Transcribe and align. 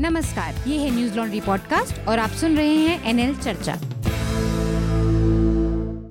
नमस्कार 0.00 0.54
ये 0.68 0.78
है 0.78 0.90
न्यूज़ 0.90 1.14
लॉन्ड्री 1.16 1.40
पॉडकास्ट 1.40 2.08
और 2.08 2.18
आप 2.18 2.30
सुन 2.30 2.56
रहे 2.56 2.74
हैं 2.76 3.04
एनएल 3.04 3.36
चर्चा। 3.36 3.76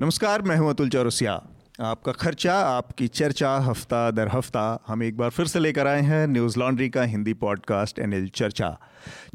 नमस्कार 0.02 0.42
मैं 0.42 0.56
हूँ 0.58 0.70
अतुल 0.70 0.90
चौरसिया। 0.90 1.34
आपका 1.82 2.12
खर्चा 2.12 2.54
आपकी 2.54 3.08
चर्चा 3.08 3.56
हफ़्ता 3.58 4.10
दर 4.12 4.28
हफ़्ता 4.28 4.64
हम 4.88 5.04
एक 5.04 5.18
बार 5.18 5.30
फिर 5.30 5.46
से 5.46 5.60
लेकर 5.60 5.88
आए 5.88 6.02
हैं 6.02 6.26
न्यूज़ 6.28 6.60
लॉन्ड्री 6.60 6.90
का 6.90 7.04
हिंदी 7.04 7.34
पॉडकास्ट 7.34 8.00
एनएल 8.00 8.28
चर्चा। 8.36 8.78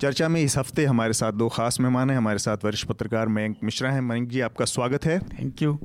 चर्चा 0.00 0.28
में 0.28 0.40
इस 0.42 0.58
हफ़्ते 0.58 0.84
हमारे 0.84 1.12
साथ 1.12 1.32
दो 1.32 1.48
खास 1.48 1.80
मेहमान 1.80 2.10
हैं 2.10 2.16
हमारे 2.16 2.38
साथ 2.38 2.64
वरिष्ठ 2.64 2.86
पत्रकार 2.86 3.28
मयंक 3.28 3.56
मिश्रा 3.64 3.90
हैं। 3.90 4.00
मयंक 4.00 4.28
जी 4.28 4.40
आपका 4.40 4.64
स्वागत 4.64 5.04
है। 5.04 5.18
थैंक 5.18 5.62
यू 5.62 5.78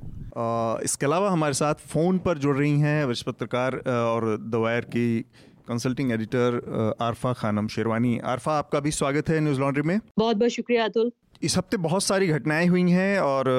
इसके 0.84 1.06
अलावा 1.06 1.32
हमारे 1.32 1.54
साथ 1.54 1.76
फ़ोन 1.88 2.18
पर 2.18 2.38
जुड़ 2.38 2.56
रही 2.58 2.80
हैं 2.80 3.04
वरिष्ठ 3.06 3.26
पत्रकार 3.26 3.78
और 3.88 4.38
दवायर 4.52 4.82
की 4.82 5.26
कंसल्टिंग 5.68 6.12
एडिटर 6.12 6.96
आरफा 7.02 7.32
खानम 7.34 7.68
शेरवानी 7.68 8.18
आरफा 8.26 8.58
आपका 8.58 8.80
भी 8.80 8.92
स्वागत 8.92 9.30
है 9.30 9.40
न्यूज़ 9.40 9.60
लॉन्ड्री 9.60 9.82
में। 9.82 10.00
बहुत 10.18 10.38
बहुत 10.38 10.52
शुक्रिया 10.52 10.84
अतुल। 10.86 11.12
इस 11.44 11.58
हफ़्ते 11.58 11.78
बहुत 11.78 12.04
सारी 12.04 12.28
घटनाएँ 12.28 12.68
हुई 12.68 12.92
हैं 12.92 13.20
और 13.20 13.50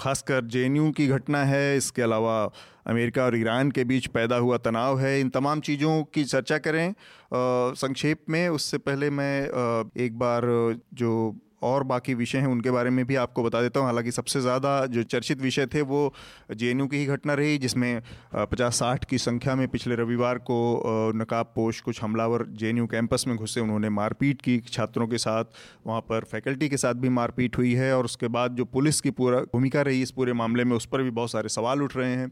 ख़ासकर 0.00 0.44
जे 0.46 0.68
की 0.92 1.06
घटना 1.08 1.42
है 1.44 1.76
इसके 1.76 2.02
अलावा 2.02 2.34
अमेरिका 2.86 3.24
और 3.24 3.36
ईरान 3.36 3.70
के 3.70 3.84
बीच 3.84 4.06
पैदा 4.08 4.36
हुआ 4.36 4.56
तनाव 4.58 5.00
है। 5.00 5.20
इन 5.20 5.28
तमाम 5.30 5.60
चीज़ों 5.60 6.02
की 6.14 6.24
चर्चा 6.24 6.58
करें 6.58 6.94
संक्षेप 7.76 8.24
में। 8.30 8.48
उससे 8.50 8.78
पहले 8.80 9.10
मैं 9.12 9.34
एक 10.04 10.18
बार 10.18 10.46
जो 10.94 11.12
और 11.62 11.82
बाकी 11.84 12.14
विषय 12.14 12.38
हैं, 12.38 12.46
उनके 12.46 12.70
बारे 12.70 12.90
में 12.90 13.04
भी 13.06 13.16
आपको 13.16 13.42
बता 13.42 13.60
देता 13.62 13.80
हूँ। 13.80 13.86
हालाँकि 13.86 14.10
सबसे 14.10 14.40
ज़्यादा 14.40 14.74
जो 14.86 15.02
चर्चित 15.04 15.40
विषय 15.40 15.66
थे, 15.66 15.80
वो 15.82 16.12
जेएनयू 16.52 16.86
की 16.86 16.96
ही 16.96 17.06
घटना 17.06 17.34
रही, 17.34 17.58
जिसमें 17.58 18.02
पचास 18.34 18.78
साठ 18.78 19.04
की 19.04 19.18
संख्या 19.18 19.54
में 19.54 19.66
पिछले 19.68 19.94
रविवार 19.94 20.38
को 20.40 21.12
नकाब 21.14 21.52
पोश 21.56 21.80
कुछ 21.80 22.02
हमलावर 22.02 22.46
जेएनयू 22.52 22.86
कैंपस 22.86 23.24
में 23.28 23.36
घुसे। 23.36 23.60
उन्होंने 23.60 23.88
मारपीट 23.90 24.42
की, 24.42 24.58
छात्रों 24.68 25.06
के 25.06 25.18
साथ, 25.18 25.44
वहाँ 25.86 26.00
पर 26.00 26.24
फैकल्टी 26.24 26.68
के 26.68 26.76
साथ 26.76 26.94
भी 26.94 27.08
मारपीट 27.10 27.58
हुई 27.58 27.72
है 27.74 27.96
और 27.96 28.04
उसके 28.04 28.28
बाद 28.30 28.56
जो 28.56 28.64
पुलिस 28.64 29.00
की 29.00 29.10
पूरा 29.12 29.40
भूमिका 29.52 29.82
रही 29.82 30.02
इस 30.02 30.10
पूरे 30.10 30.32
मामले 30.34 30.64
में, 30.64 30.76
उस 30.76 30.86
पर 30.86 31.02
भी 31.02 31.10
बहुत 31.12 31.30
सारे 31.30 31.48
सवाल 31.50 31.82
उठ 31.82 31.96
रहे 31.96 32.14
हैं। 32.14 32.28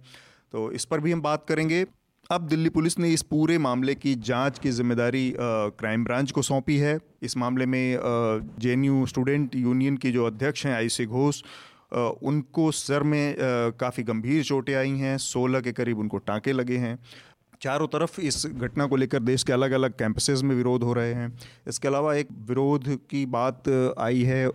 तो 0.53 0.71
इस 0.73 0.85
पर 0.85 1.01
भी 1.01 1.13
हम 1.13 1.21
बात 1.23 1.45
करेंगे। 1.49 1.85
अब 2.31 2.47
दिल्ली 2.49 2.69
पुलिस 2.71 2.99
ने 2.99 3.09
इस 3.13 3.23
पूरे 3.23 3.57
मामले 3.59 3.95
की 3.95 4.15
जाँच 4.17 4.59
की 4.59 4.71
ज़िम्मेदारी 4.71 5.33
क्राइम 5.39 6.05
ब्रांच 6.05 6.31
को 6.33 6.43
सौंपी 6.43 6.77
है। 6.79 6.99
इस 7.23 7.37
मामले 7.37 7.67
में 7.67 7.99
जेएनयू 8.61 9.07
स्टूडेंट 9.07 9.55
यूनियन 9.57 9.97
के 9.97 10.11
जो 10.11 10.27
अध्यक्ष 10.27 10.65
हैं 10.67 10.75
आईसी 10.75 11.07
घोष 11.07 11.43
उनको 11.93 12.71
सर 12.73 13.03
में 13.03 13.35
काफ़ी 13.81 14.03
गंभीर 14.03 14.43
चोटें 14.45 14.75
आई 14.75 14.91
हैं। 14.99 15.17
सोलह 15.19 15.61
के 15.61 15.73
करीब 15.73 15.99
उनको 15.99 16.19
टाँके 16.19 16.53
लगे 16.53 16.77
हैं। 16.79 16.99
चारों 17.61 17.87
तरफ़ 17.89 18.21
इस 18.21 18.47
घटना 18.47 18.87
को 18.87 18.97
लेकर 18.97 19.23
देश 19.23 19.43
के 19.43 19.53
अलग 19.53 19.71
अलग 19.71 19.93
कैंपसेस 19.93 20.43
में 20.43 20.55
विरोध 20.57 20.83
हो 20.83 20.93
रहे 20.93 21.13
हैं। 21.15 21.33
इसके 21.69 21.89
अलावा 21.89 22.15
एक 22.15 22.29
विरोध 22.49 22.89
की 23.11 23.25
बात 23.27 23.69
आई 23.99 24.23
है। 24.23 24.49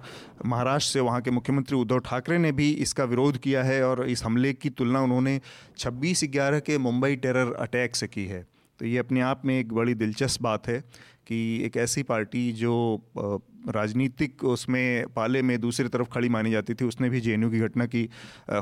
महाराष्ट्र 0.46 0.94
से 0.94 1.00
वहाँ 1.00 1.22
के 1.22 1.32
मुख्यमंत्री 1.32 1.78
उद्धव 1.78 2.00
ठाकरे 2.00 2.38
ने 2.38 2.52
भी 2.52 2.72
इसका 2.72 3.04
विरोध 3.04 3.38
किया 3.38 3.64
है 3.64 3.84
और 3.84 4.06
इस 4.10 4.24
हमले 4.24 4.54
की 4.54 4.70
तुलना 4.70 5.02
उन्होंने 5.02 5.40
26 5.78 6.24
ग्यारह 6.32 6.60
के 6.60 6.78
मुंबई 6.78 7.16
टेरर 7.16 7.54
अटैक 7.54 7.96
से 7.96 8.08
की 8.08 8.26
है। 8.26 8.46
तो 8.80 8.86
ये 8.86 8.98
अपने 8.98 9.22
आप 9.22 9.46
में 9.46 9.60
एक 9.60 9.74
बड़ी 9.74 9.94
दिलचस्प 9.94 10.42
बात 10.42 10.68
है 10.68 10.80
कि 11.28 11.38
एक 11.66 11.78
ऐसी 11.78 12.04
पार्टी 12.04 12.52
जो 12.54 13.02
राजनीतिक 13.70 14.44
उसमें 14.44 15.08
पाले 15.08 15.42
में 15.42 15.60
दूसरी 15.62 15.88
तरफ़ 15.88 16.08
खड़ी 16.08 16.30
मानी 16.30 16.52
जाती 16.52 16.74
थी, 16.74 16.86
उसने 16.86 17.10
भी 17.10 17.22
जेएनयू 17.22 17.50
की 17.50 17.60
घटना 17.60 17.86
की 17.86 18.10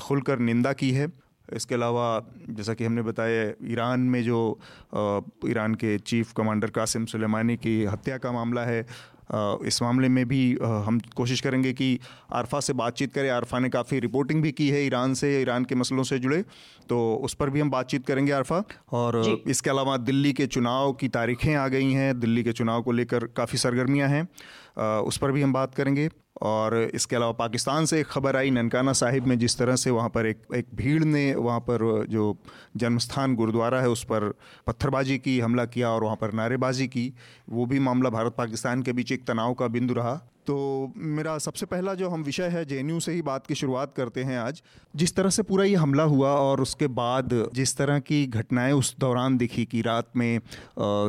खुलकर 0.01 0.39
निंदा 0.39 0.73
की 0.73 0.91
है। 0.91 1.07
इसके 1.47 1.75
अलावा 1.75 2.05
जैसा 2.49 2.73
कि 2.73 2.85
हमने 2.85 3.01
बताया 3.01 3.51
ईरान 3.71 3.99
में 4.09 4.21
जो 4.23 4.59
ईरान 5.47 5.75
के 5.75 5.97
चीफ 5.99 6.31
कमांडर 6.37 6.69
कासिम 6.71 7.05
सुलेमानी 7.05 7.57
की 7.57 7.83
हत्या 7.85 8.17
का 8.17 8.31
मामला 8.31 8.61
है 8.65 8.85
इस 9.65 9.81
मामले 9.81 10.07
में 10.09 10.25
भी 10.27 10.41
हम 10.61 10.99
कोशिश 11.15 11.41
करेंगे 11.41 11.71
कि 11.73 11.99
आरफा 12.33 12.59
से 12.59 12.73
बातचीत 12.73 13.13
करें। 13.13 13.29
आरफा 13.29 13.59
ने 13.59 13.69
काफ़ी 13.69 13.99
रिपोर्टिंग 13.99 14.41
भी 14.43 14.51
की 14.51 14.69
है 14.69 14.85
ईरान 14.85 15.13
से 15.13 15.41
ईरान 15.41 15.65
के 15.65 15.75
मसलों 15.75 16.03
से 16.03 16.19
जुड़े 16.19 16.43
तो 16.89 16.97
उस 17.15 17.33
पर 17.33 17.49
भी 17.49 17.59
हम 17.59 17.69
बातचीत 17.69 18.05
करेंगे 18.07 18.31
आरफा। 18.31 18.63
और 18.93 19.19
इसके 19.47 19.69
अलावा 19.69 19.95
दिल्ली 19.99 20.33
के 20.33 20.47
चुनाव 20.47 20.91
की 20.93 21.07
तारीखें 21.09 21.53
आ 21.55 21.67
गई 21.67 21.91
हैं। 21.91 22.19
दिल्ली 22.19 22.43
के 22.43 22.51
चुनाव 22.53 22.81
को 22.81 22.91
लेकर 22.91 23.25
काफ़ी 23.37 23.57
सरगर्मियाँ 23.57 24.09
हैं। 24.09 24.27
उस 25.01 25.17
पर 25.17 25.31
भी 25.31 25.41
हम 25.41 25.53
बात 25.53 25.75
करेंगे। 25.75 26.09
और 26.43 26.75
इसके 26.93 27.15
अलावा 27.15 27.31
पाकिस्तान 27.33 27.85
से 27.85 27.99
एक 27.99 28.07
खबर 28.07 28.35
आई 28.35 28.49
ननकाना 28.51 28.93
साहिब 28.93 29.27
में, 29.27 29.37
जिस 29.39 29.57
तरह 29.57 29.75
से 29.75 29.91
वहाँ 29.91 30.09
पर 30.09 30.25
एक 30.25 30.41
एक 30.55 30.67
भीड़ 30.75 31.03
ने 31.03 31.33
वहाँ 31.35 31.59
पर 31.59 32.05
जो 32.09 32.35
जन्मस्थान 32.77 33.35
गुरुद्वारा 33.35 33.81
है, 33.81 33.89
उस 33.89 34.03
पर 34.03 34.29
पत्थरबाजी 34.67 35.17
की, 35.17 35.39
हमला 35.39 35.65
किया 35.67 35.89
और 35.89 36.03
वहाँ 36.03 36.15
पर 36.15 36.33
नारेबाजी 36.33 36.87
की, 36.87 37.11
वो 37.49 37.65
भी 37.65 37.79
मामला 37.79 38.09
भारत 38.09 38.35
पाकिस्तान 38.37 38.81
के 38.83 38.93
बीच 38.93 39.11
एक 39.11 39.25
तनाव 39.27 39.53
का 39.53 39.67
बिंदु 39.67 39.93
रहा। 39.93 40.15
तो 40.47 40.55
मेरा 40.97 41.37
सबसे 41.37 41.65
पहला 41.65 41.93
जो 41.93 42.09
हम 42.09 42.23
विषय 42.23 42.47
है, 42.47 42.63
जेएनयू 42.65 42.99
से 42.99 43.11
ही 43.11 43.21
बात 43.21 43.45
की 43.47 43.55
शुरुआत 43.55 43.93
करते 43.97 44.23
हैं 44.23 44.37
आज। 44.39 44.61
जिस 44.95 45.15
तरह 45.15 45.29
से 45.29 45.43
पूरा 45.43 45.63
ये 45.63 45.75
हमला 45.75 46.03
हुआ 46.03 46.29
और 46.29 46.61
उसके 46.61 46.87
बाद 46.89 47.29
जिस 47.53 47.75
तरह 47.77 47.99
की 47.99 48.25
घटनाएँ 48.27 48.73
उस 48.73 48.95
दौरान 48.99 49.37
दिखी 49.37 49.65
कि 49.65 49.81
रात 49.81 50.09
में 50.15 50.39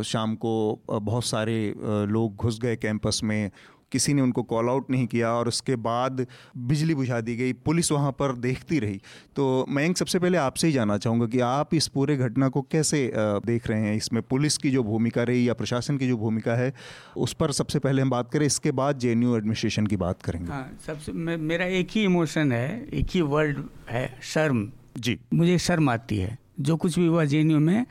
शाम 0.04 0.34
को 0.34 0.54
बहुत 0.88 1.24
सारे 1.24 1.56
लोग 1.76 2.36
घुस 2.36 2.58
गए 2.60 2.76
कैंपस 2.76 3.20
में 3.24 3.50
किसी 3.94 4.14
ने 4.14 4.22
उनको 4.22 4.42
कॉल 4.44 4.68
आउट 4.68 4.90
नहीं 4.90 5.06
किया 5.06 5.32
और 5.32 5.48
उसके 5.48 5.76
बाद 5.82 6.26
बिजली 6.68 6.94
बुझा 6.94 7.20
दी 7.20 7.36
गई 7.36 7.52
पुलिस 7.64 7.92
वहाँ 7.92 8.12
पर 8.12 8.34
देखती 8.40 8.78
रही। 8.78 9.00
तो 9.36 9.44
मैं 9.68 9.92
सबसे 9.94 10.18
पहले 10.18 10.38
आपसे 10.38 10.66
ही 10.66 10.72
जानना 10.72 10.98
चाहूँगा 10.98 11.26
कि 11.26 11.40
आप 11.40 11.74
इस 11.74 11.88
पूरे 11.88 12.16
घटना 12.18 12.48
को 12.48 12.62
कैसे 12.62 13.00
देख 13.16 13.68
रहे 13.68 13.80
हैं? 13.80 13.96
इसमें 13.96 14.22
पुलिस 14.22 14.56
की 14.58 14.70
जो 14.70 14.82
भूमिका 14.82 15.22
रही 15.22 15.48
या 15.48 15.54
प्रशासन 15.54 15.98
की 15.98 16.08
जो 16.08 16.16
भूमिका 16.16 16.54
है 16.54 16.72
उस 17.16 17.32
पर 17.32 17.52
सबसे 17.52 17.78
पहले 17.78 18.02
हम 18.02 18.10
बात 18.10 18.30
करें 18.32 18.46
इसके 18.46 18.72
बाद 18.72 18.98
जे 18.98 19.12
एडमिनिस्ट्रेशन 19.12 19.86
की 19.86 19.96
बात 19.96 20.22
करेंगे। 20.22 20.52
हाँ 20.52 20.78
सबसे 20.86 21.12
मेरा 21.12 21.66
एक 21.74 21.88
ही 21.90 22.04
इमोशन 22.04 22.52
है 22.52 22.68
एक 22.94 23.06
ही 23.10 23.20
वर्ड 23.32 23.62
है 23.90 24.06
शर्म। 24.22 24.68
जी। 24.98 25.18
मुझे 25.34 25.58
शर्म 25.58 25.90
आती 25.90 26.18
है। 26.18 26.36
जो 26.60 26.76
कुछ 26.76 26.98
भी 26.98 27.06
हुआ 27.06 27.24
जे 27.24 27.42
में 27.44 27.86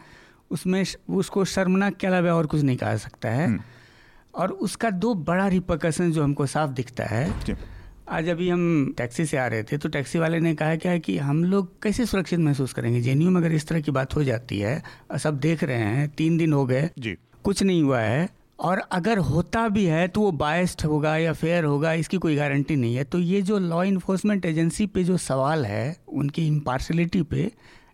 उसमें 0.52 0.84
उसको 1.10 1.46
शर्मनाक 1.46 1.96
के 1.96 2.08
अलावा 2.08 2.32
और 2.32 2.46
कुछ 2.46 2.62
नहीं 2.62 2.78
कहा 2.78 2.98
सकता 2.98 3.30
है। 3.30 3.48
हम्म। 3.48 3.62
और 4.36 4.52
उसका 4.52 4.90
दो 4.90 5.14
बड़ा 5.14 5.48
रिपोकशन 5.48 6.12
जो 6.12 6.24
हमको 6.24 6.46
साफ़ 6.46 6.72
दिखता 6.72 7.06
है। 7.06 7.32
आज 8.10 8.30
अभी 8.30 8.50
हम 8.50 8.94
टैक्सी 8.98 9.26
से 9.26 9.38
आ 9.38 9.46
रहे 9.48 9.64
थे 9.64 9.78
तो 9.78 9.90
टैक्सी 9.90 10.20
वाले 10.20 10.40
ने 10.40 10.54
कहा 10.56 10.76
क्या 10.76 10.92
है 10.92 11.00
कि 11.00 11.18
हम 11.18 11.44
लोग 11.44 11.82
कैसे 11.84 12.06
सुरक्षित 12.06 12.40
महसूस 12.40 12.74
करेंगे? 12.74 13.02
जेन्यू 13.02 13.30
में 13.30 13.42
अगर 13.42 13.52
इस 13.52 13.68
तरह 13.68 13.82
की 13.82 13.92
बात 13.92 14.16
हो 14.16 14.24
जाती 14.24 14.60
है 14.60 14.82
सब 15.18 15.40
देख 15.40 15.64
रहे 15.64 15.78
हैं 15.78 16.08
तीन 16.10 16.38
दिन 16.38 16.54
हो 16.54 16.66
गए 16.66 16.90
जी। 17.00 17.16
कुछ 17.44 17.64
नहीं 17.64 17.84
हुआ 17.84 18.00
है 18.00 18.30
और 18.60 18.80
अगर 18.92 19.18
होता 19.18 19.68
भी 19.70 19.86
है 19.86 20.08
तो 20.08 20.22
वो 20.22 20.32
बायस्ड 20.32 20.86
होगा 20.86 21.16
या 21.18 21.34
फेयर 21.34 21.64
होगा 21.64 21.94
इसकी 21.94 22.18
कोई 22.18 22.36
गारंटी 22.36 22.76
नहीं 22.76 22.96
है। 22.96 23.04
तो 23.04 23.20
ये 23.20 23.42
जो 23.42 23.60
लॉ 23.60 23.84
इन्फोर्समेंट 23.84 24.46
एजेंसी 24.46 24.88
पे 24.88 25.04
जो 25.04 25.18
सवाल 25.18 25.66
है 25.66 25.96
उनकी 26.08 26.48
इम्पार्शलिटी 26.48 27.22
पे 27.24 27.52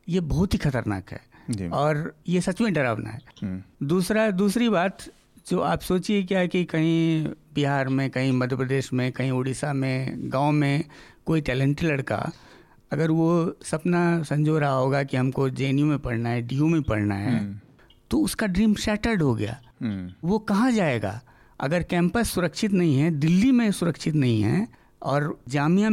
ये 0.09 0.19
बहुत 0.19 0.53
ही 0.53 0.59
खतरनाक 0.59 1.11
है। 1.11 1.69
और 1.69 2.13
ये 2.28 2.41
सच 2.41 2.61
में 2.61 2.73
डरावना 2.73 3.09
है। 3.09 3.19
हम्म। 3.41 3.88
दूसरा 3.88 4.29
दूसरी 4.31 4.69
बात 4.69 5.03
जो 5.49 5.59
आप 5.59 5.81
सोचिए 5.81 6.23
क्या 6.23 6.45
कि 6.45 6.65
कहीं 6.65 7.25
बिहार 7.55 7.87
में 7.89 8.09
कहीं 8.09 8.31
मध्य 8.31 8.55
प्रदेश 8.55 8.93
में 8.93 9.11
कहीं 9.11 9.31
उड़ीसा 9.31 9.73
में 9.73 10.13
गाँव 10.33 10.51
में 10.51 10.83
कोई 11.25 11.41
टैलेंटेड 11.41 11.89
लड़का 11.89 12.31
अगर 12.91 13.11
वो 13.11 13.55
सपना 13.63 14.23
संजो 14.23 14.59
रहा 14.59 14.71
होगा 14.71 15.03
कि 15.03 15.17
हमको 15.17 15.49
जेएनयू 15.49 15.85
में 15.85 15.99
पढ़ना 15.99 16.29
है 16.29 16.41
डीयू 16.41 16.67
में 16.67 16.81
पढ़ना 16.81 17.15
है 17.15 17.39
हम्म। 17.39 17.59
तो 18.11 18.19
उसका 18.19 18.47
ड्रीम 18.47 18.75
शैटर्ड 18.75 19.21
हो 19.21 19.33
गया 19.35 19.59
हम्म। 19.81 20.27
वो 20.27 20.39
कहाँ 20.39 20.71
जाएगा 20.71 21.21
अगर 21.59 21.83
कैंपस 21.83 22.29
सुरक्षित 22.29 22.71
नहीं 22.71 22.97
है 22.99 23.11
दिल्ली 23.11 23.51
में 23.51 23.71
सुरक्षित 23.71 24.16
नहीं 24.16 24.41
है 24.41 24.67
और 25.01 25.39
जामिया 25.49 25.89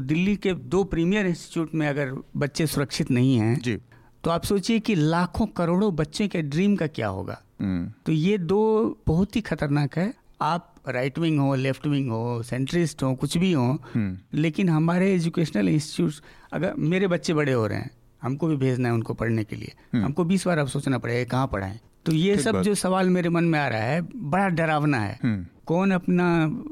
दिल्ली 0.00 0.36
के 0.36 0.54
दो 0.54 0.84
प्रीमियर 0.84 1.26
इंस्टीट्यूट 1.26 1.74
में 1.74 1.88
अगर 1.88 2.12
बच्चे 2.36 2.66
सुरक्षित 2.66 3.10
नहीं 3.10 3.36
हैं 3.36 3.78
तो 4.24 4.30
आप 4.30 4.44
सोचिए 4.44 4.78
कि 4.80 4.94
लाखों 4.94 5.46
करोड़ों 5.46 5.96
बच्चे 5.96 6.28
के 6.28 6.42
ड्रीम 6.42 6.76
का 6.76 6.86
क्या 6.86 7.08
होगा। 7.08 7.42
तो 7.60 8.12
ये 8.12 8.38
दो 8.38 8.62
बहुत 9.06 9.36
ही 9.36 9.40
खतरनाक 9.40 9.98
है। 9.98 10.12
आप 10.42 10.74
राइट 10.88 11.18
विंग 11.18 11.38
हो 11.40 11.54
लेफ़्ट 11.54 11.86
विंग 11.86 12.10
हो 12.10 12.42
सेंट्रिस्ट 12.42 13.02
हो 13.02 13.14
कुछ 13.14 13.36
भी 13.38 13.52
हो 13.52 13.66
हम्म। 13.94 14.38
लेकिन 14.38 14.68
हमारे 14.68 15.12
एजुकेशनल 15.14 15.68
इंस्टीट्यूट 15.68 16.14
अगर 16.52 16.74
मेरे 16.78 17.06
बच्चे 17.08 17.34
बड़े 17.34 17.52
हो 17.52 17.66
रहे 17.66 17.78
हैं 17.78 17.90
हमको 18.22 18.46
भी 18.46 18.56
भेजना 18.56 18.88
है 18.88 18.94
उनको 18.94 19.14
पढ़ने 19.14 19.44
के 19.44 19.56
लिए। 19.56 19.72
हम्म। 19.92 20.04
हमको 20.04 20.24
बीस 20.24 20.46
बार 20.46 20.58
अब 20.58 20.66
सोचना 20.68 20.98
पड़ेगा 20.98 21.24
कहाँ 21.30 21.46
पढ़ाएँ? 21.46 21.78
तो 22.06 22.12
ये 22.12 22.36
सब 22.38 22.60
जो 22.62 22.74
सवाल 22.74 23.08
मेरे 23.10 23.28
मन 23.28 23.44
में 23.44 23.58
आ 23.58 23.66
रहा 23.68 23.82
है 23.82 24.00
बड़ा 24.30 24.48
डरावना 24.48 24.98
है। 24.98 25.18
कौन 25.66 25.90
अपना 25.90 26.26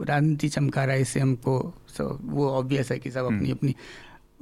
राजनीति 0.08 0.48
चमका 0.48 0.84
रहा 0.84 0.94
है 0.94 1.02
इससे 1.02 1.20
हमको 1.20 1.58
वो 2.00 2.48
ऑब्वियस 2.50 2.90
है 2.92 2.98
कि 2.98 3.10
सब 3.10 3.24
अपनी 3.24 3.50
अपनी 3.50 3.74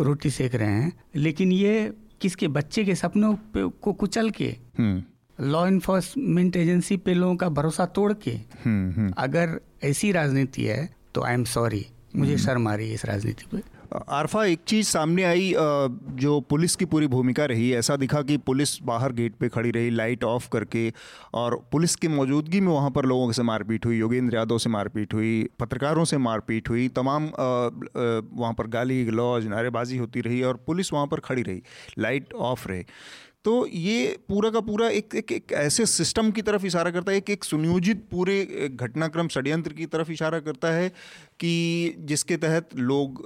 रोटी 0.01 0.31
सेक 0.31 0.55
रहे 0.55 0.71
हैं। 0.71 0.93
लेकिन 1.17 1.53
ये 1.53 1.93
किसके 2.21 2.49
बच्चे 2.49 2.85
के 2.85 2.95
सपनों 2.95 3.35
को 3.57 3.93
कुचल 3.93 4.31
के 4.31 4.51
लॉ 5.39 5.67
इन्फोर्समेंट 5.67 6.57
एजेंसी 6.57 6.97
पे 6.99 7.15
लोगों 7.15 7.37
का 7.37 7.49
भरोसा 7.51 7.87
तोड़ 7.89 8.13
के 8.15 8.31
हम्म, 8.31 8.93
हम्म। 8.93 9.13
अगर 9.19 9.61
ऐसी 9.85 10.13
राजनीति 10.13 10.65
है 10.65 10.89
तो 11.15 11.23
आई 11.23 11.35
एम 11.35 11.45
सॉरी 11.47 11.85
मुझे 12.17 12.33
हम्म। 12.33 12.43
शर्म 12.43 12.69
आ 12.69 12.75
रही 12.75 12.89
है 12.89 12.95
इस 12.95 13.05
राजनीति 13.05 13.47
पे 13.53 13.63
आरफा 13.95 14.45
एक 14.45 14.61
चीज़ 14.67 14.89
सामने 14.89 15.25
आई 15.25 15.53
जो 16.17 16.39
पुलिस 16.51 16.77
की 16.77 16.85
पूरी 16.85 17.07
भूमिका 17.07 17.45
रही 17.45 17.73
ऐसा 17.75 17.97
दिखा 17.97 18.23
कि 18.23 18.37
पुलिस 18.41 18.77
बाहर 18.83 19.13
गेट 19.13 19.35
पे 19.35 19.49
खड़ी 19.49 19.71
रही 19.71 19.91
लाइट 19.91 20.25
ऑफ़ 20.25 20.49
करके 20.53 20.93
और 21.35 21.57
पुलिस 21.73 21.97
की 21.97 22.09
मौजूदगी 22.09 22.61
में 22.61 22.73
वहाँ 22.73 22.91
पर 22.91 23.07
लोगों 23.07 23.33
से 23.33 23.43
मारपीट 23.43 23.87
हुई 23.87 23.99
योगेंद्र 23.99 24.37
यादव 24.37 24.59
से 24.59 24.71
मारपीट 24.71 25.15
हुई 25.15 25.33
पत्रकारों 25.61 26.05
से 26.05 26.19
मारपीट 26.21 26.69
हुई 26.69 26.89
तमाम 26.97 27.31
वहाँ 27.35 28.53
पर 28.53 28.67
गाली 28.69 29.05
गलौज 29.05 29.47
नारेबाजी 29.47 29.97
होती 29.97 30.21
रही 30.21 30.43
और 30.43 30.63
पुलिस 30.67 30.93
वहाँ 30.93 31.07
पर 31.07 31.21
खड़ी 31.21 31.43
रही 31.43 31.63
लाइट 31.99 32.33
ऑफ़ 32.35 32.69
रहे 32.69 32.85
तो 33.45 33.67
ये 33.67 34.19
पूरा 34.29 34.51
का 34.51 34.61
पूरा 34.61 34.89
एक 34.89 35.15
एक, 35.15 35.33
एक 35.33 35.53
ऐसे 35.53 35.87
सिस्टम 35.87 36.31
की 36.31 36.43
तरफ़ 36.43 36.67
इशारा 36.67 36.91
करता 36.91 37.13
है 37.13 37.19
एक 37.19 37.31
एक 37.31 37.45
सुनियोजित 37.45 38.05
पूरे 38.11 38.69
घटनाक्रम 38.75 39.29
षड्यंत्र 39.29 39.73
की 39.73 39.87
तरफ़ 39.87 40.11
इशारा 40.13 40.41
करता 40.41 40.71
है 40.71 40.89
कि 41.41 41.95
जिसके 41.99 42.37
तहत 42.37 42.69
लोग 42.77 43.23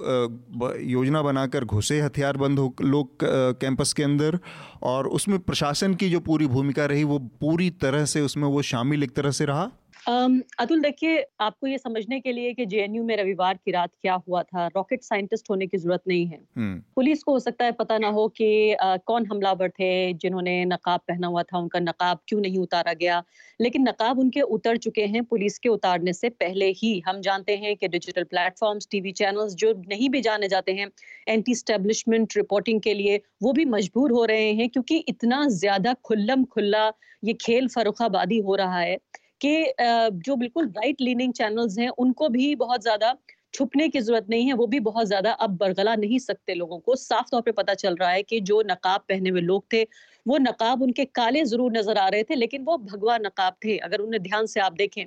योजना 0.81 1.21
बनाकर 1.21 1.65
घुसे 1.65 2.01
हथियारबंद 2.01 2.59
हो 2.59 2.75
लोग 2.81 3.17
कैंपस 3.23 3.93
के 3.93 4.03
अंदर 4.03 4.39
और 4.83 5.07
उसमें 5.07 5.39
प्रशासन 5.39 5.93
की 5.93 6.09
जो 6.09 6.19
पूरी 6.19 6.47
भूमिका 6.47 6.85
रही 6.85 7.03
वो 7.03 7.19
पूरी 7.19 7.69
तरह 7.69 8.05
से 8.05 8.21
उसमें 8.21 8.47
वो 8.47 8.61
शामिल 8.61 9.03
एक 9.03 9.11
तरह 9.11 9.31
से 9.31 9.45
रहा। 9.45 9.71
अतुल 10.07 10.81
देखिए 10.81 11.25
आपको 11.41 11.67
ये 11.67 11.77
समझने 11.77 12.19
के 12.19 12.31
लिए 12.31 12.53
कि 12.53 12.65
जेएनयू 12.65 13.03
में 13.03 13.15
रविवार 13.17 13.53
की 13.65 13.71
रात 13.71 13.89
क्या 14.01 14.13
हुआ 14.27 14.43
था? 14.43 14.67
रॉकेट 14.67 15.01
साइंटिस्ट 15.03 15.49
होने 15.49 15.67
की 15.67 15.77
ज़रूरत 15.77 16.01
नहीं 16.07 16.25
है। 16.27 16.39
हम्म। 16.57 16.79
पुलिस 16.95 17.23
को 17.23 17.31
हो 17.31 17.39
सकता 17.39 17.65
है 17.65 17.71
पता 17.71 17.97
ना 17.97 18.07
हो 18.07 18.27
कि 18.37 18.75
कौन 18.81 19.25
हमलावर 19.25 19.69
थे 19.69 20.13
जिन्होंने 20.13 20.63
नकाब 20.65 20.99
पहना 21.07 21.27
हुआ 21.27 21.43
था? 21.43 21.57
उनका 21.57 21.79
नकाब 21.79 22.19
क्यों 22.27 22.39
नहीं 22.41 22.57
उतारा 22.59 22.93
गया? 22.93 23.21
लेकिन 23.59 23.87
नकाब 23.89 24.19
उनके 24.19 24.41
उतर 24.57 24.77
चुके 24.77 25.05
हैं 25.05 25.23
पुलिस 25.25 25.57
के 25.59 25.69
उतारने 25.69 26.13
से 26.13 26.29
पहले 26.29 26.69
ही। 26.77 26.99
हम 27.07 27.21
जानते 27.21 27.55
हैं 27.57 27.75
कि 27.75 27.87
डिजिटल 27.87 28.23
प्लेटफॉर्म्स 28.25 28.87
टीवी 28.91 29.11
चैनल्स 29.13 29.55
जो 29.55 29.73
नहीं 29.89 30.09
भी 30.09 30.21
जाने 30.21 30.47
जाते 30.47 30.73
हैं 30.73 30.89
एंटी 31.27 31.55
स्टेब्लिशमेंट 31.55 32.37
रिपोर्टिंग 32.37 32.81
के 32.81 32.93
लिए 32.93 33.21
वो 33.43 33.53
भी 33.53 33.65
मजबूर 33.67 34.11
हो 34.11 34.25
रहे 34.25 34.51
हैं 34.53 34.69
क्योंकि 34.69 34.97
इतना 35.09 35.45
ज़्यादा 35.59 35.93
खुल्लम 36.05 36.43
खुल्ला 36.47 36.91
ये 37.23 37.33
खेल 37.41 37.67
फरुखाबादी 37.67 38.39
हो 38.39 38.55
रहा 38.55 38.79
है। 38.79 38.97
कि 39.41 39.73
जो 40.21 40.35
बिल्कुल 40.35 40.67
राइट 40.69 41.01
लीनिंग 41.01 41.33
चैनल्स 41.33 41.77
हैं, 41.79 41.89
उनको 41.89 42.29
भी 42.29 42.53
बहुत 42.57 42.81
ज़्यादा 42.81 43.15
छुपने 43.53 43.87
की 43.89 43.99
ज़रूरत 44.01 44.25
नहीं 44.29 44.47
है, 44.47 44.53
वो 44.53 44.67
भी 44.67 44.79
बहुत 44.81 45.07
ज़्यादा 45.07 45.31
अब 45.33 45.57
बरगला 45.57 45.95
नहीं 45.95 46.19
सकते 46.19 46.53
लोगों 46.55 46.79
को। 46.79 46.95
साफ़ 46.97 47.27
तौर 47.31 47.41
पे 47.41 47.51
पता 47.53 47.73
चल 47.75 47.95
रहा 47.95 48.09
है 48.09 48.23
कि 48.23 48.39
जो 48.41 48.61
नकाब 48.65 49.01
पहने 49.09 49.29
हुए 49.29 49.41
लोग 49.41 49.65
थे, 49.73 49.83
वो 50.25 50.37
नकाब 50.39 50.81
उनके 50.81 51.05
काले 51.07 51.43
ज़रूर 51.45 51.71
नज़र 51.71 51.97
आ 51.97 52.07
रहे 52.09 52.23
थे, 52.23 52.35
लेकिन 52.35 52.63
वो 52.63 52.77
भगवा 52.79 53.17
नकाब 53.19 53.55
थे। 53.65 53.77
अगर 53.79 53.99
उन्हें 54.01 54.21
ध्यान 54.23 54.45
से 54.47 54.59
आप 54.61 54.73
देखें 54.75 55.03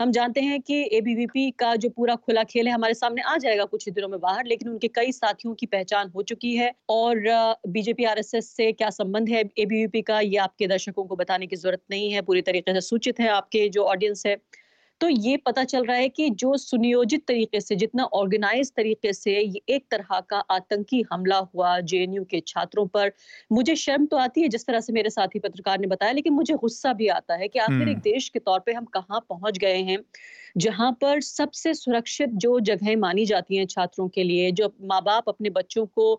हम 0.00 0.10
जानते 0.12 0.40
हैं 0.40 0.60
कि 0.60 0.74
एबीवीपी 0.92 1.50
का 1.50 1.74
जो 1.76 1.88
पूरा 1.90 2.14
खुला 2.16 2.42
खेल 2.44 2.66
है 2.68 2.72
हमारे 2.72 2.94
सामने 2.94 3.22
आ 3.22 3.36
जाएगा 3.36 3.64
कुछ 3.64 3.84
ही 3.86 3.92
दिनों 3.92 4.08
में 4.08 4.18
बाहर, 4.20 4.46
लेकिन 4.46 4.68
उनके 4.68 4.88
कई 4.88 5.12
साथियों 5.12 5.54
की 5.54 5.66
पहचान 5.66 6.10
हो 6.14 6.22
चुकी 6.22 6.54
है। 6.56 6.72
और 6.90 7.20
बीजेपी 7.68 8.04
आरएसएस 8.04 8.48
से 8.56 8.70
क्या 8.72 8.88
संबंध 8.90 9.28
है 9.28 9.40
एबीवीपी 9.40 10.02
का, 10.02 10.20
ये 10.20 10.36
आपके 10.38 10.66
दर्शकों 10.66 11.04
को 11.04 11.16
बताने 11.16 11.46
की 11.46 11.56
ज़रूरत 11.56 11.82
नहीं 11.90 12.10
है। 12.12 12.22
पूरी 12.22 12.42
तरीके 12.42 12.74
से 12.74 12.80
सूचित 12.80 13.20
है 13.20 13.28
आपके 13.30 13.68
जो 13.68 13.84
ऑडियंस 13.84 14.22
है। 14.26 14.36
तो 15.00 15.08
ये 15.08 15.36
पता 15.36 15.62
चल 15.64 15.84
रहा 15.84 15.96
है 15.96 16.08
कि 16.08 16.28
जो 16.30 16.56
सुनियोजित 16.56 17.24
तरीके 17.26 17.60
से 17.60 17.76
जितना 17.76 18.04
ऑर्गेनाइज 18.14 18.72
तरीके 18.76 19.12
से 19.12 19.32
एक 19.68 19.84
तरह 19.90 20.20
का 20.20 20.38
आतंकी 20.50 21.02
हमला 21.12 21.38
हुआ 21.54 21.78
जेएनयू 21.82 22.24
के 22.24 22.40
छात्रों 22.46 22.86
पर 22.86 23.12
मुझे 23.52 23.76
शर्म 23.76 24.06
तो 24.06 24.16
आती 24.16 24.42
है 24.42 24.48
जिस 24.48 24.66
तरह 24.66 24.80
से 24.80 24.92
मेरे 24.92 25.10
साथी 25.10 25.38
पत्रकार 25.38 25.78
ने 25.80 25.86
बताया 25.86 26.12
लेकिन 26.12 26.32
मुझे 26.32 26.54
गुस्सा 26.54 26.92
भी 26.92 27.08
आता 27.10 27.34
है 27.34 27.48
कि 27.48 27.58
आखिर 27.58 27.80
एक 27.80 27.88
हम्म। 27.88 28.00
देश 28.02 28.28
के 28.28 28.38
तौर 28.38 28.58
पर 28.58 28.74
हम 28.74 28.84
कहाँ 28.94 29.20
पहुँच 29.28 29.58
गए 29.58 29.80
हैं 29.82 29.98
जहाँ 30.56 30.90
पर 30.92 31.20
सबसे 31.20 31.74
सुरक्षित 31.74 32.30
जो 32.36 32.58
जगह 32.62 32.96
मानी 32.96 33.26
जाती 33.26 33.56
हैं 33.56 33.66
छात्रों 33.66 34.08
के 34.08 34.22
लिए 34.22 34.50
जो 34.52 34.72
माँ 34.82 35.02
बाप 35.02 35.28
अपने 35.28 35.50
बच्चों 35.50 35.86
को 35.86 36.14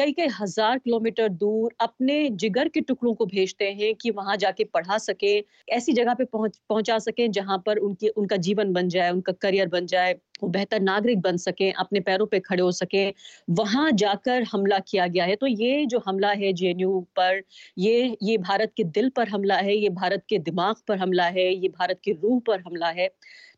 कई 0.00 0.12
कई 0.12 0.26
हज़ार 0.32 0.78
किलोमीटर 0.78 1.28
दूर 1.30 1.72
अपने 1.80 2.14
जिगर 2.34 2.68
के 2.68 2.80
टुकड़ों 2.80 3.12
को 3.14 3.26
भेजते 3.26 3.64
हैं 3.72 3.94
कि 3.94 4.10
वहाँ 4.10 4.36
जाके 4.36 4.64
पढ़ा 4.64 4.98
सके 4.98 5.32
ऐसी 5.68 5.92
जगह 5.92 6.14
पे 6.14 6.24
पहुँच 6.24 6.56
पहुँचा 6.68 6.98
सके 6.98 7.28
जहाँ 7.28 7.62
पर 7.66 7.78
उनकी 7.78 8.08
उनका 8.08 8.36
जीवन 8.38 8.72
बन 8.72 8.88
जाए 8.88 9.10
उनका 9.10 9.32
करियर 9.42 9.68
बन 9.68 9.86
जाए 9.86 10.14
वो 10.42 10.48
बेहतर 10.48 10.80
नागरिक 10.80 11.20
बन 11.20 11.36
सके 11.36 11.70
अपने 11.72 12.00
पैरों 12.00 12.26
पे 12.26 12.38
खड़े 12.40 12.62
हो 12.62 12.70
सके। 12.72 13.08
वहाँ 13.50 13.90
जाकर 13.92 14.42
हमला 14.52 14.78
किया 14.78 15.06
गया 15.06 15.24
है। 15.24 15.34
तो 15.36 15.46
ये 15.46 15.84
जो 15.86 16.02
हमला 16.06 16.30
है 16.32 16.52
जेएनयू 16.52 17.00
पर 17.16 17.42
ये 17.78 18.16
ये 18.22 18.36
भारत 18.38 18.72
के 18.76 18.84
दिल 18.86 19.08
पर 19.16 19.28
हमला 19.28 19.56
है 19.56 19.76
ये 19.76 19.88
भारत 19.90 20.24
के 20.28 20.38
दिमाग 20.38 20.76
पर 20.88 20.98
हमला 20.98 21.24
है 21.26 21.48
ये 21.54 21.68
भारत 21.68 22.00
की 22.04 22.12
रूह 22.12 22.40
पर 22.46 22.60
हमला 22.60 22.88
है। 22.90 23.08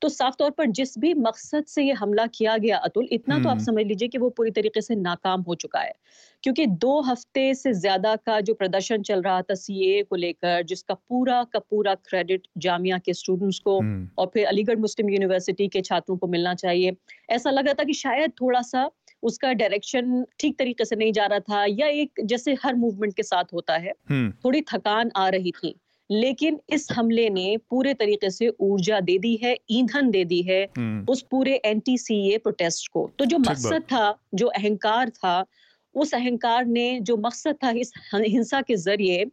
तो 0.03 0.09
साफ़ 0.09 0.35
तौर 0.39 0.51
पर 0.51 0.67
जिस 0.73 0.99
भी 0.99 1.15
मकसद 1.17 1.65
से 1.65 1.83
ये 1.85 1.93
हमला 1.93 2.27
किया 2.29 2.57
गया 2.57 2.77
अतुल 2.81 3.09
इतना 3.13 3.39
तो 3.39 3.49
आप 3.49 3.57
हम्म। 3.57 3.65
समझ 3.65 3.85
लीजिए 3.87 4.09
कि 4.09 4.19
वो 4.19 4.31
पूरी 4.31 4.51
तरीके 4.51 4.81
से 4.81 4.95
नाकाम 4.97 5.43
हो 5.43 5.55
चुका 5.57 5.81
है। 5.81 5.93
क्योंकि 6.45 6.67
दो 6.79 7.01
हफ़्ते 7.03 7.55
से 7.55 7.73
ज़्यादा 7.75 8.15
का 8.17 8.41
जो 8.41 8.55
प्रदर्शन 8.55 9.03
चल 9.03 9.23
रहा 9.23 9.43
था 9.43 9.55
सीए 9.55 10.03
को 10.03 10.17
लेकर 10.17 10.63
जिसका 10.65 10.95
पूरा 10.95 11.43
का 11.45 11.59
पूरा 11.61 11.95
क्रेडिट 12.01 12.47
जामिया 12.59 12.99
के 12.99 13.15
स्टूडेंट्स 13.15 13.59
को 13.59 13.79
हम्म। 13.81 14.09
और 14.19 14.31
फिर 14.35 14.47
अलीगढ़ 14.47 14.79
मुस्लिम 14.79 15.11
यूनिवर्सिटी 15.11 15.69
के 15.69 15.81
छात्रों 15.83 16.17
को 16.17 16.27
मिलना 16.27 16.55
चाहिए 16.55 16.97
ऐसा 17.31 17.51
लग 17.51 17.65
रहा 17.65 17.75
था 17.75 17.85
कि 17.85 17.95
शायद 17.95 18.33
थोड़ा 18.41 18.63
सा 18.63 18.91
उसका 19.23 19.53
डायरेक्शन 19.53 20.25
ठीक 20.39 20.59
तरीके 20.59 20.85
से 20.85 20.97
नहीं 20.97 21.13
जा 21.13 21.27
रहा 21.27 21.39
था 21.41 21.65
या 21.71 21.87
एक 21.97 22.21
जैसे 22.25 22.57
हर 22.65 22.75
मूवमेंट 22.77 23.15
के 23.17 23.23
साथ 23.23 23.53
होता 23.53 23.77
है 23.77 23.93
हम्म। 24.11 24.31
थोड़ी 24.45 24.61
थकान 24.73 25.11
आ 25.17 25.29
रही 25.29 25.53
थी 25.53 25.75
लेकिन 26.11 26.59
इस 26.71 26.87
हमले 26.93 27.29
ने 27.31 27.57
पूरे 27.71 27.93
तरीके 27.95 28.31
से 28.31 28.49
ऊर्जा 28.61 29.01
दे 29.01 29.19
दी 29.19 29.35
है 29.43 29.57
ईंधन 29.71 30.11
दे 30.11 30.25
दी 30.25 30.41
है 30.43 30.63
हम्म। 30.79 31.05
उस 31.09 31.23
पूरे 31.31 31.55
एंटी 31.65 31.97
सी 31.99 32.37
प्रोटेस्ट 32.39 32.89
को 32.89 33.11
तो 33.19 33.25
जो 33.25 33.39
मकसद 33.41 33.83
था 33.83 34.19
जो 34.35 34.47
अहंकार 34.49 35.11
था 35.11 35.45
उस 35.95 36.15
अहंकार 36.15 36.65
ने 36.67 37.01
जो 37.01 37.17
मकसद 37.17 37.57
था 37.65 37.71
इस 37.71 37.93
हिंसा 38.15 38.61
के 38.63 38.77
ज़रिए 38.77 39.25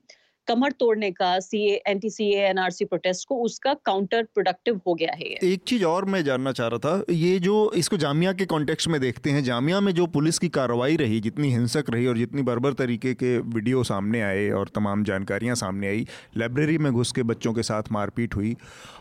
कमर 0.47 0.71
तोड़ने 0.71 1.09
का 1.11 1.39
C 1.39 1.59
anti 1.87 2.09
C 2.09 2.31
NRC 2.35 2.85
protest 2.85 3.27
को 3.27 3.35
उसका 3.43 3.73
काउंटर 3.85 4.23
प्रोडक्टिव 4.23 4.79
हो 4.87 4.93
गया 4.93 5.13
है 5.13 5.25
एक 5.43 5.63
चीज़ 5.67 5.83
और 5.85 6.05
मैं 6.05 6.23
जानना 6.23 6.51
चाह 6.51 6.67
रहा 6.67 6.79
था, 6.79 7.03
ये 7.09 7.39
जो 7.39 7.71
इसको 7.75 7.97
जामिया 7.97 8.33
के 8.33 8.45
कॉन्टेक्स्ट 8.45 8.87
में 8.87 8.99
देखते 9.01 9.29
हैं, 9.29 9.43
जामिया 9.43 9.79
में 9.79 9.91
जो 9.93 10.05
पुलिस 10.07 10.39
की 10.39 10.49
कार्रवाई 10.49 10.95
रही, 10.97 11.19
जितनी 11.19 11.51
हिंसक 11.51 11.89
रही 11.89 12.07
और 12.07 12.17
जितनी 12.17 12.41
बर्बर 12.41 12.73
तरीके 12.73 13.13
के 13.13 13.37
वीडियो 13.49 13.83
सामने 13.83 14.21
आए 14.21 14.49
और 14.51 14.69
तमाम 14.75 15.03
जानकारियाँ 15.03 15.55
सामने 15.55 15.87
आई 15.87 16.05
लाइब्रेरी 16.37 16.77
में 16.77 16.91
घुस 16.91 17.11
के 17.11 17.23
बच्चों 17.23 17.53
के 17.53 17.63
साथ 17.63 17.91
मारपीट 17.91 18.35
हुई 18.35 18.55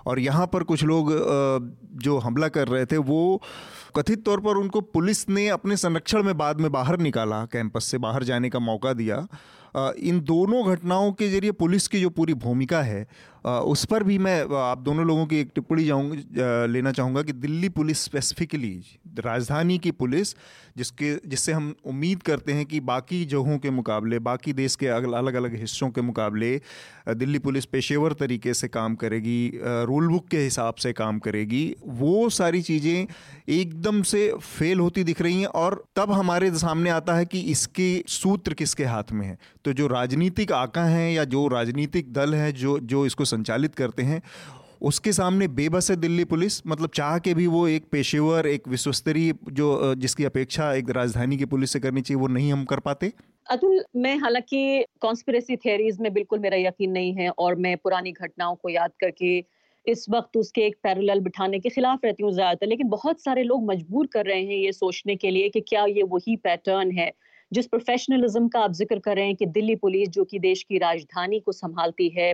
और 0.06 0.18
यहाँ 0.20 0.46
पर 0.46 0.62
कुछ 0.64 0.84
लोग 0.84 1.12
जो 2.02 2.18
हमला 2.18 2.48
कर 2.48 2.68
रहे 2.68 2.86
थे, 2.86 2.96
वो 2.98 3.42
कथित 3.96 4.24
तौर 4.24 4.40
पर 4.40 4.56
उनको 4.56 4.80
पुलिस 4.80 5.28
ने 5.28 5.48
अपने 5.50 5.76
संरक्षण 5.78 6.22
में 6.22 6.36
बाद 6.38 6.60
में 6.60 6.70
बाहर 6.72 6.98
निकाला, 7.00 7.44
कैंपस 7.46 7.84
से 7.84 7.98
बाहर 7.98 8.24
जाने 8.24 8.50
का 8.50 8.58
मौका 8.60 8.92
दिया। 8.92 9.26
इन 9.76 10.20
दोनों 10.20 10.64
घटनाओं 10.72 11.12
के 11.12 11.28
ज़रिए 11.28 11.52
पुलिस 11.52 11.88
की 11.88 12.00
जो 12.00 12.10
पूरी 12.10 12.34
भूमिका 12.34 12.82
है 12.82 13.06
उस 13.44 13.84
पर 13.84 14.02
भी 14.02 14.18
मैं 14.18 14.40
आप 14.56 14.78
दोनों 14.78 15.06
लोगों 15.06 15.26
की 15.26 15.40
एक 15.40 15.50
टिप्पणी 15.54 15.84
जाऊँगा 15.84 16.64
लेना 16.66 16.92
चाहूँगा 16.92 17.22
कि 17.22 17.32
दिल्ली 17.34 17.68
पुलिस 17.68 18.02
स्पेसिफिकली 18.04 18.80
राजधानी 19.18 19.78
की 19.78 19.90
पुलिस, 19.90 20.34
जिसके, 20.76 21.14
जिससे 21.28 21.52
हम 21.52 21.74
उम्मीद 21.86 22.22
करते 22.22 22.52
हैं 22.52 22.64
कि 22.66 22.80
बाकी 22.80 23.24
जगहों 23.24 23.58
के 23.58 23.70
मुकाबले, 23.70 24.18
बाकी 24.18 24.52
देश 24.52 24.76
के 24.76 24.86
अलग 24.88 25.34
अलग 25.34 25.54
हिस्सों 25.54 25.88
के 25.90 26.00
मुकाबले 26.00 26.60
दिल्ली 27.08 27.38
पुलिस 27.38 27.64
पेशेवर 27.64 28.12
तरीके 28.12 28.54
से 28.54 28.68
काम 28.68 28.94
करेगी 28.94 29.50
रूल 29.56 30.08
बुक 30.08 30.26
के 30.28 30.38
हिसाब 30.38 30.74
से 30.74 30.92
काम 30.92 31.18
करेगी। 31.18 31.64
वो 31.86 32.28
सारी 32.30 32.62
चीज़ें 32.62 33.06
एकदम 33.48 34.02
से 34.02 34.30
फेल 34.32 34.80
होती 34.80 35.04
दिख 35.04 35.22
रही 35.22 35.40
हैं 35.40 35.46
और 35.46 35.82
तब 35.96 36.12
हमारे 36.12 36.50
सामने 36.58 36.90
आता 36.90 37.14
है 37.14 37.24
कि 37.24 37.40
इसके 37.52 37.88
सूत्र 38.08 38.54
किसके 38.54 38.84
हाथ 38.84 39.12
में 39.12 39.26
है। 39.26 39.38
तो 39.64 39.72
जो 39.72 39.86
राजनीतिक 39.86 40.52
आका 40.52 40.84
हैं 40.84 41.10
या 41.12 41.24
जो 41.26 41.46
राजनीतिक 41.48 42.12
दल 42.12 42.34
हैं, 42.34 42.52
जो 42.54 42.78
जो 42.80 43.06
इसको 43.06 43.24
संचालित 43.38 43.74
करते 43.76 44.02
हैं। 44.04 44.22
उसके 44.82 45.12
सामने 45.12 45.46
बेबस 45.50 45.90
है 45.90 45.96
दिल्ली 45.98 46.24
पुलिस। 46.26 46.60
मतलब 46.66 46.90
चाह 46.94 47.18
के 47.20 47.32
भी 47.34 47.46
वो 47.48 47.66
एक 47.68 47.84
पेशेवर, 47.92 48.46
एक 48.48 48.68
विश्वस्तरीय 48.68 49.32
जो 49.52 49.94
जिसकी 49.96 50.24
अपेक्षा 50.24 50.72
एक 50.74 50.90
राजधानी 50.92 51.36
की 51.36 51.44
पुलिस 51.46 51.72
से 51.72 51.80
करनी 51.80 52.00
चाहिए, 52.02 52.20
वो 52.20 52.26
नहीं 52.28 52.52
हम 52.52 52.64
कर 52.66 52.80
पाते। 52.80 53.12
अतुल, 53.46 53.82
मैं 53.96 54.16
हालाँकि 54.18 54.84
कॉन्स्पिरेसी 55.00 55.56
थियरीज 55.56 56.00
में 56.00 56.12
बिल्कुल 56.12 56.38
मेरा 56.38 56.56
यकीन 56.58 56.90
नहीं 56.92 57.12
है 57.14 57.28
और 57.38 57.54
मैं 57.56 57.76
पुरानी 57.78 58.12
घटनाओं 58.12 58.54
को 58.54 58.68
याद 58.70 58.90
करके 59.00 59.38
इस 59.86 60.04
वक्त 60.10 60.36
उसके 60.36 60.66
एक 60.66 60.76
पैरेलल 60.82 61.20
बिठाने 61.20 61.58
के 61.58 61.68
खिलाफ 61.70 62.04
रहती 62.04 62.22
हूँ 62.22 62.32
ज़्यादातर। 62.32 62.66
लेकिन 62.66 62.88
बहुत 62.88 63.22
सारे 63.22 63.42
लोग 63.44 63.64
मजबूर 63.70 64.06
कर 64.12 64.26
रहे 64.26 64.42
हैं 64.42 64.56
ये 64.56 64.72
सोचने 64.74 65.16
के 65.16 65.30
लिए 65.30 65.48
कि 65.48 65.60
क्या 65.68 65.84
ये 65.88 66.02
वही 66.10 66.36
पैटर्न 66.44 66.90
है 66.98 67.10
जिस 67.52 67.66
प्रोफेशनलिज्म 67.66 68.48
का 68.48 68.60
आप 68.60 68.72
ज़िक्र 68.74 68.98
कर 68.98 69.16
रहे 69.16 69.26
हैं 69.26 69.36
कि 69.36 69.46
दिल्ली 69.48 69.74
पुलिस, 69.76 70.08
जो 70.08 70.24
कि 70.24 70.38
देश 70.40 70.62
की 70.62 70.78
राजधानी 70.78 71.40
को 71.40 71.52
संभालती 71.54 72.08
है 72.18 72.32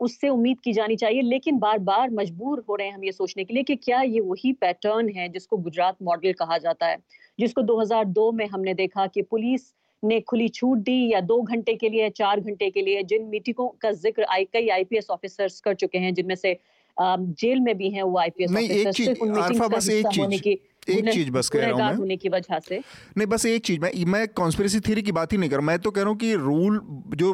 उससे 0.00 0.28
उम्मीद 0.28 0.60
की 0.60 0.72
जानी 0.72 0.96
चाहिए 0.96 1.22
लेकिन 1.22 1.58
बार 1.58 1.78
बार 1.78 2.10
मजबूर 2.10 2.64
हो 2.68 2.74
रहे 2.74 2.86
हैं 2.86 2.94
हम 2.94 3.04
ये 3.04 3.12
सोचने 3.12 3.44
के 3.44 3.54
लिए 3.54 3.62
कि 3.62 3.76
क्या 3.76 4.02
ये 4.02 4.20
वही 4.20 4.52
पैटर्न 4.52 5.08
है 5.08 5.28
जिसको 5.28 5.56
गुजरात 5.56 5.96
मॉडल 6.02 6.32
कहा 6.32 6.58
जाता 6.58 6.86
है 6.86 6.98
जिसको 7.40 7.62
2002 7.62 8.32
में 8.32 8.46
हमने 8.46 8.74
देखा 8.74 9.06
कि 9.06 9.22
पुलिस 9.22 9.74
ने 10.04 10.20
खुली 10.20 10.48
छूट 10.48 10.78
दी 10.78 11.12
या 11.12 11.20
दो 11.20 11.42
घंटे 11.42 11.74
के 11.74 11.88
लिए 11.88 12.10
चार 12.10 12.40
घंटे 12.40 12.70
के 12.70 12.82
लिए 12.82 13.02
जिन 13.02 13.24
मीटिंगों 13.24 13.68
का 13.68 13.92
ज़िक्र 13.92 14.24
आई 14.24 14.44
कई 14.44 14.68
आईपीएस 14.68 15.10
ऑफिसर्स 15.10 15.60
कर 15.60 15.74
चुके 15.74 15.98
हैं 15.98 16.14
जिनमें 16.14 16.34
से 16.34 16.58
जेल 17.00 17.60
में 17.60 17.76
भी 17.76 17.90
हैं 17.90 18.02
वो 18.02 18.18
आईपीएस 18.18 18.50
ऑफिसर्स 18.50 18.96
का 20.06 20.38
की 20.38 20.50
एक 20.88 21.12
चीज़ 21.12 21.30
बस 21.30 21.48
कह 21.48 21.66
रहा 21.66 21.88
हूँ 21.88 22.16
की 22.16 22.28
वजह 22.28 22.58
से। 22.58 22.78
नहीं 23.16 23.26
बस 23.26 23.46
एक 23.46 23.64
चीज़ 23.64 23.80
मैं 23.80 24.04
मैं 24.04 24.28
कॉन्स्पिरेसी 24.28 24.80
थ्योरी 24.80 25.02
की 25.02 25.12
बात 25.12 25.32
ही 25.32 25.38
नहीं 25.38 25.50
कर 25.50 25.60
मैं 25.60 25.78
तो 25.78 25.90
कह 25.90 26.00
रहा 26.00 26.10
हूँ 26.10 26.16
कि 26.16 26.34
रूल 26.34 26.80
जो 27.16 27.32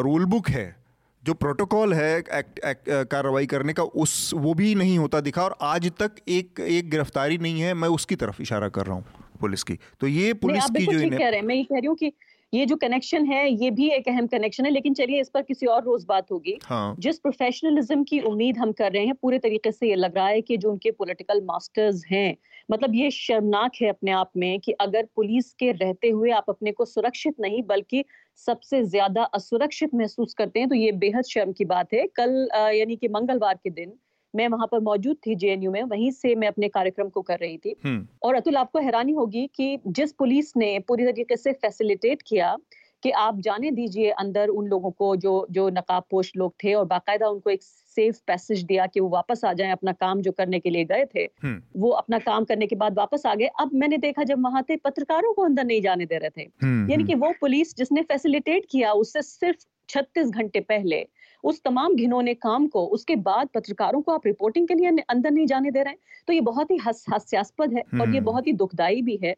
रूल 0.00 0.24
बुक 0.24 0.48
है 0.48 0.85
जो 1.26 1.34
प्रोटोकॉल 1.34 1.92
है 1.94 2.22
कार्रवाई 2.26 3.46
करने 3.46 3.72
का 3.72 3.82
उस 4.02 4.30
वो 4.34 4.54
भी 4.54 4.74
नहीं 4.74 4.98
होता 4.98 5.20
दिखा 5.20 5.42
और 5.42 5.56
आज 5.68 5.90
तक 5.98 6.20
एक 6.28 6.60
एक 6.60 6.90
गिरफ्तारी 6.90 7.38
नहीं 7.38 7.60
है 7.60 7.74
मैं 7.74 7.88
उसकी 7.90 8.16
तरफ़ 8.16 8.42
इशारा 8.42 8.68
कर 8.68 8.86
रहा 8.86 8.96
हूँ 8.96 9.04
पुलिस 9.40 9.62
की। 9.62 9.78
तो 10.00 10.06
ये 10.06 10.32
पुलिस 10.42 10.64
की 10.70 10.86
जो 10.86 11.10
कह 11.10 11.28
रहे 11.28 11.40
हैं। 11.40 11.46
मैं 11.46 11.54
ये 11.54 11.64
कह 11.64 11.78
रही 11.78 11.86
हूँ 11.86 11.96
कि 11.96 12.12
ये 12.56 12.64
जो 12.66 12.76
कनेक्शन 12.76 13.26
है 13.26 13.48
ये 13.52 13.70
भी 13.70 13.88
एक 13.90 14.08
अहम 14.08 14.26
कनेक्शन 14.26 14.64
है 14.64 14.70
लेकिन 14.70 14.94
चलिए 14.94 15.20
इस 15.20 15.28
पर 15.28 15.42
किसी 15.42 15.66
और 15.66 15.82
रोज 15.84 16.04
बात 16.04 16.30
होगी 16.32 16.56
हाँ. 16.64 16.96
जिस 16.98 17.18
प्रोफेशनलिज्म 17.18 18.04
की 18.04 18.20
उम्मीद 18.22 18.58
हम 18.58 18.72
कर 18.72 18.92
रहे 18.92 19.04
हैं 19.06 19.14
पूरे 19.14 19.38
तरीके 19.38 19.72
से 19.72 19.88
ये 19.88 19.94
लग 19.94 20.16
रहा 20.16 20.26
है 20.26 20.40
कि 20.40 20.56
जो 20.56 20.70
उनके 20.70 20.90
पॉलिटिकल 20.92 21.40
मास्टर्स 21.44 22.04
हैं 22.10 22.36
मतलब 22.70 22.94
ये 22.94 23.10
शर्मनाक 23.10 23.72
है 23.82 23.88
अपने 23.88 24.10
आप 24.12 24.30
में 24.36 24.58
कि 24.60 24.72
अगर 24.80 25.08
पुलिस 25.16 25.52
के 25.52 25.70
रहते 25.72 26.10
हुए 26.10 26.30
आप 26.30 26.46
अपने 26.48 26.72
को 26.72 26.84
सुरक्षित 26.84 27.34
नहीं 27.40 27.62
बल्कि 27.62 28.04
सबसे 28.46 28.82
ज़्यादा 28.84 29.22
असुरक्षित 29.34 29.94
महसूस 29.94 30.34
करते 30.34 30.60
हैं 30.60 30.68
तो 30.68 30.74
ये 30.74 30.92
बेहद 30.96 31.24
शर्म 31.24 31.52
की 31.52 31.64
बात 31.66 31.94
है 31.94 32.06
कल 32.16 32.48
यानी 32.54 32.96
कि 32.96 33.08
मंगलवार 33.08 33.54
के 33.54 33.70
दिन 33.70 33.92
मैं 34.34 34.48
वहाँ 34.48 34.66
पर 34.66 34.80
मौजूद 34.80 35.16
थी 35.26 35.34
जेएनयू 35.34 35.70
में 35.70 35.82
वहीं 35.82 36.10
से 36.10 36.34
मैं 36.34 36.48
अपने 36.48 36.68
कार्यक्रम 36.68 37.08
को 37.08 37.22
कर 37.22 37.38
रही 37.38 37.58
थी। 37.58 37.76
हम्म। 37.84 38.06
और 38.22 38.34
अतुल 38.34 38.56
आपको 38.56 38.78
हैरानी 38.78 39.12
होगी 39.12 39.50
कि 39.54 39.78
जिस 39.86 40.12
पुलिस 40.12 40.56
ने 40.56 40.78
पूरी 40.78 41.04
तरीके 41.04 41.36
से 41.36 41.52
फैसिलिटेट 41.52 42.22
किया 42.26 42.56
कि 43.02 43.10
आप 43.10 43.40
जाने 43.40 43.70
दीजिए 43.70 44.10
अंदर 44.10 44.48
उन 44.48 44.66
लोगों 44.66 44.90
को 44.90 45.16
जो 45.16 45.46
जो 45.50 45.68
नकाब 45.68 46.02
पोश 46.10 46.32
लोग 46.36 46.54
थे 46.64 46.74
और 46.74 46.84
बाकायदा 46.84 47.28
उनको 47.28 47.50
एक 47.50 47.62
सेफ़ 47.62 48.20
पैसेज 48.26 48.62
दिया 48.62 48.86
कि 48.86 49.00
वो 49.00 49.08
वापस 49.08 49.44
आ 49.44 49.52
जाएँ 49.52 49.72
अपना 49.72 49.92
काम 49.92 50.20
जो 50.20 50.32
करने 50.32 50.58
के 50.58 50.70
लिए 50.70 50.84
गए 50.84 51.04
थे। 51.14 51.20
हम्म। 51.20 51.80
वो 51.80 51.90
अपना 51.90 52.18
काम 52.18 52.44
करने 52.44 52.66
के 52.66 52.76
बाद 52.76 52.98
वापस 52.98 53.26
आ 53.26 53.34
गए। 53.34 53.46
अब 53.46 53.70
मैंने 53.74 53.98
देखा 53.98 54.24
जब 54.24 54.44
वहाँ 54.44 54.62
थे 54.62 54.76
पत्रकारों 54.76 55.34
को 55.34 55.42
अंदर 55.42 55.64
नहीं 55.64 55.82
जाने 55.82 56.06
दे 56.06 56.18
रहे 56.18 56.30
थे। 56.30 56.48
हम्म, 56.62 56.90
यानी 56.90 57.04
कि 57.04 57.14
वो 57.14 57.34
पुलिस 57.40 57.76
जिसने 57.76 58.02
फैसिलिटेट 58.02 58.66
किया 58.70 58.92
उससे 58.92 59.22
सिर्फ़ 59.22 59.66
छत्तीस 59.88 60.28
घंटे 60.28 60.60
पहले 60.60 61.06
उस 61.46 61.62
तमाम 61.64 61.94
घिनौने 61.94 62.34
काम 62.34 62.66
को 62.66 62.84
उसके 62.86 63.16
बाद 63.16 63.48
पत्रकारों 63.54 64.00
को 64.02 64.12
आप 64.12 64.26
रिपोर्टिंग 64.26 64.68
के 64.68 64.74
लिए 64.74 65.04
अंदर 65.08 65.30
नहीं 65.30 65.46
जाने 65.46 65.70
दे 65.70 65.82
रहे 65.82 65.92
हैं 65.92 66.24
तो 66.28 66.32
ये 66.32 66.40
बहुत 66.40 66.70
ही 66.70 66.76
हास्यास्पद 66.76 67.74
है 67.74 67.80
और 67.80 68.08
ये 68.08 68.16
हम्म। 68.16 68.24
बहुत 68.24 68.46
ही 68.46 68.52
दुखदायी 68.52 69.02
भी 69.02 69.18
है 69.22 69.34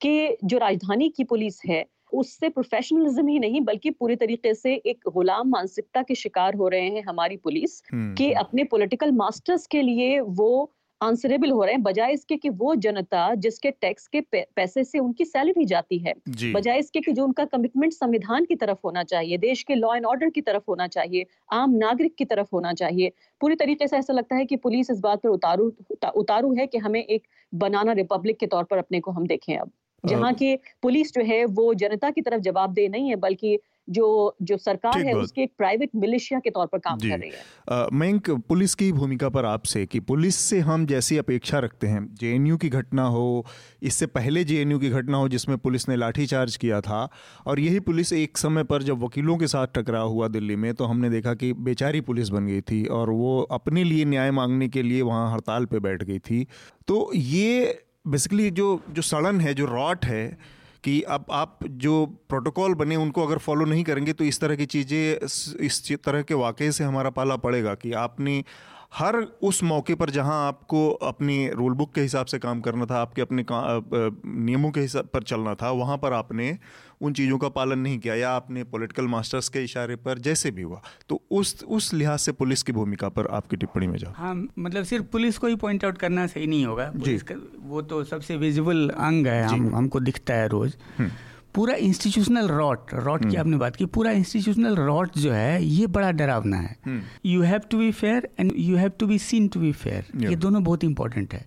कि 0.00 0.36
जो 0.44 0.58
राजधानी 0.58 1.08
की 1.08 1.24
पुलिस 1.24 1.60
है 1.66 1.84
उससे 2.12 2.48
प्रोफेशनलिज्म 2.48 3.26
ही 3.28 3.38
नहीं 3.38 3.60
बल्कि 3.60 3.90
पूरी 3.90 4.16
तरीके 4.16 4.54
से 4.54 4.74
एक 4.86 5.08
गुलाम 5.08 5.48
मानसिकता 5.48 6.02
के 6.02 6.14
शिकार 6.14 6.54
हो 6.54 6.68
रहे 6.68 6.88
हैं 6.88 7.02
हमारी 7.02 7.36
पुलिस 7.36 7.82
हम्म, 7.92 8.14
कि। 8.14 8.32
अपने 8.32 8.64
पॉलिटिकल 8.64 9.12
मास्टर्स 9.12 9.66
के 9.66 9.82
लिए 9.82 10.20
वो 10.20 10.50
आंसरेबल 11.00 11.50
हो 11.50 11.62
रहे 11.62 11.72
हैं 11.74 11.82
बजाय 11.82 12.12
इसके 12.12 12.36
कि 12.36 12.48
वो 12.50 12.74
जनता 12.76 13.34
जिसके 13.36 13.70
टैक्स 13.70 14.06
के 14.08 14.20
पैसे 14.30 14.84
से 14.84 14.98
उनकी 14.98 15.24
सैलरी 15.24 15.64
जाती 15.64 15.98
है 15.98 16.14
बजाय 16.52 16.78
इसके 16.78 17.00
कि 17.00 17.12
जो 17.12 17.24
उनका 17.24 17.44
कमिटमेंट 17.46 17.92
संविधान 17.92 18.44
की 18.44 18.54
तरफ़ 18.54 18.78
होना 18.84 19.02
चाहिए 19.04 19.38
देश 19.38 19.62
के 19.62 19.74
लॉ 19.74 19.94
एंड 19.94 20.06
ऑर्डर 20.06 20.30
की 20.30 20.40
तरफ़ 20.40 20.62
होना 20.68 20.86
चाहिए 20.88 21.26
आम 21.52 21.74
नागरिक 21.76 22.14
की 22.14 22.24
तरफ़ 22.24 22.48
होना 22.52 22.72
चाहिए 22.72 23.12
पूरी 23.40 23.54
तरीके 23.56 23.88
से 23.88 23.96
ऐसा 23.96 24.12
लगता 24.12 24.36
है 24.36 24.44
कि 24.44 24.56
पुलिस 24.58 24.90
इस 24.90 25.00
बात 25.00 25.22
पर 25.22 25.28
उतारू 25.28 25.72
उतारू 26.16 26.54
है 26.54 26.66
कि 26.66 26.78
हमें 26.78 27.02
एक 27.02 27.26
बनाना 27.52 27.92
रिपब्लिक 27.92 28.38
के 28.38 28.46
तौर 28.46 28.64
पर 28.64 28.78
अपने 28.78 29.00
को 29.00 29.10
हम 29.10 29.26
देखें 29.26 29.56
अब 29.56 29.70
जहाँ 30.04 30.32
की 30.34 30.56
पुलिस 30.82 31.12
जो 31.14 31.22
है 31.24 31.44
वो 31.58 31.72
जनता 31.74 32.10
की 32.10 32.20
तरफ़ 32.20 32.40
जवाबदेह 32.40 32.88
नहीं 32.88 33.08
है 33.10 33.16
बल्कि 33.18 33.58
जो 33.88 34.36
जो 34.42 34.56
सरकार 34.56 35.00
है 35.00 35.12
उसके 35.14 35.42
एक 35.42 35.52
प्राइवेट 35.58 35.90
मिलिशिया 35.96 36.40
के 36.40 36.50
तौर 36.50 36.66
पर 36.66 36.78
काम 36.78 36.98
कर 36.98 37.18
रही 37.18 37.30
है। 37.30 37.88
मयंक 37.92 38.30
पुलिस 38.48 38.74
की 38.74 38.90
भूमिका 38.92 39.28
पर 39.28 39.44
आपसे 39.44 39.84
कि 39.86 40.00
पुलिस 40.00 40.36
से 40.36 40.60
हम 40.60 40.86
जैसी 40.86 41.18
अपेक्षा 41.18 41.58
रखते 41.58 41.86
हैं 41.86 42.06
जेएनयू 42.14 42.56
की 42.56 42.68
घटना 42.68 43.06
हो 43.06 43.44
इससे 43.82 44.06
पहले 44.06 44.44
जेएनयू 44.44 44.78
की 44.78 44.90
घटना 44.90 45.16
हो 45.16 45.28
जिसमें 45.28 45.56
पुलिस 45.58 45.88
ने 45.88 45.96
लाठीचार्ज 45.96 46.56
किया 46.56 46.80
था 46.80 47.08
और 47.46 47.60
यही 47.60 47.80
पुलिस 47.80 48.12
एक 48.12 48.38
समय 48.38 48.64
पर 48.64 48.82
जब 48.82 49.02
वकीलों 49.02 49.36
के 49.36 49.46
साथ 49.46 49.66
टकरा 49.74 50.00
हुआ 50.00 50.28
दिल्ली 50.28 50.56
में 50.56 50.72
तो 50.74 50.84
हमने 50.84 51.10
देखा 51.10 51.34
कि 51.34 51.52
बेचारी 51.52 52.00
पुलिस 52.00 52.28
बन 52.28 52.46
गई 52.46 52.60
थी 52.60 52.84
और 52.86 53.10
वो 53.10 53.40
अपने 53.50 53.84
लिए 53.84 54.04
न्याय 54.04 54.30
मांगने 54.30 54.68
के 54.68 54.82
लिए 54.82 55.02
वहाँ 55.02 55.32
हड़ताल 55.32 55.64
पर 55.64 55.78
बैठ 55.78 56.02
गई 56.02 56.18
थी। 56.18 56.46
तो 56.88 57.10
ये 57.14 57.84
बेसिकली 58.06 58.50
जो 58.50 58.80
जो 58.90 59.02
सड़न 59.02 59.40
है 59.40 59.54
जो 59.54 59.66
रॉट 59.66 60.04
है 60.04 60.38
कि 60.84 61.00
अब 61.08 61.24
आप 61.30 61.58
जो 61.84 62.06
प्रोटोकॉल 62.28 62.74
बने 62.74 62.96
उनको 62.96 63.26
अगर 63.26 63.38
फॉलो 63.38 63.64
नहीं 63.64 63.84
करेंगे 63.84 64.12
तो 64.12 64.24
इस 64.24 64.40
तरह 64.40 64.56
की 64.56 64.66
चीज़ें, 64.66 65.26
इस 65.66 65.92
तरह 66.04 66.22
के 66.22 66.34
वाक़े 66.34 66.70
से 66.72 66.84
हमारा 66.84 67.10
पाला 67.10 67.36
पड़ेगा 67.36 67.74
कि 67.74 67.92
आपने 67.92 68.44
हर 68.94 69.16
उस 69.42 69.62
मौके 69.62 69.94
पर 69.94 70.10
जहाँ 70.10 70.46
आपको 70.48 70.88
अपनी 71.02 71.48
रूल 71.50 71.72
बुक 71.72 71.92
के 71.94 72.00
हिसाब 72.00 72.26
से 72.26 72.38
काम 72.38 72.60
करना 72.60 72.86
था 72.86 73.00
आपके 73.00 73.22
अपने 73.22 73.44
नियमों 73.46 74.70
के 74.70 74.80
हिसाब 74.80 75.06
पर 75.06 75.22
चलना 75.22 75.54
था 75.54 75.70
वहाँ 75.70 75.96
पर 75.98 76.12
आपने 76.12 76.58
उन 77.02 77.12
चीज़ों 77.12 77.38
का 77.38 77.48
पालन 77.48 77.78
नहीं 77.78 77.98
किया 77.98 78.14
या 78.14 78.30
आपने 78.30 78.64
पॉलिटिकल 78.64 79.06
मास्टर्स 79.06 79.48
के 79.48 79.62
इशारे 79.64 79.96
पर 79.96 80.18
जैसे 80.18 80.50
भी 80.50 80.62
हुआ 80.62 80.80
तो 81.08 81.20
उस 81.30 81.64
उस 81.68 81.92
लिहाज 81.94 82.18
से 82.18 82.32
पुलिस 82.32 82.62
की 82.62 82.72
भूमिका 82.72 83.08
पर 83.08 83.26
आपकी 83.32 83.56
टिप्पणी 83.56 83.86
में 83.86 83.98
जाओ। 83.98 84.12
हाँ 84.16 84.34
मतलब 84.34 84.84
सिर्फ़ 84.84 85.04
पुलिस 85.12 85.38
को 85.38 85.46
ही 85.46 85.56
पॉइंट 85.56 85.84
आउट 85.84 85.98
करना 85.98 86.26
सही 86.26 86.46
नहीं 86.46 86.64
होगा। 86.66 86.90
जी। 86.96 87.18
वो 87.58 87.82
तो 87.82 88.02
सबसे 88.04 88.36
विजिबल 88.36 88.88
अंग 88.88 89.26
है 89.26 89.42
हम 89.44 89.74
हमको 89.76 90.00
दिखता 90.00 90.34
है 90.34 90.48
रोज़। 90.48 90.76
हम्म। 90.98 91.10
पूरा 91.54 91.74
इंस्टीट्यूशनल 91.80 92.48
रॉट 92.48 92.94
रॉट 92.94 93.20
की 93.20 93.26
हम्म। 93.26 93.38
आपने 93.38 93.56
बात 93.56 93.76
की 93.76 93.86
पूरा 93.86 94.10
इंस्टीट्यूशनल 94.12 94.74
रॉट 94.76 95.18
जो 95.18 95.32
है 95.32 95.64
ये 95.64 95.86
बड़ा 95.88 96.10
डरावना 96.12 96.56
है 96.56 97.02
you 97.26 97.42
have 97.42 97.60
to 97.70 97.78
be 97.78 97.90
fair 97.92 98.28
and 98.40 98.52
you 98.56 98.76
have 98.76 98.92
to 98.98 99.06
be 99.06 99.18
seen 99.20 99.48
to 99.48 99.60
be 99.60 99.72
fair 99.74 100.06
ये 100.24 100.36
दोनों 100.36 100.62
बहुत 100.64 100.84
इंपॉर्टेंट 100.84 101.34
है 101.34 101.46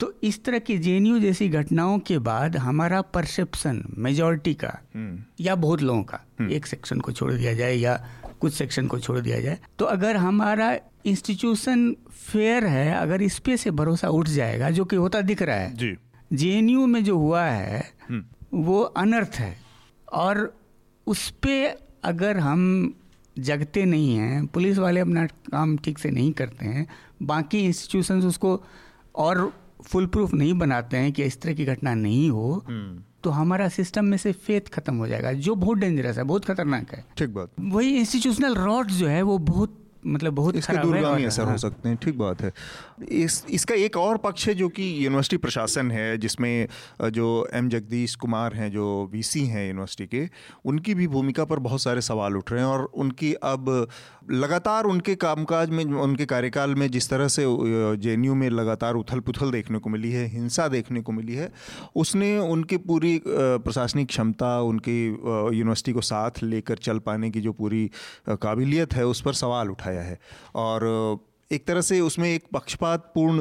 तो 0.00 0.12
इस 0.22 0.42
तरह 0.44 0.58
की 0.58 0.76
जेएनयू 0.78 1.18
जैसी 1.18 1.48
घटनाओं 1.48 1.98
के 1.98 2.18
बाद 2.18 2.56
हमारा 2.56 3.00
परसेप्शन 3.14 3.82
मेजोरिटी 3.98 4.54
का 4.54 4.72
hmm. 4.96 5.16
या 5.40 5.54
बहुत 5.54 5.82
लोगों 5.82 6.02
का 6.02 6.20
hmm. 6.40 6.50
एक 6.50 6.66
सेक्शन 6.66 7.00
को 7.00 7.12
छोड़ 7.12 7.32
दिया 7.32 7.54
जाए 7.54 7.74
या 7.74 8.00
कुछ 8.40 8.52
सेक्शन 8.52 8.86
को 8.86 8.98
छोड़ 8.98 9.18
दिया 9.18 9.40
जाए 9.40 9.58
तो 9.78 9.84
अगर 9.84 10.16
हमारा 10.16 10.76
इंस्टीट्यूशन 11.06 11.90
फेयर 12.10 12.64
है 12.66 12.92
अगर 12.94 13.22
इस 13.22 13.38
पे 13.38 13.56
से 13.56 13.70
भरोसा 13.70 14.08
उठ 14.08 14.28
जाएगा 14.28 14.70
जो 14.70 14.84
कि 14.84 14.96
होता 14.96 15.20
दिख 15.22 15.42
रहा 15.42 15.56
है 15.56 15.96
जेएनयू 16.32 16.86
में 16.86 17.02
जो 17.04 17.16
हुआ 17.18 17.42
है. 17.42 17.82
वो 18.56 18.80
अनर्थ 18.80 19.34
है। 19.34 19.56
और 20.12 20.54
उस 21.06 21.28
पर 21.30 21.76
अगर 22.04 22.38
हम 22.38 22.94
जगते 23.38 23.84
नहीं 23.84 24.16
हैं 24.16 24.46
पुलिस 24.46 24.78
वाले 24.78 25.00
अपना 25.00 25.26
काम 25.26 25.76
ठीक 25.76 25.98
से 25.98 26.10
नहीं 26.10 26.32
करते 26.32 26.66
हैं 26.66 26.86
बाकी 27.22 27.60
इंस्टीट्यूशंस 27.60 28.24
उसको 28.24 28.60
और 29.14 29.52
फुल 29.82 30.06
प्रूफ 30.06 30.34
नहीं 30.34 30.54
बनाते 30.54 30.96
हैं 30.96 31.12
कि 31.12 31.22
इस 31.22 31.40
तरह 31.40 31.54
की 31.54 31.64
घटना 31.64 31.94
नहीं 31.94 32.30
हो 32.30 32.64
हम्म। 32.68 33.02
तो 33.24 33.30
हमारा 33.30 33.68
सिस्टम 33.68 34.04
में 34.04 34.16
से 34.16 34.32
फेथ 34.32 34.68
खत्म 34.72 34.94
हो 34.96 35.06
जाएगा 35.08 35.32
जो 35.32 35.54
बहुत 35.54 35.78
डेंजरस 35.78 36.18
है 36.18 36.24
बहुत 36.24 36.44
खतरनाक 36.44 36.92
है। 36.92 37.04
ठीक 37.18 37.28
बात। 37.28 37.50
वही 37.60 37.96
इंस्टीट्यूशनल 37.98 38.54
रॉड 38.54 38.90
जो 38.90 39.06
है 39.06 39.22
वो 39.22 39.38
बहुत 39.38 39.85
मतलब 40.06 40.32
बहुत 40.32 40.56
इसके 40.56 40.76
दूरगामी 40.76 41.24
असर 41.24 41.42
हाँ। 41.42 41.52
हो। 41.52 41.58
सकते 41.58 41.88
हैं 41.88 41.98
ठीक 42.02 42.18
बात 42.18 42.42
है। 42.42 42.52
इस 43.08 43.44
इसका 43.50 43.74
एक 43.74 43.96
और 43.96 44.16
पक्ष 44.16 44.46
है 44.48 44.54
जो 44.54 44.68
कि 44.68 44.84
यूनिवर्सिटी 45.04 45.36
प्रशासन 45.36 45.90
है 45.90 46.16
जिसमें 46.18 46.68
जो 47.02 47.26
एम 47.54 47.68
जगदीश 47.68 48.14
कुमार 48.14 48.54
हैं 48.54 48.70
जो 48.72 48.86
वीसी 49.12 49.44
हैं 49.46 49.66
यूनिवर्सिटी 49.66 50.06
के 50.06 50.28
उनकी 50.64 50.94
भी 50.94 51.06
भूमिका 51.08 51.44
पर 51.44 51.58
बहुत 51.58 51.82
सारे 51.82 52.00
सवाल 52.00 52.36
उठ 52.36 52.52
रहे 52.52 52.60
हैं 52.60 52.68
और 52.68 52.84
उनकी 52.94 53.32
अब 53.44 53.88
लगातार 54.30 54.84
उनके 54.84 55.14
कामकाज 55.14 55.70
में 55.70 55.84
उनके 55.84 56.24
कार्यकाल 56.26 56.74
में 56.74 56.90
जिस 56.90 57.08
तरह 57.10 57.28
से 57.28 57.44
जेएनयू 57.96 58.34
में 58.34 58.48
लगातार 58.50 58.94
उथल 58.94 59.20
पुथल 59.20 59.50
देखने 59.50 59.78
को 59.78 59.90
मिली 59.90 60.10
है 60.12 60.26
हिंसा 60.26 60.68
देखने 60.68 61.00
को 61.00 61.12
मिली 61.12 61.34
है 61.34 61.50
उसने 61.96 62.38
उनकी 62.38 62.76
पूरी 62.86 63.20
प्रशासनिक 63.26 64.08
क्षमता 64.08 64.60
उनकी 64.62 64.98
यूनिवर्सिटी 65.06 65.92
को 65.92 66.00
साथ 66.00 66.42
लेकर 66.42 66.78
चल 66.78 66.98
पाने 66.98 67.30
की 67.30 67.40
जो 67.40 67.52
पूरी 67.52 67.90
काबिलियत 68.28 68.94
है 68.94 69.06
उस 69.06 69.20
पर 69.20 69.32
सवाल 69.32 69.70
उठाया 69.70 69.95
दिखाया 69.96 70.10
है। 70.10 70.18
और, 70.54 71.18
एक 71.52 71.66
तरह 71.66 71.80
से 71.80 72.00
उसमें 72.00 72.34
एक 72.34 72.44
पक्षपात 72.52 73.12
पूर्ण 73.14 73.40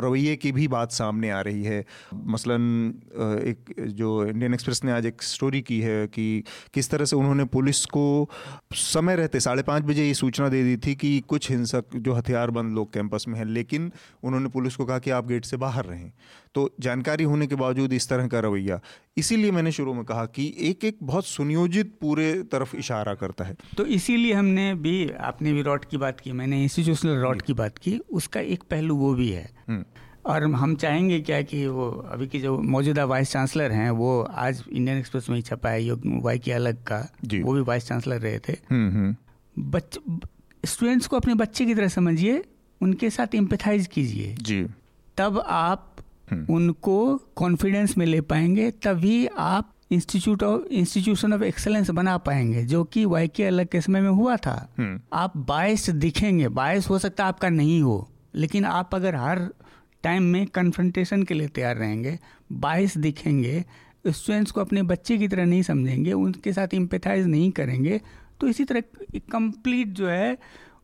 रवैये 0.00 0.36
की 0.36 0.52
भी 0.52 0.68
बात 0.68 0.92
सामने 0.92 1.30
आ 1.30 1.40
रही 1.40 1.64
है। 1.64 1.84
मसलन 2.14 2.94
एक, 3.44 3.74
जो 3.80 4.26
इंडियन 4.26 4.54
एक्सप्रेस 4.54 4.84
ने 4.84 4.92
आज 4.92 5.06
एक 5.06 5.22
स्टोरी 5.22 5.60
की 5.60 5.80
है 5.80 6.06
कि 6.06 6.44
किस 6.74 6.90
तरह 6.90 7.04
से 7.04 7.16
उन्होंने 7.16 7.44
पुलिस 7.44 7.84
को 7.86 8.30
समय 8.72 9.16
रहते, 9.16 9.40
साढ़े 9.40 9.62
पाँच 9.62 9.82
बजे 9.82 10.06
ये 10.06 10.14
सूचना 10.14 10.48
दे 10.48 10.62
दी 10.64 10.76
थी 10.76 10.94
कि 10.94 11.20
कुछ 11.20 11.50
हिंसक, 11.50 11.84
जो 11.96 12.12
हथियारबंद 12.12 12.74
लोग 12.74 12.92
कैंपस 12.92 13.24
में 13.28 13.38
हैं, 13.38 13.44
लेकिन 13.44 13.92
उन्होंने 14.22 14.48
पुलिस 14.48 14.76
को 14.76 14.84
कहा 14.84 14.98
कि 14.98 15.10
आप 15.10 15.26
गेट 15.26 15.44
से 15.44 15.56
बाहर 15.56 15.84
रहें। 15.84 16.12
तो 16.54 16.74
जानकारी 16.80 17.24
होने 17.24 17.46
के 17.46 17.54
बावजूद 17.54 17.92
इस 17.92 18.08
तरह 18.08 18.26
का 18.28 18.40
रवैया। 18.40 18.80
इसीलिए 19.16 19.50
मैंने 19.50 19.70
शुरू 19.72 19.92
में 19.94 20.04
कहा 20.04 20.24
कि 20.26 20.54
एक 20.60 20.84
एक 20.84 20.98
बहुत 21.02 21.26
सुनियोजित 21.26 21.92
पूरे 22.00 22.32
तरफ़ 22.52 22.76
इशारा 22.76 23.14
करता 23.14 23.44
है 23.44 23.56
तो 23.76 23.84
इसीलिए 23.86 24.32
हमने 24.32 24.74
भी 24.74 24.94
आपने 25.20 25.52
भी 25.52 25.62
रॉट 25.62 25.84
की 25.84 25.96
बात 25.96 26.20
की 26.20 26.32
मैंने 26.32 26.62
इंस्टीट्यूशनल 26.62 27.16
रॉट 27.16 27.42
की 27.42 27.52
बात 27.52 27.78
की 27.78 27.98
उसका 28.12 28.40
एक 28.40 28.62
पहलू 28.62 28.96
वो 28.96 29.12
भी 29.14 29.28
है 29.30 29.50
हम्म। 29.68 29.84
और 30.24 30.44
हम 30.52 30.74
चाहेंगे 30.76 31.20
क्या 31.20 31.40
कि 31.42 31.66
वो 31.66 31.88
अभी 32.12 32.26
की 32.26 32.40
जो 32.40 32.56
मौजूदा 32.58 33.04
वाइस 33.04 33.32
चांसलर 33.32 33.72
हैं 33.72 33.90
वो 33.90 34.20
आज 34.22 34.62
इंडियन 34.72 34.98
एक्सप्रेस 34.98 35.28
में 35.30 35.36
ही 35.36 35.42
छपा 35.42 35.70
है 35.70 35.82
योग 35.84 36.02
वाई 36.22 36.38
की 36.38 36.50
अलग 36.50 36.82
का 36.82 37.06
वो 37.34 37.54
भी 37.54 37.60
वाइस 37.60 37.88
चांसलर 37.88 38.20
रहे 38.20 38.38
थे 38.38 38.52
हम्म, 38.70 38.90
हम्म। 38.90 39.70
बच्चे 39.70 40.00
स्टूडेंट्स 40.64 41.06
को 41.06 41.16
अपने 41.16 41.34
बच्चे 41.34 41.64
की 41.66 41.74
तरह 41.74 41.88
समझिए 41.90 42.42
उनके 42.80 43.10
साथ 43.10 43.34
एम्पथाइज 43.34 43.86
कीजिए 43.86 44.34
जी 44.40 44.62
तब 45.18 45.42
आप। 45.46 45.88
उनको 46.50 46.98
कॉन्फिडेंस 47.36 47.96
में 47.98 48.06
ले 48.06 48.20
पाएँगे 48.22 48.70
तभी 48.82 49.26
आप 49.38 49.72
institute 49.90 50.42
of 50.42 50.72
institution 50.72 51.32
of 51.32 51.42
excellence 51.42 51.90
बना 51.90 52.16
पाएँगे 52.18 52.64
जो 52.64 52.82
कि 52.84 53.04
वाई 53.04 53.28
के 53.28 53.44
अलग 53.44 53.68
के 53.68 53.80
समय 53.80 54.00
में 54.00 54.10
हुआ 54.10 54.36
था 54.36 54.56
हम्म। 54.78 55.00
आप 55.14 55.36
बायस 55.48 55.88
दिखेंगे 55.90 56.48
बायस 56.50 56.88
हो 56.90 56.98
सकता 56.98 57.26
आपका 57.26 57.48
नहीं 57.50 57.80
हो 57.82 58.08
लेकिन 58.34 58.64
आप 58.64 58.94
अगर 58.94 59.14
हर 59.14 59.48
टाइम 60.04 60.22
में 60.22 60.46
कन्फ्रंटेशन 60.46 61.22
के 61.22 61.34
लिए 61.34 61.48
तैयार 61.48 61.76
रहेंगे 61.76 62.18
बायस 62.52 62.96
दिखेंगे 62.98 63.64
स्टूडेंट्स 64.06 64.50
को 64.50 64.60
अपने 64.60 64.82
बच्चे 64.82 65.18
की 65.18 65.28
तरह 65.28 65.44
नहीं 65.44 65.62
समझेंगे 65.62 66.12
उनके 66.12 66.52
साथ 66.52 66.74
इम्पेथाइज 66.74 67.26
नहीं 67.26 67.50
करेंगे 67.50 68.00
तो 68.40 68.48
इसी 68.48 68.64
तरह 68.64 68.82
कंप्लीट 69.32 69.88
जो 69.88 70.08
है 70.08 70.36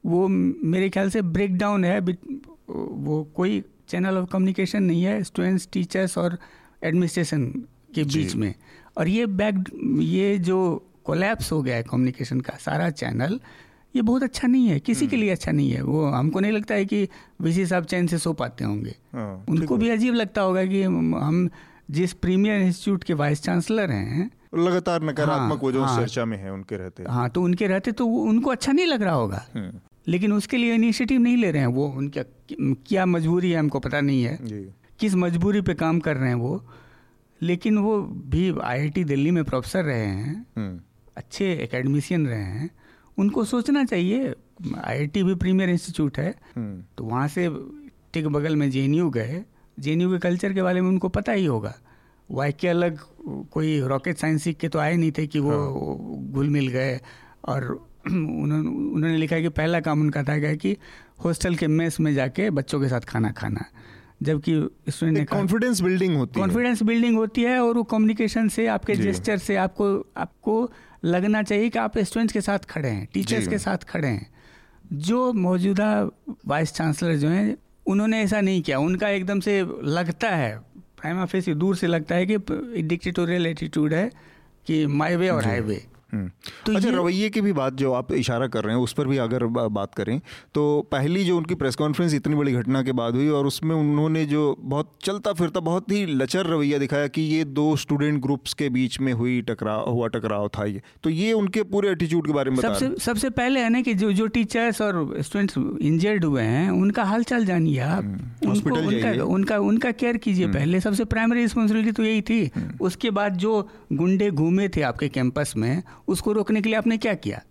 वो 0.07 0.27
मेरे 0.29 0.89
ख्याल 0.91 1.11
से 1.11 1.23
ब्रेक 1.29 1.57
डाउन 1.59 1.85
है 1.85 1.99
वो 2.01 3.23
कोई 3.35 3.63
चैनल 3.89 4.17
ऑफ़ 4.17 4.29
कम्युनिकेशन 4.31 4.83
नहीं 4.83 5.03
है 5.03 5.23
स्टूडेंट्स 5.25 5.69
टीचर्स 5.73 6.19
और 6.19 6.39
एडमिनिस्ट्रेशन 6.85 7.47
के 7.95 8.05
बीच 8.05 8.35
में। 8.35 8.55
और 8.99 9.09
ये 9.09 9.27
बैक 9.27 9.65
ये 10.01 10.39
जो 10.39 10.59
कोलैप्स 11.05 11.53
हो 11.53 11.63
गया 11.63 11.77
है 11.77 11.83
कम्युनिकेशन 11.83 12.41
का 12.41 12.57
सारा 12.61 12.91
चैनल 12.91 13.41
ये 13.97 14.03
बहुत 14.03 14.23
अच्छा 14.23 14.49
नहीं 14.49 14.69
है। 14.69 14.79
किसी 14.81 15.07
के 15.07 15.17
हम्म। 15.17 15.25
लिए 15.25 15.31
अच्छा 15.33 15.53
नहीं 15.53 15.71
है। 15.71 15.83
वो 15.83 16.05
हमको 16.07 16.41
नहीं 16.41 16.53
लगता 16.53 16.75
है 16.75 16.85
कि 16.85 17.09
वीसी 17.41 17.67
साहब 17.67 17.85
चैन 17.85 18.07
से 18.07 18.19
सो 18.19 18.33
पाते 18.33 18.65
होंगे। 18.65 18.95
हाँ, 19.15 19.45
उनको 19.49 19.77
भी 19.77 19.89
अजीब 19.89 20.15
लगता 20.15 20.43
होगा 20.43 20.65
कि 20.65 20.83
हम 20.83 21.49
जिस 21.91 22.13
प्रीमियर 22.13 22.61
इंस्टीट्यूट 22.61 23.05
के 23.05 23.15
वाइस 23.15 23.43
चांसलर 23.43 23.91
हैं 23.91 24.31
लगातार 24.59 25.03
नकारात्मक 25.03 25.65
हाँ, 25.65 25.87
हाँ, 25.87 26.01
चर्चा 26.01 26.25
में 26.25 26.37
है 26.39 26.53
उनके 26.53 26.77
रहते 26.77 27.05
हाँ। 27.09 27.29
तो 27.29 27.43
उनके 27.43 27.67
रहते 27.67 27.93
तो 27.93 28.07
उनको 28.07 28.51
अच्छा 28.51 28.73
नहीं 28.73 28.87
लग 28.87 29.03
रहा 29.03 29.15
होगा। 29.15 29.45
हम्म। 29.55 29.81
लेकिन 30.09 30.33
उसके 30.33 30.57
लिए 30.57 30.75
इनिशिएटिव 30.75 31.21
नहीं 31.21 31.37
ले 31.37 31.51
रहे 31.51 31.61
हैं 31.61 31.69
वो 31.69 31.87
उनका 31.89 32.23
क्या 32.51 33.07
मजबूरी 33.07 33.51
है 33.51 33.59
हमको 33.59 33.81
पता 33.81 34.01
नहीं 34.01 34.23
है 34.23 34.39
किस 35.01 35.15
मजबूरी 35.17 35.61
पे 35.61 35.75
काम 35.75 35.99
कर 36.01 36.17
रहे 36.17 36.29
हैं 36.29 36.37
वो 36.37 36.63
लेकिन 37.41 37.79
वो 37.79 38.01
भी 38.03 38.51
आईआईटी 38.63 39.05
दिल्ली 39.05 39.31
में 39.31 39.43
प्रोफेसर 39.45 39.85
रहे 39.85 40.07
हैं 40.07 40.35
हम्म। 40.57 40.81
अच्छे 41.17 41.53
एकेडमिशियन 41.55 42.27
रहे 42.27 42.43
हैं 42.43 42.71
उनको 43.19 43.45
सोचना 43.45 43.85
चाहिए 43.85 44.35
आईआईटी 44.77 45.23
भी 45.23 45.35
प्रीमियर 45.35 45.71
इंस्टीट्यूट 45.71 46.19
है 46.19 46.35
हम्म। 46.57 46.83
तो 46.99 47.05
वहाँ 47.05 47.27
से 47.29 47.49
टिक 48.13 48.27
बगल 48.29 48.57
में 48.57 48.71
जेएनयू 48.71 49.11
गए 49.11 49.45
जेएनयू 49.77 50.11
के 50.11 50.19
कल्चर 50.19 50.53
के 50.53 50.63
बारे 50.63 50.81
में 50.81 50.89
उनको 50.89 51.09
पता 51.11 51.33
ही 51.33 51.45
होगा 51.45 51.75
वाई 52.29 52.53
के 52.53 52.69
अलग 52.69 52.99
कोई 53.53 53.81
रॉकेट 53.81 54.17
साइंस 54.17 54.43
सीख 54.43 54.57
के 54.57 54.69
तो 54.69 54.79
आए 54.79 54.97
नहीं 54.97 55.13
थे 55.19 55.27
कि 55.27 55.39
वो 55.39 55.51
हाँ। 55.51 56.33
घुल 56.33 56.49
मिल 56.49 56.69
गए 56.69 56.99
और 57.45 57.67
उन्होंने 58.09 58.69
उन्होंने 58.69 59.17
लिखा 59.17 59.37
है 59.37 59.43
कि 59.43 59.49
पहला 59.51 59.81
काम 59.81 60.01
उनका 60.01 60.23
था 60.23 60.39
क्या 60.39 60.55
कि 60.55 60.77
हॉस्टल 61.25 61.55
के 61.55 61.67
मेस 61.67 62.01
में 62.01 62.15
जाके 62.15 62.49
बच्चों 62.51 62.81
के 62.81 62.89
साथ 62.89 63.01
खाना 63.01 63.31
खाना। 63.31 63.65
जबकि 64.23 64.53
स्टूडेंट 64.89 65.19
ने 65.19 65.25
कॉन्फिडेंस 65.25 65.81
बिल्डिंग 65.81 66.17
होती 66.17 66.41
है। 66.41 66.47
कॉन्फिडेंस 66.47 66.83
बिल्डिंग 66.83 67.17
होती 67.17 67.43
है 67.43 67.59
और 67.61 67.75
वो 67.75 67.83
कम्युनिकेशन 67.83 68.49
से 68.49 68.67
आपके 68.67 68.95
जेस्टर 68.97 69.39
से 69.39 69.57
आपको 69.57 69.87
आपको 70.17 70.71
लगना 71.05 71.43
चाहिए 71.43 71.69
कि 71.71 71.79
आप 71.79 71.99
स्टूडेंट्स 71.99 72.33
के 72.33 72.41
साथ 72.41 72.59
खड़े 72.71 72.89
हैं 72.89 73.07
टीचर्स 73.13 73.49
के 73.49 73.59
साथ 73.59 73.85
खड़े 73.89 74.09
हैं। 74.09 74.27
जो 74.93 75.33
मौजूदा 75.33 75.89
वाइस 76.47 76.73
चांसलर 76.75 77.17
जो 77.17 77.29
हैं 77.29 77.57
उन्होंने 77.87 78.23
ऐसा 78.23 78.41
नहीं 78.41 78.63
किया। 78.63 78.79
उनका 78.79 79.09
एकदम 79.09 79.41
से 79.41 79.61
लगता 79.85 80.29
है 80.31 80.57
प्राइम 81.01 81.21
ऑफ़िस 81.23 81.49
दूर 81.49 81.77
से 81.77 81.87
लगता 81.87 82.15
है 82.15 82.27
कि 82.27 82.83
डिक्टेटोरियल 82.83 83.47
एटीट्यूड 83.47 83.95
है 83.95 84.11
कि 84.67 84.87
माई 84.87 85.17
वे 85.17 85.29
और 85.29 85.45
हाईवे 85.45 85.75
हम्म। 85.75 85.98
तो 86.15 86.77
अच्छा 86.77 86.91
रवैये 86.91 87.29
की 87.31 87.41
भी 87.41 87.53
बात 87.53 87.75
जो 87.75 87.93
आप 87.93 88.13
इशारा 88.13 88.47
कर 88.47 88.65
रहे 88.65 88.75
हैं 88.77 88.83
उस 88.83 88.93
पर 88.93 89.07
भी 89.07 89.17
अगर 89.17 89.45
बात 89.45 89.95
करें 89.95 90.21
तो 90.55 90.89
पहली 90.93 91.25
जो 91.25 91.37
उनकी 91.37 91.55
प्रेस 91.55 91.75
कॉन्फ्रेंस 91.75 92.15
इतनी 92.15 92.35
बड़ी 92.35 92.53
घटना 92.53 92.83
के 92.83 92.93
बाद 92.93 93.15
हुई 93.15 93.29
और 93.29 93.47
उसमें 93.47 93.75
उन्होंने 93.77 94.25
जो 94.27 94.57
बहुत 94.61 94.93
चलता 95.05 95.33
फिरता 95.33 95.61
बहुत 95.61 95.91
ही 95.91 96.07
लचर 96.07 96.47
रवैया 96.47 96.79
दिखाया 96.79 97.07
कि 97.07 97.23
ये 97.23 97.45
दो 97.45 97.77
स्टूडेंट 97.77 98.23
ग्रुप्स 98.23 98.55
के 98.55 98.69
बीच 98.69 99.01
में 99.01 99.13
हुई 99.13 99.41
टकराव 99.43 99.91
हुआ 99.91 100.09
टकराव 100.09 100.49
था 100.49 100.65
ये। 100.65 100.83
तो 101.03 101.11
ये 101.11 101.33
उनके 101.33 101.63
पूरे 101.63 101.91
एटीट्यूड 101.91 102.27
के 102.27 102.33
बारे 102.33 102.51
में 102.51 102.57
सबसे 102.57 102.95
सबसे 103.01 103.31
पहले 103.31 103.61
है 103.61 103.69
ना 103.69 103.81
कि 103.81 103.95
जो 103.95 104.13
जो 104.13 104.27
टीचर्स 104.27 104.81
और 104.83 105.15
स्टूडेंट्स 105.21 105.55
इंजर्ड 105.83 106.25
हुए 106.25 106.43
हैं 106.43 106.71
उनका 106.71 107.05
हाल 107.05 107.23
चाल 107.23 107.45
जानिए 107.45 107.79
आप। 107.79 108.05
हम्म, 108.05 108.51
उनको 108.51 108.75
उनका 108.77 109.25
उनका 109.25 109.59
उनका 109.59 109.91
केयर 109.91 110.17
कीजिए 110.17 110.45
हम्म। 110.45 110.55
पहले। 110.55 110.81
सबसे 110.81 111.05
प्राइमरी 111.05 111.41
रिस्पॉन्सिबिलिटी 111.41 111.93
तो 111.93 112.03
यही 112.03 112.23
थी। 112.23 112.51
उसके 112.81 113.11
बाद 113.11 113.37
जो 113.37 113.69
गुंडे 113.93 114.31
घूमे 114.31 114.69
थे 114.69 114.83
आपके 114.83 115.09
कैंपस 115.09 115.53
में 115.57 115.83
उसको 116.09 116.33
रोकने 116.33 116.61
के 116.63 116.69
लिए 116.69 116.79
आपने 116.79 116.99
क्या 116.99 117.15
किया? 117.15 117.43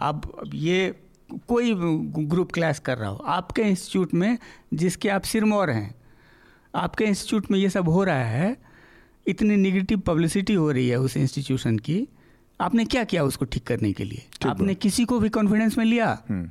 आप 0.00 0.44
ये 0.54 0.94
कोई 1.48 1.74
ग्रुप 2.24 2.52
क्लास 2.52 2.78
कर 2.78 2.98
रहा 2.98 3.08
हो 3.08 3.16
आपके 3.16 3.62
इंस्टीट्यूट 3.62 4.14
में 4.14 4.38
जिसके 4.74 5.08
आप 5.08 5.22
सिरमौर 5.22 5.70
हैं 5.70 5.94
आपके 6.74 7.04
इंस्टीट्यूट 7.04 7.50
में 7.50 7.58
ये 7.58 7.70
सब 7.70 7.88
हो 7.88 8.04
रहा 8.04 8.24
है 8.24 8.56
इतनी 9.26 9.56
निगेटिव 9.56 9.98
पब्लिसिटी 9.98 10.54
हो 10.54 10.70
रही 10.70 10.88
है 10.88 10.96
उस 10.96 11.16
इंस्टीट्यूशन 11.16 11.78
की 11.78 12.08
आपने 12.60 12.84
क्या 12.84 13.04
किया 13.04 13.24
उसको 13.24 13.44
ठीक 13.44 13.64
करने 13.64 13.92
के 13.92 14.04
लिए? 14.04 14.26
आपने 14.46 14.74
किसी 14.74 15.04
को 15.04 15.20
भी 15.20 15.28
कॉन्फिडेंस 15.28 15.78
में 15.78 15.84
लिया? 15.84 16.22
हम्म। 16.30 16.50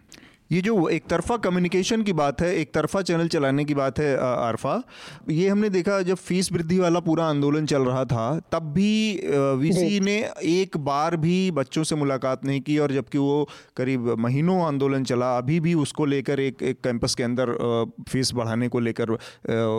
ये 0.52 0.62
जो 0.62 0.90
एक 0.90 1.04
तरफा 1.06 1.38
कम्युनिकेशन 1.38 2.02
की 2.04 2.14
बात 2.14 2.42
है 2.42 2.56
एक 2.56 2.74
तरफा 2.74 3.02
चैनल 3.02 3.28
चलाने 3.28 3.66
की 3.66 3.74
बात 3.74 4.00
है 4.00 4.18
आरफा 4.18 4.84
ये 5.30 5.50
हमने 5.50 5.70
देखा 5.70 6.02
जब 6.02 6.16
फ़ीस 6.16 6.52
वृद्धि 6.52 6.80
वाला 6.80 7.00
पूरा 7.00 7.26
आंदोलन 7.26 7.66
चल 7.66 7.82
रहा 7.82 8.06
था 8.06 8.40
तब 8.52 8.60
भी 8.60 9.22
वीसी 9.34 10.00
ने 10.00 10.30
एक 10.44 10.78
बार 10.78 11.18
भी 11.18 11.52
बच्चों 11.52 11.84
से 11.84 11.96
मुलाकात 11.96 12.46
नहीं 12.46 12.62
की 12.62 12.78
और 12.78 12.92
जबकि 12.92 13.18
वो 13.18 13.50
करीब 13.76 14.16
महीनों 14.20 14.62
आंदोलन 14.66 15.04
चला 15.04 15.38
अभी 15.38 15.60
भी 15.60 15.74
उसको 15.74 16.06
लेकर 16.06 16.40
एक 16.40 16.64
एक 16.64 16.82
कैंपस 16.82 17.16
के 17.16 17.24
अंदर 17.24 17.56
फ़ीस 18.10 18.34
बढ़ाने 18.34 18.68
को 18.68 18.80
लेकर 18.80 19.18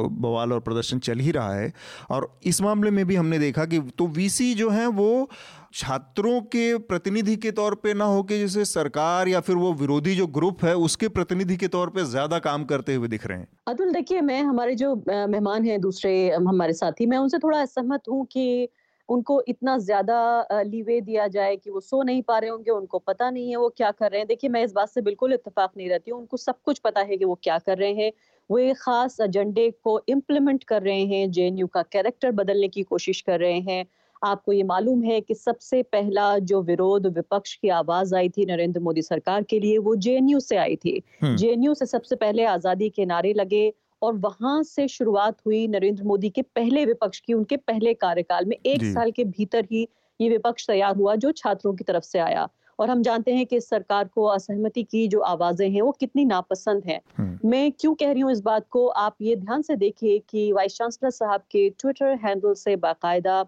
बवाल 0.08 0.52
और 0.52 0.60
प्रदर्शन 0.60 0.98
चल 0.98 1.18
ही 1.18 1.30
रहा 1.30 1.54
है। 1.54 1.72
और 2.10 2.38
इस 2.44 2.62
मामले 2.62 2.90
में 2.90 3.06
भी 3.06 3.16
हमने 3.16 3.38
देखा 3.38 3.64
कि 3.64 3.80
तो 3.80 4.06
वीसी 4.06 4.54
जो 4.54 4.70
है 4.70 4.86
वो 4.86 5.30
छात्रों 5.76 6.40
के 6.42 6.76
प्रतिनिधि 6.80 7.34
के 7.36 7.50
तौर 7.52 7.74
पे 7.74 7.92
ना 7.94 8.04
हो 8.04 8.22
के 8.22 8.38
जैसे 8.38 8.64
सरकार 8.64 9.28
या 9.28 9.40
फिर 9.40 9.56
वो 9.56 9.72
विरोधी 9.72 10.14
जो 10.14 10.26
ग्रुप 10.26 10.64
है, 10.64 10.74
उसके 10.76 11.08
प्रतिनिधि 11.08 11.56
के 11.56 11.68
तौर 11.68 11.90
पे 11.90 12.04
ज़्यादा 12.04 12.38
काम 12.38 12.64
करते 12.64 12.94
हुए 12.94 13.08
दिख 13.08 13.26
रहे 13.26 13.38
हैं। 13.38 13.48
अतुल, 13.68 13.92
देखिए, 13.92 14.20
मैं 14.20 14.42
हमारे 14.42 14.74
जो 14.74 14.94
मेहमान 15.06 15.64
हैं, 15.64 15.80
दूसरे 15.80 16.12
हमारे 16.30 16.72
साथी, 16.72 17.06
मैं 17.06 17.18
उनसे 17.18 17.38
थोड़ा 17.38 17.60
असहमत 17.60 18.08
हूँ 18.08 18.24
कि 18.26 18.68
उनको 19.08 19.40
इतना 19.48 19.76
ज़्यादा 19.78 20.46
लीवे 20.52 21.00
दिया 21.00 21.26
जाए 21.28 21.56
कि 21.56 21.70
वो 21.70 21.80
सो 21.80 22.02
नहीं 22.02 22.22
पा 22.22 22.38
रहे 22.38 22.50
होंगे, 22.50 22.70
उनको 22.70 22.98
पता 22.98 23.30
नहीं 23.30 23.50
है 23.50 23.56
वो 23.56 23.68
क्या 23.76 23.90
कर 23.90 24.10
रहे 24.10 24.20
हैं। 24.20 24.28
देखिए, 24.28 24.50
मैं 24.50 24.64
इस 24.64 24.72
बात 24.72 24.88
से 24.88 25.00
बिल्कुल 25.02 25.32
इतफाक 25.32 25.72
नहीं 25.76 25.88
रहती 25.88 26.10
हूँ, 26.10 26.20
उनको 26.20 26.36
सब 26.36 26.62
कुछ 26.64 26.78
पता 26.78 27.00
है 27.00 27.16
कि 27.16 27.24
वो 27.24 27.38
क्या 27.42 27.58
कर 27.58 27.78
रहे 27.78 27.92
हैं। 27.94 28.10
वो 28.50 28.58
एक 28.58 28.76
खास 28.76 29.20
एजेंडे 29.20 29.70
को 29.84 30.00
इम्प्लीमेंट 30.08 30.64
कर 30.64 30.82
रहे 30.82 31.04
हैं, 31.04 31.30
जेएनयू 31.30 31.66
का 31.66 31.82
कैरेक्टर 31.82 32.32
बदलने 32.32 32.68
की 32.68 32.82
कोशिश 32.84 33.20
कर 33.20 33.40
रहे 33.40 33.60
हैं। 33.60 33.84
आपको 34.24 34.52
ये 34.52 34.62
मालूम 34.62 35.02
है 35.02 35.20
कि 35.20 35.34
सबसे 35.34 35.82
पहला 35.82 36.38
जो 36.38 36.62
विरोध 36.62 37.06
विपक्ष 37.06 37.54
की 37.54 37.68
आवाज़ 37.68 38.14
आई 38.14 38.28
थी 38.28 38.46
नरेंद्र 38.46 38.80
मोदी 38.80 39.02
सरकार 39.02 39.42
के 39.42 39.60
लिए 39.60 39.78
वो 39.78 39.96
जेएनयू 39.96 40.40
से 40.40 40.56
आई 40.56 40.76
थी। 40.76 41.02
हम्म। 41.22 41.74
से 41.74 41.86
सबसे 41.86 42.16
पहले 42.16 42.44
आज़ादी 42.44 42.88
के 42.88 43.04
नारे 43.04 43.32
लगे 43.32 43.72
और 44.02 44.14
वहाँ 44.14 44.62
से 44.62 44.88
शुरुआत 44.88 45.36
हुई 45.46 45.68
नरेंद्र 45.68 46.04
मोदी 46.04 46.30
के 46.30 46.42
पहले 46.42 46.84
विपक्ष 46.84 47.20
की 47.20 47.32
उनके 47.32 47.56
पहले 47.56 47.94
कार्यकाल 47.94 48.44
में 48.44 48.56
एक 48.66 48.84
साल 48.84 49.10
के 49.10 49.24
भीतर 49.24 49.66
ही 49.72 49.88
ये 50.20 50.28
विपक्ष 50.28 50.66
तैयार 50.66 50.96
हुआ 50.96 51.14
जो 51.14 51.32
छात्रों 51.32 51.74
की 51.74 51.84
तरफ़ 51.84 52.04
से 52.04 52.18
आया। 52.18 52.48
और 52.78 52.90
हम 52.90 53.02
जानते 53.02 53.34
हैं 53.34 53.46
कि 53.46 53.60
सरकार 53.60 54.08
को 54.08 54.24
असहमति 54.24 54.82
की 54.82 55.08
जो 55.08 55.20
आवाज़ें 55.20 55.70
हैं 55.70 55.82
वो 55.82 55.92
कितनी 55.92 56.24
नापसंद 56.24 56.82
हैं। 56.84 57.00
हम्म। 57.16 57.48
मैं 57.48 57.72
क्यों 57.72 57.94
कह 57.94 58.12
रही 58.12 58.20
हूँ 58.20 58.32
इस 58.32 58.40
बात 58.40 58.66
को? 58.70 58.86
आप 58.86 59.16
ये 59.20 59.36
ध्यान 59.36 59.62
से 59.62 59.76
देखिए 59.76 60.18
कि 60.18 60.52
वाइस 60.52 60.76
चांसलर 60.76 61.10
साहब 61.10 61.40
के 61.40 61.70
ट्विटर 61.70 62.06
हैंडल 62.06 62.54
से 62.54 62.76
बाकायदा 62.76 63.42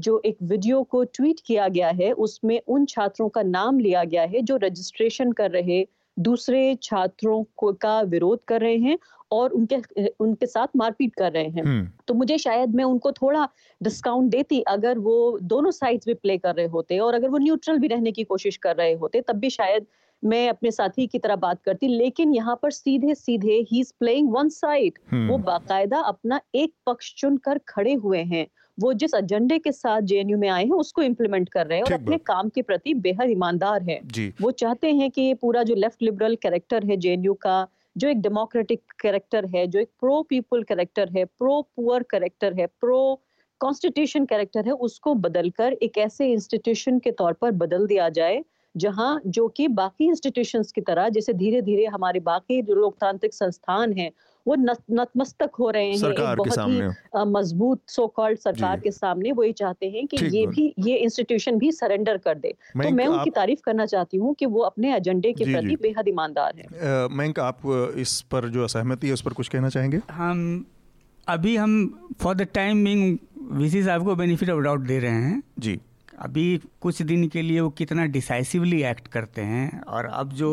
जो 0.00 0.20
एक 0.24 0.36
वीडियो 0.42 0.82
को 0.82 1.04
ट्वीट 1.04 1.40
किया 1.46 1.68
गया 1.68 1.88
है 1.88 2.12
उसमें 2.12 2.60
उन 2.68 2.84
छात्रों 2.86 3.28
का 3.28 3.42
नाम 3.42 3.78
लिया 3.78 4.04
गया 4.04 4.22
है 4.24 4.42
जो 4.42 4.56
रजिस्ट्रेशन 4.56 5.32
कर 5.32 5.50
रहे 5.50 5.86
दूसरे 6.16 6.74
छात्रों 6.82 7.42
को 7.56 7.72
का 7.72 8.00
विरोध 8.00 8.40
कर 8.48 8.60
रहे 8.60 8.76
हैं 8.76 8.98
और 9.32 9.50
उनके 9.50 9.76
उनके 10.20 10.46
साथ 10.46 10.66
मारपीट 10.76 11.14
कर 11.14 11.32
रहे 11.32 11.44
हैं। 11.44 11.62
हम्म। 11.62 11.88
तो 12.08 12.14
मुझे 12.14 12.38
शायद 12.38 12.74
मैं 12.74 12.84
उनको 12.84 13.12
थोड़ा 13.12 13.48
डिस्काउंट 13.80 14.30
देती 14.30 14.60
अगर 14.68 14.98
वो 14.98 15.16
दोनों 15.42 15.70
साइड्स 15.70 16.06
भी 16.06 16.14
प्ले 16.14 16.36
कर 16.38 16.54
रहे 16.54 16.66
होते 16.66 16.98
और 16.98 17.14
अगर 17.14 17.28
वो 17.28 17.38
न्यूट्रल 17.38 17.78
भी 17.78 17.88
रहने 17.88 18.12
की 18.12 18.24
कोशिश 18.24 18.56
कर 18.56 18.76
रहे 18.76 18.92
होते 18.94 19.20
तब 19.20 19.36
भी 19.36 19.50
शायद 19.50 19.86
मैं 20.22 20.48
अपने 20.48 20.70
साथी 20.70 21.06
की 21.06 21.18
तरह 21.18 21.36
बात 21.36 21.62
करती। 21.62 21.88
लेकिन 21.88 22.34
यहाँ 22.34 22.58
पर 22.62 22.70
सीधे 22.70 23.14
सीधे 23.14 23.54
ही 23.70 23.80
इज़ 23.80 23.92
प्लेइंग 24.00 24.30
वन 24.32 24.48
साइड 24.48 24.98
वो 25.28 25.38
बाकायदा 25.38 25.98
अपना 25.98 26.40
एक 26.54 26.72
पक्ष 26.86 27.14
चुनकर 27.14 27.60
खड़े 27.68 27.94
हुए 27.94 28.22
हैं। 28.24 28.46
वो 28.80 28.92
जिस 28.94 29.14
एजेंडे 29.14 29.58
के 29.58 29.72
साथ 29.72 30.00
जेएनयू 30.02 30.38
में 30.38 30.48
आए 30.48 30.64
हैं 30.64 30.72
उसको 30.74 31.02
इम्प्लीमेंट 31.02 31.48
कर 31.48 31.66
रहे 31.66 31.78
हैं 31.78 31.84
और 31.84 31.92
अपने 31.92 32.18
काम 32.26 32.48
के 32.48 32.62
प्रति 32.62 32.94
बेहद 33.06 33.30
ईमानदार 33.30 33.82
है। 33.82 34.00
वो 34.40 34.50
चाहते 34.52 34.92
हैं 34.92 35.10
कि 35.10 35.22
ये 35.22 35.34
पूरा 35.34 35.62
जो 35.62 35.74
लेफ़्ट 35.74 36.02
लिबरल 36.02 36.36
कैरेक्टर 36.36 36.84
है 36.84 36.96
जेएनयू 36.96 37.34
का 37.42 37.66
जो 37.96 38.08
एक 38.08 38.20
डेमोक्रेटिक 38.20 38.82
कैरेक्टर 39.00 39.46
है 39.46 39.66
जो 39.66 39.78
एक 39.80 39.88
प्रो 40.00 40.22
पीपल 40.22 40.62
कैरेक्टर 40.62 41.08
है 41.16 41.24
प्रो 41.24 41.60
पुअर 41.76 42.02
कैरेक्टर 42.02 42.54
है 42.60 42.66
प्रो 42.80 43.00
कॉन्स्टिट्यूशन 43.60 44.24
कैरेक्टर 44.24 44.66
है 44.66 44.72
उसको 44.84 45.14
बदलकर 45.14 45.72
एक 45.82 45.98
ऐसे 45.98 46.30
इंस्टीट्यूशन 46.32 46.98
के 46.98 47.10
तौर 47.12 47.32
पर 47.32 47.50
बदल 47.62 47.86
दिया 47.86 48.08
जाए 48.08 48.42
जहाँ 48.76 49.20
जो 49.26 49.48
कि 49.48 49.68
बाकी 49.68 50.04
इंस्टीट्यूशंस 50.04 50.72
की 50.72 50.80
तरह 50.80 51.08
जैसे 51.08 51.32
धीरे 51.32 51.62
धीरे 51.62 51.86
हमारे 51.86 52.20
बाकी 52.20 52.60
जो 52.62 52.74
लोकतांत्रिक 52.74 53.34
संस्थान 53.34 53.92
हैं 53.92 54.10
वो 54.46 54.54
नतमस्तक 54.54 55.50
हो 55.58 55.70
रहे 55.70 55.86
हैं 55.86 56.10
एक 56.10 56.36
बहुत 56.36 56.58
ही 56.58 57.22
मज़बूत 57.30 57.80
सो 57.88 58.06
कॉल्ड 58.06 58.38
सरकार 58.38 58.80
के 58.80 58.90
सामने 58.90 59.32
वो 59.32 59.44
ये 59.44 59.52
चाहते 59.52 59.86
हैं 59.86 60.06
कि 60.06 60.16
ये 60.36 60.46
भी 60.46 60.74
ये 60.78 60.96
इंस्टीट्यूशन 60.96 61.58
भी 61.58 61.72
सरेंडर 61.72 62.16
कर 62.18 62.34
दे। 62.34 62.54
तो 62.82 62.90
मैं 62.90 63.06
उनकी 63.06 63.30
तारीफ़ 63.30 63.60
करना 63.64 63.86
चाहती 63.86 64.16
हूँ 64.16 64.34
कि 64.34 64.46
वो 64.46 64.60
अपने 64.60 64.94
एजेंडे 64.96 65.32
के 65.32 65.44
प्रति 65.44 65.76
बेहद 65.82 66.08
ईमानदार 66.08 66.52
है। 66.56 67.08
मैं 67.08 67.32
आप 67.40 67.60
इस 67.96 68.20
पर 68.30 68.48
जो 68.48 68.64
असहमति 68.64 69.06
है 69.06 69.12
उस 69.12 69.22
पर 69.22 69.32
कुछ 69.32 69.48
कहना 69.48 69.68
चाहेंगे? 69.68 70.00
हम 70.12 70.64
अभी 71.28 71.56
हम 71.56 72.08
for 72.20 72.34
the 72.34 72.46
time 72.54 72.84
being 72.84 73.18
VC 73.52 73.82
साहब 73.82 74.04
को 74.04 74.14
बेनिफिट 74.16 74.50
ऑफ़ 74.50 74.60
डाउट 74.60 74.80
दे 74.80 74.98
रहे 74.98 75.10
हैं। 75.10 75.42
जी। 75.58 75.80
अभी 76.20 76.60
कुछ 76.80 77.02
दिन 77.02 77.28
के 77.28 77.42
लिए 77.42 77.60
वो 77.60 77.70
कितना 77.70 78.04
डिसाइसिवली 78.06 78.82
एक्ट 78.82 79.08
करते 79.08 79.42
हैं 79.42 79.80
और 79.80 80.04
अब 80.04 80.32
जो 80.32 80.50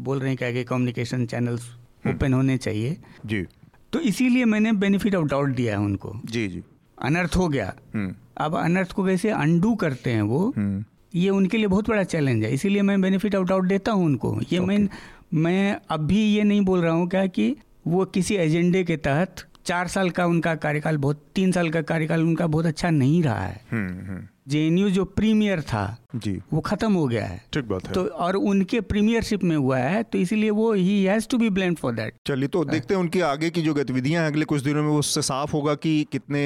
बोल 0.00 0.18
रहे 0.18 0.28
हैं 0.28 0.36
क्या 0.36 0.52
कि 0.52 0.64
कम्युनिकेशन 0.64 1.26
चैनल्स 1.26 1.68
ओपन 2.06 2.34
होने 2.34 2.56
चाहिए। 2.56 2.96
जी। 3.26 3.44
तो 3.92 4.00
इसीलिए 4.00 4.44
मैंने 4.44 4.72
बेनिफिट 4.72 5.14
ऑफ़ 5.14 5.26
डाउट 5.26 5.48
दिया 5.48 5.78
है 5.78 5.84
उनको। 5.84 6.20
जी 6.24 6.48
जी। 6.48 6.62
अनर्थ 7.02 7.36
हो 7.36 7.48
गया। 7.48 7.74
हम्म। 7.94 8.14
अब 8.36 8.56
अनर्थ 8.56 8.92
को 8.92 9.04
कैसे 9.04 9.30
अंडू 9.30 9.74
करते 9.74 10.10
हैं 10.10 10.22
वो 10.22 10.52
हम्म। 10.56 10.84
ये 11.14 11.30
उनके 11.30 11.56
लिए 11.56 11.66
बहुत 11.66 11.88
बड़ा 11.88 12.02
चैलेंज 12.04 12.44
है। 12.44 12.52
इसीलिए 12.54 12.82
मैं 12.82 13.00
बेनिफिट 13.00 13.34
ऑफ़ 13.34 13.48
डाउट 13.48 13.64
देता 13.64 13.92
हूँ 13.92 14.04
उनको। 14.04 14.40
ये 14.52 14.60
मैं 14.60 14.88
मैं 15.34 15.80
अभी 15.90 16.22
ये 16.24 16.44
नहीं 16.44 16.60
बोल 16.60 16.80
रहा 16.80 16.92
हूँ 16.92 17.08
क्या 17.08 17.26
कि 17.26 17.56
वो 17.86 18.04
किसी 18.04 18.34
एजेंडे 18.34 18.84
के 18.84 18.96
तहत 18.96 19.44
चार 19.66 19.88
साल 19.88 20.10
का 20.10 20.26
उनका 20.26 20.54
कार्यकाल 20.54 20.96
बहुत 20.96 21.24
तीन 21.34 21.52
साल 21.52 21.70
का 21.70 21.82
कार्यकाल 21.82 22.22
उनका 22.22 22.46
बहुत 22.46 22.66
अच्छा 22.66 22.90
नहीं 22.90 23.22
रहा 23.22 23.44
है। 23.44 23.60
हम्म, 23.70 24.26
जे 24.48 24.68
जो 24.90 25.04
प्रीमियर 25.04 25.60
था 25.62 26.05
जी। 26.16 26.32
वो 26.52 26.60
खत्म 26.60 26.92
हो 26.92 27.06
गया 27.06 27.24
है। 27.24 27.40
ठीक 27.52 27.64
बात 27.64 27.86
है। 27.86 27.92
तो 27.92 28.04
और 28.04 28.36
उनके 28.36 28.80
प्रीमियरशिप 28.82 29.44
में 29.44 29.56
हुआ 29.56 29.78
है 29.78 30.02
तो 30.02 30.18
इसीलिए 30.18 30.50
वो 30.50 30.72
he 30.72 31.02
has 31.04 31.28
to 31.28 31.38
be 31.38 31.50
blame 31.50 31.74
for 31.74 31.92
that 31.94 32.14
चलिए 32.26 32.48
तो 32.48 32.64
देखते 32.64 32.94
हैं 32.94 33.00
उनकी 33.00 33.20
आगे 33.22 33.50
की 33.50 33.62
जो 33.62 33.74
गतिविधियाँ 33.74 34.22
हैं 34.22 34.30
अगले 34.30 34.44
कुछ 34.44 34.62
दिनों 34.62 34.82
में 34.82 34.90
उससे 34.90 35.22
साफ़ 35.22 35.52
होगा 35.52 35.74
कि 35.76 35.92
कितने 36.12 36.44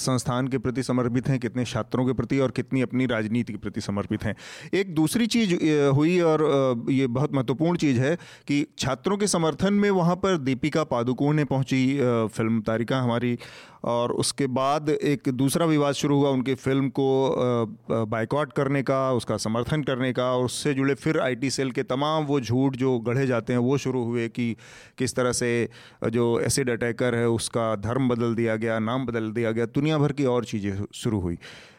संस्थान 0.00 0.48
के 0.48 0.58
प्रति 0.58 0.82
समर्पित 0.82 1.28
हैं 1.28 1.38
कितने 1.40 1.64
छात्रों 1.64 2.06
के 2.06 2.12
प्रति 2.12 2.38
और 2.38 2.50
कितनी 2.50 2.82
अपनी 2.82 3.06
राजनीति 3.06 3.52
के 3.52 3.58
प्रति 3.58 3.80
समर्पित 3.80 4.24
हैं। 4.24 4.34
एक 4.74 4.94
दूसरी 4.94 5.26
चीज़ 5.26 5.54
हुई 5.94 6.18
और 6.22 6.44
ये 6.90 7.06
बहुत 7.08 7.34
महत्वपूर्ण 7.34 7.78
चीज़ 7.78 8.00
है 8.00 8.14
कि 8.48 8.64
छात्रों 8.78 9.16
के 9.16 9.26
समर्थन 9.28 9.74
में 9.74 9.90
वहाँ 9.92 10.16
पर 10.16 10.36
दीपिका 10.40 10.84
पादुकोण 10.84 11.36
ने 11.36 11.44
पहुँची 11.44 11.82
फ़िल्म 12.28 12.60
तारिका 12.62 13.00
हमारी 13.00 13.38
और 13.84 14.12
उसके 14.12 14.46
बाद 14.52 14.88
एक 14.88 15.28
दूसरा 15.34 15.66
विवाद 15.66 15.94
शुरू 15.94 16.16
हुआ 16.16 16.30
उनकी 16.30 16.54
फ़िल्म 16.54 16.88
को 16.90 17.06
बाइकआउट 17.90 18.52
करने 18.52 18.82
का। 18.82 18.99
उसका 19.12 19.36
समर्थन 19.38 19.82
करने 19.82 20.12
का 20.12 20.24
और 20.32 20.44
उससे 20.44 20.74
जुड़े 20.74 20.94
फिर 20.96 21.18
आईटी 21.20 21.50
सेल 21.50 21.70
के 21.70 21.82
तमाम 21.84 22.24
वो 22.24 22.40
झूठ 22.40 22.76
जो 22.76 22.98
गढ़े 23.00 23.26
जाते 23.26 23.52
हैं, 23.52 23.60
वो 23.60 23.78
शुरू 23.78 24.04
हुए 24.04 24.28
कि 24.28 24.54
किस 24.98 25.14
तरह 25.16 25.32
से 25.32 25.68
जो 26.08 26.28
एसिड 26.40 26.70
अटैकर 26.70 27.14
है, 27.14 27.28
उसका 27.30 27.74
धर्म 27.78 28.08
बदल 28.08 28.34
दिया 28.34 28.56
गया, 28.56 28.78
नाम 28.80 29.06
बदल 29.06 29.30
दिया 29.32 29.52
गया, 29.52 29.66
दुनिया 29.66 29.98
भर 29.98 30.12
की 30.12 30.24
और 30.26 30.44
चीज़ें 30.44 30.84
शुरू 30.94 31.20
हुई। 31.20 31.38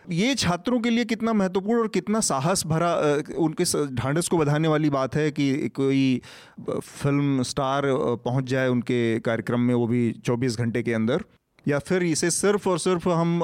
ये 0.10 0.34
छात्रों 0.36 0.80
के 0.80 0.90
लिए 0.90 1.06
कितना 1.06 1.34
महत्वपूर्ण 1.34 1.80
और 1.80 1.88
कितना 1.88 2.20
साहस 2.20 2.66
भरा 2.68 2.94
उनके 3.38 3.64
ढांढस 3.96 4.28
को 4.28 4.38
बढ़ाने 4.38 4.68
वाली 4.68 4.90
बात 4.90 5.16
है 5.16 5.30
कि 5.32 5.70
कोई 5.70 6.22
फ़िल्म 6.70 7.44
स्टार 7.44 7.84
पहुँच 8.26 8.46
जाए 8.46 8.68
उनके 8.68 9.20
कार्यक्रम 9.20 9.60
में 9.60 9.74
वो 9.74 9.88
भी 9.88 10.12
24 10.26 10.58
घंटे 10.58 10.84
के 10.84 10.94
अंदर। 10.94 11.24
या 11.68 11.80
फिर 11.80 12.04
इसे 12.04 12.30
सिर्फ़ 12.32 12.68
और 12.70 12.80
सिर्फ़ 12.80 13.08
हम 13.10 13.40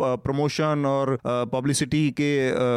प्रमोशन 0.00 0.84
और 0.86 1.18
पब्लिसिटी 1.26 2.10
के 2.10 2.30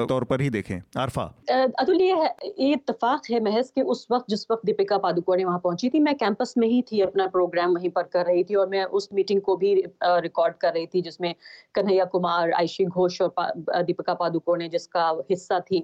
तौर 0.08 0.24
पर 0.24 0.42
ही 0.42 0.50
देखें। 0.50 0.80
आरफा। 0.98 1.24
अतुल 1.52 2.02
ये 2.02 2.14
ये 2.60 2.72
इतफाक 2.74 3.30
है 3.32 3.40
महज 3.44 3.72
कि 3.76 3.82
उस 3.82 4.06
वक्त 4.12 4.26
जिस 4.30 4.46
वक्त 4.52 4.66
दीपिका 4.66 4.98
पादुकोण 4.98 5.44
वहाँ 5.44 5.60
पहुँची 5.64 5.90
थी 5.90 6.00
मैं 6.00 6.16
कैंपस 6.16 6.54
में 6.58 6.68
ही 6.68 6.82
थी 6.82 7.02
अपना 7.02 7.28
प्रोग्राम 7.28 7.74
वहीं 7.76 7.90
पर 7.90 8.04
कर 8.14 8.26
रही 8.26 8.44
थी 8.44 8.56
और 8.56 8.70
मैं 8.70 8.84
उस 9.00 9.10
मीटिंग 9.14 9.42
को 9.42 9.56
भी 9.56 9.74
रिकॉर्ड 10.04 10.56
कर 10.62 10.74
रही 10.74 10.86
थी 10.86 11.02
जिसमें 11.02 11.34
कन्हैया 11.76 12.06
कुमार 12.06 12.52
आयशी 12.52 12.86
घोष 12.86 13.22
और 13.22 13.84
दीपिका 13.84 14.14
पादुकोण 14.14 14.68
जिसका 14.70 15.10
हिस्सा 15.30 15.60
थी। 15.62 15.84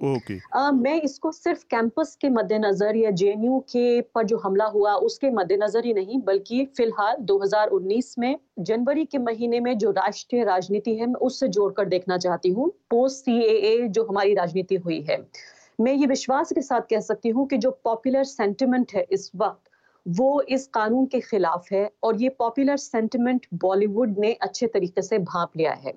आ, 0.54 0.70
मैं 0.70 1.00
इसको 1.00 1.32
सिर्फ़ 1.32 1.64
कैंपस 1.70 2.16
के 2.20 2.28
मद्देनजर 2.30 2.96
या 2.96 3.10
जेएनयू 3.10 3.58
के 3.72 4.00
पर 4.14 4.24
जो 4.24 4.38
हमला 4.38 4.64
हुआ 4.64 4.94
उसके 5.06 5.30
मद्देनजर 5.30 5.84
ही 5.84 5.94
नहीं 5.94 6.20
बल्कि 6.22 6.64
फ़िलहाल 6.76 7.16
2019 7.22 8.14
में 8.18 8.36
जन 8.58 8.84
जनवरी 8.86 9.04
के 9.04 9.18
महीने 9.18 9.58
में 9.60 9.76
जो 9.78 9.90
राष्ट्रीय 9.90 10.44
राजनीति 10.44 10.94
है, 10.96 11.06
मैं 11.06 11.20
उससे 11.20 11.48
जोड़कर 11.48 11.84
देखना 11.86 12.18
चाहती 12.18 12.50
हूँ। 12.50 12.68
पोस्ट 12.90 13.24
सीएए 13.24 13.88
जो 13.88 14.04
हमारी 14.04 14.34
राजनीति 14.34 14.74
हुई 14.76 15.00
है। 15.10 15.18
मैं 15.78 15.92
ये 15.92 16.06
विश्वास 16.06 16.52
के 16.52 16.62
साथ 16.62 16.80
कह 16.90 17.00
सकती 17.02 17.28
हूँ 17.28 17.46
कि 17.48 17.56
जो 17.58 17.70
पॉपुलर 17.84 18.24
सेंटिमेंट 18.24 18.92
है 18.94 19.06
इस 19.12 19.30
वक्त, 19.36 19.60
वो 20.06 20.40
इस 20.42 20.66
कानून 20.66 21.06
के 21.06 21.20
खिलाफ 21.20 21.66
है 21.72 21.90
और 22.04 22.22
ये 22.22 22.28
पॉपुलर 22.38 22.76
सेंटिमेंट 22.76 23.46
बॉलीवुड 23.54 24.18
ने 24.18 24.32
अच्छे 24.32 24.66
तरीके 24.66 25.02
से 25.02 25.18
भाप 25.20 25.56
लिया 25.56 25.72
है। 25.74 25.92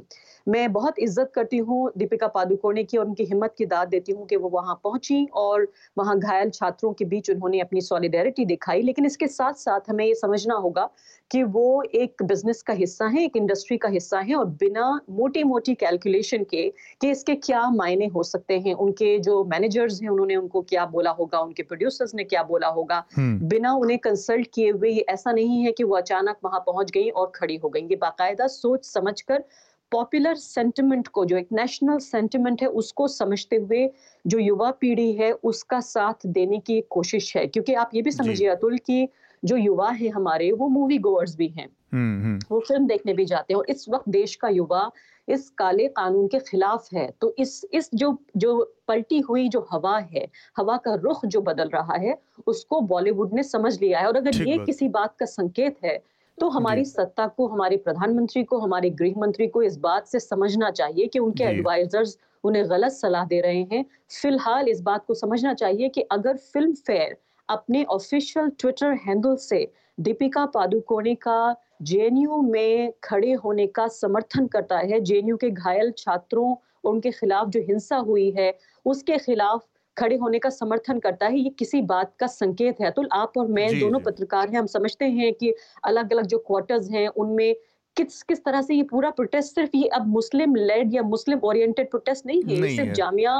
मैं 0.48 0.72
बहुत 0.74 1.00
इज़्ज़त 1.00 1.32
करती 1.36 1.58
हूँ 1.58 1.92
दीपिका 1.98 2.28
पादुकोणे 2.28 2.84
की 2.84 2.98
और 2.98 3.06
उनकी 3.06 3.24
हिम्मत 3.24 3.54
की 3.58 3.66
दाद 3.66 3.88
देती 3.88 4.12
हूँ 4.12 4.26
कि 4.28 4.36
वो 4.36 4.50
वहाँ 4.50 4.80
पहुँची 4.84 5.26
और 5.34 5.68
वहाँ 5.98 6.18
घायल 6.20 6.50
छात्रों 6.50 6.94
के 6.94 7.06
बीच 7.06 7.30
उन्होंने 7.30 7.60
अपनी 7.60 7.82
सॉलिडेरिटी 7.82 8.46
दिखाई। 8.46 8.82
लेकिन 8.82 9.06
इसके 9.06 9.28
साथ 9.28 9.54
साथ 9.56 9.90
हमें 9.90 10.06
ये 10.06 10.16
समझना 10.16 10.56
होगा 10.56 10.90
कि 11.32 11.42
वो 11.46 11.84
एक 11.96 12.24
बिज़नेस 12.24 12.62
का 12.62 12.74
हिस्सा 12.74 13.08
है 13.08 13.24
एक 13.24 13.36
इंडस्ट्री 13.38 13.78
का 13.78 13.90
हिस्सा 13.90 14.20
है 14.20 14.36
और 14.36 14.46
बिना 14.60 14.90
मोटी 15.10 15.44
मोटी 15.44 15.76
कैलकुलेशन 15.76 16.44
के 16.44 16.68
कि 17.02 17.10
इसके 17.12 17.36
क्या 17.38 17.70
मायने 17.70 18.06
हो 18.08 18.24
सकते 18.24 18.60
हैं 18.60 18.74
उनके 18.76 19.18
जो 19.20 19.44
मैनेजर्स 19.44 20.02
हैं 20.02 20.10
उन्होंने 20.10 20.36
उनको 20.36 20.62
क्या 20.62 20.86
बोला 20.86 21.12
होगा 21.12 21.40
उनके 21.40 21.64
प्रोड्यूसर्स 21.64 22.16
ने 22.16 22.24
क्या 22.24 22.44
बोला 22.44 22.68
होगा 22.70 23.04
हम्म। 23.16 23.48
बिना 23.48 23.74
उन्हें 23.76 24.00
कंसल्ट 24.00 24.48
किए 24.54 24.72
हुए 24.72 24.90
ये 24.90 25.06
ऐसा 25.10 25.32
नहीं 25.32 25.64
है 25.64 25.72
कि 25.72 25.84
वो 25.84 25.96
अचानक 25.96 26.38
वहाँ 26.44 26.60
पहुँच 26.60 26.92
गई 26.92 27.10
और 27.12 27.32
खड़ी 27.36 27.56
हो 27.56 27.70
गई। 27.70 27.82
ये 27.82 27.96
बाकायदा 27.98 28.48
सोच 28.50 28.86
समझ 28.86 29.20
कर 29.22 29.44
पॉपुलर 29.92 30.36
सेंटिमेंट 30.36 31.08
को 31.08 31.26
जो 31.26 31.38
एक 31.38 31.48
नेशनल 31.52 31.98
सेंटिमेंट 32.00 32.62
है 32.62 32.68
उसको 32.80 33.08
समझते 33.08 33.56
हुए 33.56 33.90
जो 34.26 34.40
युवा 34.40 34.70
पीढ़ी 34.72 35.12
है 35.14 35.32
उसका 35.44 35.80
साथ 35.80 36.28
देने 36.28 36.60
की 36.60 36.82
कोशिश 36.90 37.36
है। 37.38 37.48
क्योंकि 37.48 37.74
आप 37.76 37.92
ये 37.94 38.02
भी 38.02 38.12
समझिए 38.12 38.48
अतुल 38.48 38.78
की 38.80 39.08
जो 39.44 39.56
युवा 39.58 39.90
है 39.92 40.10
हमारे 40.10 40.52
वो 40.52 40.68
मूवी 40.68 40.98
गोअर्स 40.98 41.36
भी 41.36 41.48
हैं। 41.48 41.68
हम्म, 41.94 42.24
हम्म। 42.24 42.40
वो 42.52 42.60
फ़िल्म 42.60 42.88
देखने 42.88 43.14
भी 43.14 43.26
जाते 43.26 43.54
हैं 43.54 43.60
और 43.60 43.66
इस 43.70 43.86
वक्त 43.90 44.10
देश 44.10 44.36
का 44.36 44.50
युवा 44.50 44.90
इस 45.28 45.50
काले 45.50 45.88
कानून 45.88 46.28
के 46.28 46.40
खिलाफ 46.40 46.88
है। 46.94 47.10
तो 47.22 47.34
इस 47.40 47.66
इस 47.74 47.90
जो 47.94 48.18
जो 48.38 48.54
पलटी 48.88 49.20
हुई 49.20 49.48
जो 49.50 49.66
हवा 49.72 49.98
है 50.00 50.28
हवा 50.58 50.78
का 50.78 50.94
रुख 50.96 51.26
जो 51.26 51.42
बदल 51.42 51.70
रहा 51.70 51.98
है 51.98 52.18
उसको 52.48 52.82
बॉलीवुड 52.84 53.34
ने 53.34 53.44
समझ 53.44 53.80
लिया 53.82 54.00
है। 54.00 54.08
और 54.08 54.18
अगर 54.18 54.42
ये 54.48 54.58
किसी 54.58 54.90
बात 54.90 55.16
का 55.20 55.26
संकेत 55.26 55.78
है 55.84 55.98
तो 56.38 56.50
हमारी 56.50 56.86
सत्ता 56.86 57.28
को 57.28 57.48
हमारे 57.48 57.78
प्रधानमंत्री 57.78 58.44
को 58.44 58.58
हमारे 58.60 58.90
गृह 58.90 59.14
मंत्री 59.18 59.48
को 59.48 59.62
इस 59.62 59.78
बात 59.78 60.08
से 60.08 60.20
समझना 60.20 60.70
चाहिए 60.72 61.08
कि 61.08 61.20
उनके 61.20 61.44
एडवाइजर्स 61.44 62.18
उन्हें 62.44 62.70
गलत 62.70 62.92
सलाह 62.92 63.26
दे 63.26 63.40
रहे 63.42 63.64
हैं। 63.72 63.86
फ़िलहाल 64.12 64.68
इस 64.68 64.82
बात 64.82 65.06
को 65.06 65.14
समझना 65.14 65.54
चाहिए 65.54 65.90
कि 65.90 66.02
अगर 66.12 66.38
फ़िल्म 66.38 66.74
फेयर 66.74 67.18
अपने 67.50 67.84
ऑफिशियल 67.84 68.50
ट्विटर 68.60 68.94
हैंडल 69.06 69.36
से 69.36 69.72
दीपिका 70.00 70.46
पादुकोणे 70.46 71.16
का 71.16 71.56
जेएनयू 71.82 72.42
में 72.42 72.94
खड़े 73.04 73.34
होने 73.34 73.68
का 73.68 73.88
समर्थन 73.88 74.48
करता 74.48 74.78
है। 74.78 75.00
जेएनयू 75.00 75.38
के 75.38 75.50
घायल 75.50 75.92
छात्रों 75.98 76.50
और 76.86 76.92
उनके 76.92 77.12
खिलाफ 77.12 77.48
जो 77.48 77.60
हिंसा 77.60 77.98
हुई 77.98 78.30
है 78.32 78.54
उसके 78.86 79.18
खिलाफ 79.18 79.68
खड़े 79.98 80.16
होने 80.16 80.40
का 80.40 80.50
समर्थन 80.50 81.00
करता 81.00 81.28
है। 81.28 81.40
ये 81.40 81.50
किसी 81.50 81.82
बात 81.82 82.14
का 82.20 82.28
संकेत 82.28 82.82
है। 82.82 82.92
तो 82.92 83.04
आप 83.12 83.38
और 83.38 83.48
मैं 83.48 83.68
दोनों 83.80 84.00
पत्रकार 84.00 84.50
हैं। 84.50 84.60
हम 84.60 84.66
समझते 84.66 85.06
हैं 85.06 85.34
कि 85.34 85.54
अलग 85.84 86.14
अलग 86.14 86.26
जो 86.26 86.38
क्वार्टर्स 86.38 86.90
हैं 86.92 87.08
उनमें 87.08 87.56
किस 87.98 88.22
किस 88.24 88.44
तरह 88.44 88.62
से 88.62 88.76
ये 88.76 88.84
पूरा 88.84 89.10
प्रोटेस्ट 89.10 89.56
सिर्फ़ 89.56 89.76
ये 89.76 89.88
अब 89.88 90.08
मुस्लिम 90.08 90.56
लेड 90.56 90.94
या 90.94 91.02
मुस्लिम 91.04 91.40
ओरिएंटेड 91.44 91.90
प्रोटेस्ट 91.90 92.26
नहीं 92.26 92.42
है 92.44 92.60
नहीं 92.62 92.76
सिर्फ़ 92.76 92.92
जामिया 92.94 93.34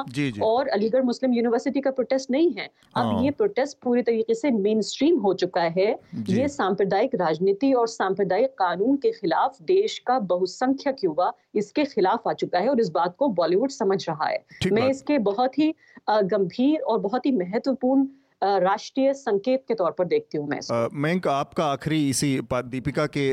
और 0.44 0.68
अलीगढ़ 0.68 1.04
मुस्लिम 1.04 1.34
यूनिवर्सिटी 1.34 1.82
का 1.82 1.92
प्रोटेस्ट 1.92 2.32
नहीं 2.32 2.52
है। 2.52 2.66
अब 2.66 3.06
हाँ। 3.06 3.24
ये 3.24 3.32
प्रोटेस्ट 3.32 3.78
पूरी 3.84 4.02
तरीके 4.02 4.36
से 4.36 4.52
मेन 4.52 4.82
स्ट्रीम 4.82 5.20
हो 5.20 5.34
चुका 5.34 5.62
है। 5.62 5.88
ये 6.30 6.48
सांप्रदायिक 6.48 7.16
राजनीति 7.16 7.72
और 7.74 7.88
सांप्रदायिक 7.88 8.54
कानून 8.60 8.96
के 8.98 9.12
खिलाफ 9.12 9.58
देश 9.64 9.98
का 10.00 10.20
बहुसंख्यक 10.20 11.04
युवा 11.04 11.32
इसके 11.56 11.86
खिलाफ 11.86 12.28
आ 12.28 12.34
चुका 12.34 12.60
है 12.60 12.70
और 12.70 12.80
इस 12.80 12.90
बात 12.90 13.16
को 13.20 13.28
बॉलीवुड 13.34 13.70
समझ 13.72 14.04
रहा 14.10 14.28
है। 14.28 14.44
मैं 14.72 14.90
इसके 14.90 15.18
बहुत 15.26 15.60
ही 15.60 15.74
गंभीर 16.10 16.80
और 16.80 17.00
बहुत 17.00 17.26
ही 17.26 17.32
महत्वपूर्ण 17.32 18.08
राष्ट्रीय 18.42 19.14
संकेत 19.14 19.64
के 19.68 19.74
तौर 19.74 19.92
पर 19.92 20.06
देखती 20.08 20.38
हूँ 20.38 20.48
मैं 20.48 20.60
मैं 20.96 21.20
आपका 21.30 21.66
आखिरी 21.66 22.10
इसी 22.10 22.40
दीपिका 22.52 23.06
के 23.08 23.28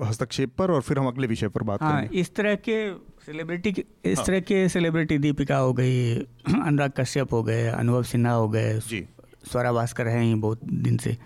हस्तक्षेप 0.00 0.54
पर 0.58 0.70
और 0.70 0.82
फिर 0.82 0.98
हम 0.98 1.06
अगले 1.06 1.26
विषय 1.26 1.48
पर 1.48 1.62
बात 1.62 1.82
हाँ, 1.82 1.92
करेंगे 1.92 2.20
इस 2.20 2.34
तरह 2.34 2.54
के 2.58 2.76
सेलिब्रिटी 3.26 3.70
इस 4.04 4.18
हाँ। 4.18 4.26
तरह 4.26 4.40
के 4.40 4.68
सेलिब्रिटी 4.68 5.18
दीपिका 5.18 5.56
हो 5.56 5.72
गई 5.72 6.14
अनुराग 6.46 6.92
कश्यप 6.96 7.32
हो 7.32 7.42
गए 7.42 7.66
अनुभव 7.68 8.02
सिन्हा 8.04 8.32
हो 8.32 8.48
गए 8.48 8.78
स्वरा 8.80 9.72
भास्कर 9.72 10.08
हैं 10.08 10.22
ही 10.22 10.34
बहुत 10.36 10.64
दिन 10.64 10.96
से 10.98 11.16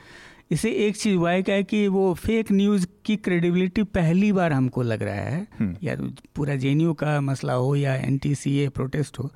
इसे 0.51 0.71
एक 0.87 0.97
चीज़ 0.97 1.17
हुआ 1.17 1.31
है 1.31 1.43
क्या 1.43 1.55
है 1.55 1.63
कि 1.63 1.87
वो 1.89 2.13
फेक 2.17 2.53
न्यूज़ 2.53 2.87
की 3.05 3.17
क्रेडिबिलिटी 3.19 3.83
पहली 3.93 4.33
बार 4.33 4.53
हमको 4.53 4.83
लग 4.83 5.03
रहा 5.03 5.15
है 5.15 5.47
हम्म। 5.59 5.77
या 5.83 5.97
पूरा 6.37 6.55
जे 6.57 6.75
का 6.95 7.21
मसला 7.21 7.53
हो 7.55 7.75
या 7.77 7.95
एन 7.97 8.19
प्रोटेस्ट 8.75 9.19
हो 9.19 9.31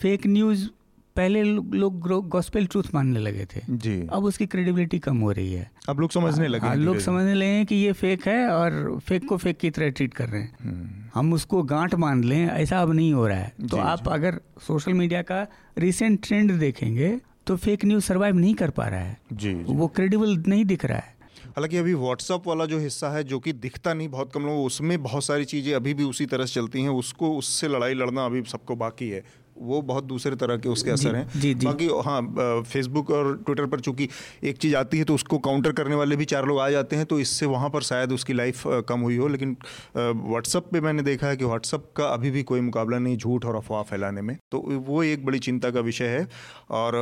फेक 0.00 0.26
न्यूज़ 0.26 0.68
पहले 1.16 1.42
लोग 1.42 2.28
गॉस्पेल 2.28 2.66
ट्रूथ 2.66 2.84
मानने 2.94 3.20
लगे 3.20 3.44
थे। 3.46 3.60
जी। 3.70 3.94
अब 4.12 4.24
उसकी 4.24 4.46
क्रेडिबिलिटी 4.46 4.98
कम 4.98 5.18
हो 5.18 5.30
रही 5.32 5.52
है। 5.52 5.70
अब 5.88 6.00
लोग 6.00 6.10
समझने 6.10 6.48
लगे 6.48 6.66
हाँ, 6.66 6.76
लोग 6.76 6.98
समझने 6.98 7.34
लगे 7.34 7.46
हैं 7.46 7.66
कि 7.66 7.74
ये 7.74 7.92
फेक 7.92 8.26
है 8.28 8.48
और 8.48 8.98
फेक 9.06 9.28
को 9.28 9.36
फेक 9.36 9.58
की 9.58 9.70
तरह 9.70 9.90
ट्रीट 9.90 10.14
कर 10.14 10.28
रहे 10.28 10.40
हैं। 10.42 10.56
हम्म। 10.62 11.10
हम 11.14 11.32
उसको 11.32 11.62
गांठ 11.62 11.94
मान 11.94 12.24
लें 12.24 12.46
ऐसा 12.46 12.80
अब 12.82 12.92
नहीं 12.92 13.12
हो 13.12 13.26
रहा 13.26 13.38
है। 13.38 13.52
तो 13.70 13.76
आप 13.76 14.08
अगर 14.08 14.40
सोशल 14.60 14.92
मीडिया 14.92 15.22
का 15.22 15.46
रिसेंट 15.78 16.20
ट्रेंड 16.26 16.52
देखेंगे 16.52 17.18
तो 17.46 17.56
फेक 17.56 17.84
न्यूज़ 17.84 18.04
सर्वाइव 18.04 18.34
नहीं 18.34 18.54
कर 18.54 18.70
पा 18.70 18.86
रहा 18.88 19.00
है। 19.00 19.16
जी, 19.32 19.54
जी। 19.54 19.72
वो 19.72 19.86
क्रेडिबल 19.88 20.36
नहीं 20.48 20.64
दिख 20.64 20.84
रहा 20.84 20.98
है। 20.98 21.12
हालाँकि 21.46 21.76
अभी 21.76 21.94
व्हाट्सअप 21.94 22.46
वाला 22.46 22.64
जो 22.66 22.78
हिस्सा 22.78 23.08
है 23.08 23.24
जो 23.24 23.38
कि 23.38 23.52
दिखता 23.52 23.94
नहीं 23.94 24.08
बहुत 24.08 24.32
कम 24.32 24.42
लोग 24.42 24.64
उसमें 24.64 25.02
बहुत 25.02 25.24
सारी 25.24 25.44
चीज़ें 25.44 25.74
अभी 25.74 25.94
भी 25.94 26.04
उसी 26.04 26.26
तरह 26.26 26.46
से 26.46 26.54
चलती 26.54 26.82
हैं 26.82 26.88
उसको 26.88 27.36
उससे 27.38 27.68
लड़ाई 27.68 27.94
लड़ना 27.94 28.24
अभी 28.26 28.42
सबको 28.42 28.76
बाकी 28.76 29.08
है। 29.08 29.22
वो 29.56 29.80
बहुत 29.82 30.04
दूसरे 30.04 30.36
तरह 30.36 30.56
के 30.56 30.68
उसके 30.68 30.90
असर 30.90 31.14
हैं। 31.16 31.28
जी, 31.30 31.52
जी. 31.54 31.66
बाकी 31.66 31.88
हाँ 32.04 32.62
फेसबुक 32.64 33.10
और 33.10 33.36
ट्विटर 33.36 33.66
पर 33.66 33.80
चूँकि 33.80 34.08
एक 34.44 34.56
चीज़ 34.58 34.76
आती 34.76 34.98
है 34.98 35.04
तो 35.04 35.14
उसको 35.14 35.38
काउंटर 35.40 35.72
करने 35.72 35.94
वाले 35.94 36.16
भी 36.16 36.24
चार 36.26 36.46
लोग 36.46 36.60
आ 36.60 36.68
जाते 36.70 36.96
हैं 36.96 37.06
तो 37.06 37.18
इससे 37.20 37.46
वहाँ 37.46 37.70
पर 37.70 37.82
शायद 37.82 38.12
उसकी 38.12 38.32
लाइफ 38.32 38.62
कम 38.88 39.00
हुई 39.00 39.16
हो। 39.16 39.28
लेकिन 39.28 39.56
व्हाट्सअप 39.96 40.68
पे 40.72 40.80
मैंने 40.80 41.02
देखा 41.02 41.26
है 41.26 41.36
कि 41.36 41.44
व्हाट्सअप 41.44 41.92
का 41.96 42.08
अभी 42.08 42.30
भी 42.30 42.42
कोई 42.42 42.60
मुकाबला 42.62 42.98
नहीं 42.98 43.16
झूठ 43.16 43.44
और 43.44 43.56
अफवाह 43.56 43.82
फैलाने 43.82 44.22
में। 44.22 44.36
तो 44.50 44.58
वो 44.86 45.02
एक 45.02 45.24
बड़ी 45.26 45.38
चिंता 45.40 45.70
का 45.70 45.80
विषय 45.82 46.08
है। 46.08 46.26
और 46.72 46.96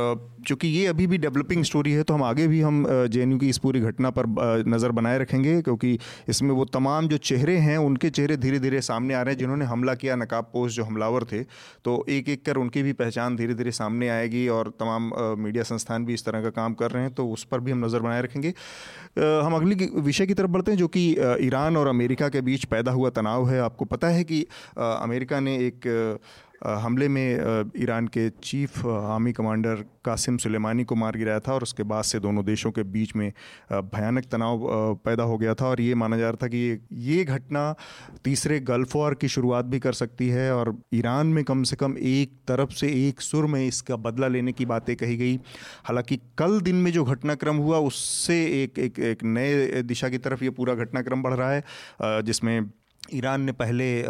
चूँकि 0.47 0.67
ये 0.67 0.85
अभी 0.87 1.07
भी 1.07 1.17
डेवलपिंग 1.17 1.63
स्टोरी 1.63 1.91
है 1.91 2.03
तो 2.03 2.13
हम 2.13 2.23
आगे 2.23 2.47
भी 2.47 2.61
हम 2.61 2.85
जे 3.07 3.25
की 3.39 3.49
इस 3.49 3.57
पूरी 3.57 3.79
घटना 3.81 4.09
पर 4.09 4.25
नज़र 4.67 4.91
बनाए 4.91 5.17
रखेंगे 5.19 5.61
क्योंकि 5.61 5.97
इसमें 6.29 6.51
वो 6.51 6.65
तमाम 6.73 7.07
जो 7.07 7.17
चेहरे 7.19 7.57
हैं 7.57 7.77
उनके 7.79 8.09
चेहरे 8.09 8.37
धीरे 8.37 8.59
धीरे 8.59 8.81
सामने 8.83 9.13
आ 9.13 9.21
रहे 9.21 9.33
हैं 9.33 9.39
जिन्होंने 9.39 9.65
हमला 9.65 9.93
किया 9.95 10.15
नकाब 10.15 10.49
पोस्ट 10.53 10.75
जो 10.75 10.83
हमलावर 10.83 11.23
थे। 11.23 11.41
तो 11.85 12.05
एक 12.09 12.29
एक 12.29 12.42
कर 12.45 12.57
उनकी 12.57 12.83
भी 12.83 12.93
पहचान 12.93 13.35
धीरे 13.35 13.53
धीरे 13.53 13.71
सामने 13.73 14.09
आएगी 14.09 14.47
और 14.49 14.69
तमाम 14.79 15.11
मीडिया 15.39 15.63
संस्थान 15.63 16.05
भी 16.05 16.13
इस 16.13 16.25
तरह 16.25 16.41
का 16.43 16.49
काम 16.51 16.73
कर 16.73 16.91
रहे 16.91 17.03
हैं 17.03 17.13
तो 17.13 17.27
उस 17.27 17.43
पर 17.43 17.59
भी 17.59 17.71
हम 17.71 17.85
नज़र 17.85 17.99
बनाए 17.99 18.21
रखेंगे। 18.21 18.53
हम 19.17 19.55
अगली 19.55 19.89
विषय 20.01 20.25
की 20.25 20.33
तरफ़ 20.33 20.51
बढ़ते 20.51 20.71
हैं 20.71 20.77
जो 20.77 20.87
कि 20.87 21.09
ईरान 21.41 21.77
और 21.77 21.87
अमेरिका 21.87 22.29
के 22.29 22.41
बीच 22.41 22.65
पैदा 22.65 22.91
हुआ 22.91 23.09
तनाव 23.11 23.49
है। 23.49 23.59
आपको 23.61 23.85
पता 23.85 24.07
है 24.09 24.23
कि 24.23 24.45
अमेरिका 24.77 25.39
ने 25.39 25.55
एक 25.57 25.87
हमले 26.65 27.07
में 27.07 27.31
ईरान 27.77 28.07
के 28.07 28.29
chief 28.29 28.85
army 28.85 29.33
commander 29.33 29.75
Qasem 30.05 30.37
Soleimani 30.37 30.83
को 30.83 30.95
मार 30.95 31.17
गिराया 31.17 31.39
था 31.39 31.53
और 31.53 31.63
उसके 31.63 31.83
बाद 31.83 32.03
से 32.03 32.19
दोनों 32.19 32.45
देशों 32.45 32.71
के 32.71 32.83
बीच 32.83 33.15
में 33.15 33.33
भयानक 33.71 34.25
तनाव 34.25 34.59
पैदा 35.05 35.23
हो 35.23 35.37
गया 35.37 35.53
था 35.53 35.65
और 35.65 35.81
ये 35.81 35.95
माना 35.95 36.17
जा 36.17 36.29
रहा 36.29 36.37
था 36.43 36.47
कि 36.47 36.57
ये 36.57 36.79
ये 36.91 37.23
घटना 37.23 37.75
तीसरे 38.23 38.59
गल्फ 38.59 38.95
वॉर 38.95 39.13
की 39.13 39.27
शुरुआत 39.27 39.65
भी 39.65 39.79
कर 39.79 39.93
सकती 39.93 40.29
है 40.29 40.55
और 40.55 40.77
ईरान 40.93 41.27
में 41.27 41.43
कम 41.43 41.63
से 41.63 41.75
कम 41.75 41.97
एक 41.97 42.31
तरफ़ 42.47 42.69
से 42.69 43.07
एक 43.07 43.21
सुर 43.21 43.45
में 43.45 43.67
इसका 43.67 43.95
बदला 43.95 44.27
लेने 44.27 44.51
की 44.51 44.65
बातें 44.65 44.95
कही 44.95 45.17
गई। 45.17 45.35
हालाँकि 45.83 46.17
कल 46.37 46.61
दिन 46.61 46.75
में 46.75 46.91
जो 46.91 47.03
घटनाक्रम 47.03 47.55
हुआ, 47.55 47.77
उससे 47.77 48.63
एक 48.63 48.79
एक 48.79 48.99
एक 48.99 49.23
नए 49.23 49.81
दिशा 49.83 50.09
की 50.09 50.17
तरफ़ 50.17 50.43
ये 50.43 50.49
पूरा 50.49 50.75
घटनाक्रम 50.75 51.23
बढ़ 51.23 51.33
रहा 51.33 51.51
है 51.51 51.63
जिसमें 52.01 52.69
ईरान 53.13 53.41
ने 53.41 53.51
पहले 53.51 54.03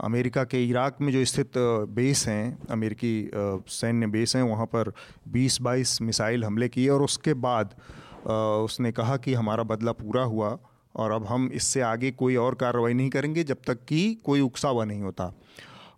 अमेरिका 0.00 0.44
के 0.44 0.64
इराक 0.64 1.00
में 1.00 1.12
जो 1.12 1.24
स्थित 1.24 1.52
बेस 1.90 2.26
हैं, 2.28 2.58
अमेरिकी 2.70 3.30
सैन्य 3.34 4.06
बेस 4.06 4.36
हैं, 4.36 4.42
वहाँ 4.42 4.66
पर 4.66 4.92
20-22 5.28 6.00
मिसाइल 6.02 6.44
हमले 6.44 6.68
किए 6.68 6.88
और 6.88 7.02
उसके 7.02 7.34
बाद 7.36 7.74
उसने 8.64 8.92
कहा 8.92 9.16
कि 9.16 9.34
हमारा 9.34 9.62
बदला 9.64 9.92
पूरा 9.94 10.22
हुआ 10.24 10.58
और 10.94 11.10
अब 11.12 11.26
हम 11.26 11.50
इससे 11.54 11.80
आगे 11.80 12.10
कोई 12.10 12.36
और 12.36 12.54
कार्रवाई 12.54 12.94
नहीं 12.94 13.10
करेंगे 13.10 13.44
जब 13.44 13.56
तक 13.66 13.84
कि 13.88 14.14
कोई 14.24 14.40
उकसावा 14.40 14.84
नहीं 14.84 15.02
होता। 15.02 15.32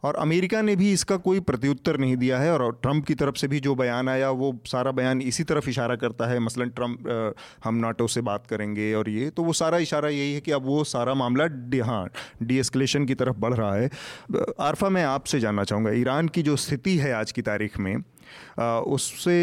और 0.03 0.17
अमेरिका 0.17 0.61
ने 0.63 0.75
भी 0.77 0.93
इसका 0.93 1.17
कोई 1.19 1.41
प्रत्युत्तर 1.43 1.97
नहीं 1.99 2.17
दिया 2.17 2.39
है 2.39 2.53
और 2.53 2.79
ट्रंप 2.83 3.05
की 3.07 3.15
तरफ़ 3.15 3.37
से 3.37 3.49
भी 3.49 3.61
जो 3.61 3.75
बयान 3.75 4.09
आया, 4.09 4.31
वो 4.31 4.55
सारा 4.67 4.91
बयान 4.93 5.21
इसी 5.23 5.45
तरफ़ 5.45 5.69
इशारा 5.69 5.97
करता 5.97 6.27
है, 6.27 6.39
मसलन 6.39 6.69
ट्रंप 6.71 7.35
हम 7.65 7.75
नाटो 7.77 8.07
से 8.09 8.21
बात 8.23 8.47
करेंगे 8.47 8.93
और 8.95 9.09
ये 9.11 9.31
तो 9.31 9.43
वो 9.43 9.53
सारा 9.53 9.79
इशारा 9.79 10.09
यही 10.09 10.35
है 10.35 10.41
कि 10.41 10.53
अब 10.53 10.67
वो 10.67 10.83
सारा 10.87 11.15
मामला 11.15 11.49
हाँ 11.85 12.09
डीएस्कलेशन 12.43 13.05
की 13.05 13.15
तरफ़ 13.15 13.37
बढ़ 13.39 13.55
रहा 13.55 13.75
है। 13.75 13.91
आरफा, 14.61 14.89
मैं 14.89 15.05
आपसे 15.05 15.41
जानना 15.41 15.65
चाहूँगा, 15.65 15.91
ईरान 15.91 16.29
की 16.29 16.43
जो 16.43 16.57
स्थिति 16.57 16.97
है 16.99 17.13
आज 17.13 17.33
की 17.33 17.43
तारीख 17.43 17.79
में 17.79 17.97
उससे 18.59 19.37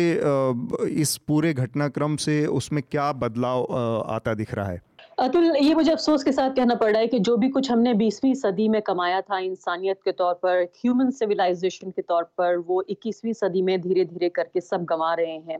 इस 0.92 1.16
पूरे 1.28 1.54
घटनाक्रम 1.54 2.16
से 2.18 2.46
उसमें 2.48 2.82
क्या 2.84 3.12
बदलाव 3.14 3.66
आता 4.08 4.34
दिख 4.34 4.54
रहा 4.54 4.68
है? 4.68 4.82
अतुल 5.18 5.56
ये 5.58 5.74
मुझे 5.74 5.92
अफसोस 5.92 6.24
के 6.24 6.32
साथ 6.32 6.50
कहना 6.56 6.74
पड़ 6.76 6.92
रहा 6.92 7.00
है 7.02 7.08
कि 7.08 7.20
जो 7.20 7.36
भी 7.38 7.48
कुछ 7.50 7.70
हमने 7.72 7.94
20वीं 7.96 8.34
सदी 8.36 8.68
में 8.70 8.82
कमाया 8.82 9.22
था 9.22 9.40
इंसानियत 9.40 10.00
के 10.06 10.12
तौर 10.14 10.34
पर 10.44 10.62
ह्यूमन 10.76 11.10
सिविलाइजेशन 11.14 11.92
के 11.92 12.02
तौर 12.04 12.24
पर 12.38 12.58
वो 12.68 12.84
21वीं 12.92 13.34
सदी 13.36 13.62
में 13.62 13.80
धीरे 13.82 14.06
धीरे 14.06 14.30
करके 14.30 14.62
सब 14.62 14.86
गंवा 14.86 15.14
रहे 15.14 15.38
हैं 15.48 15.58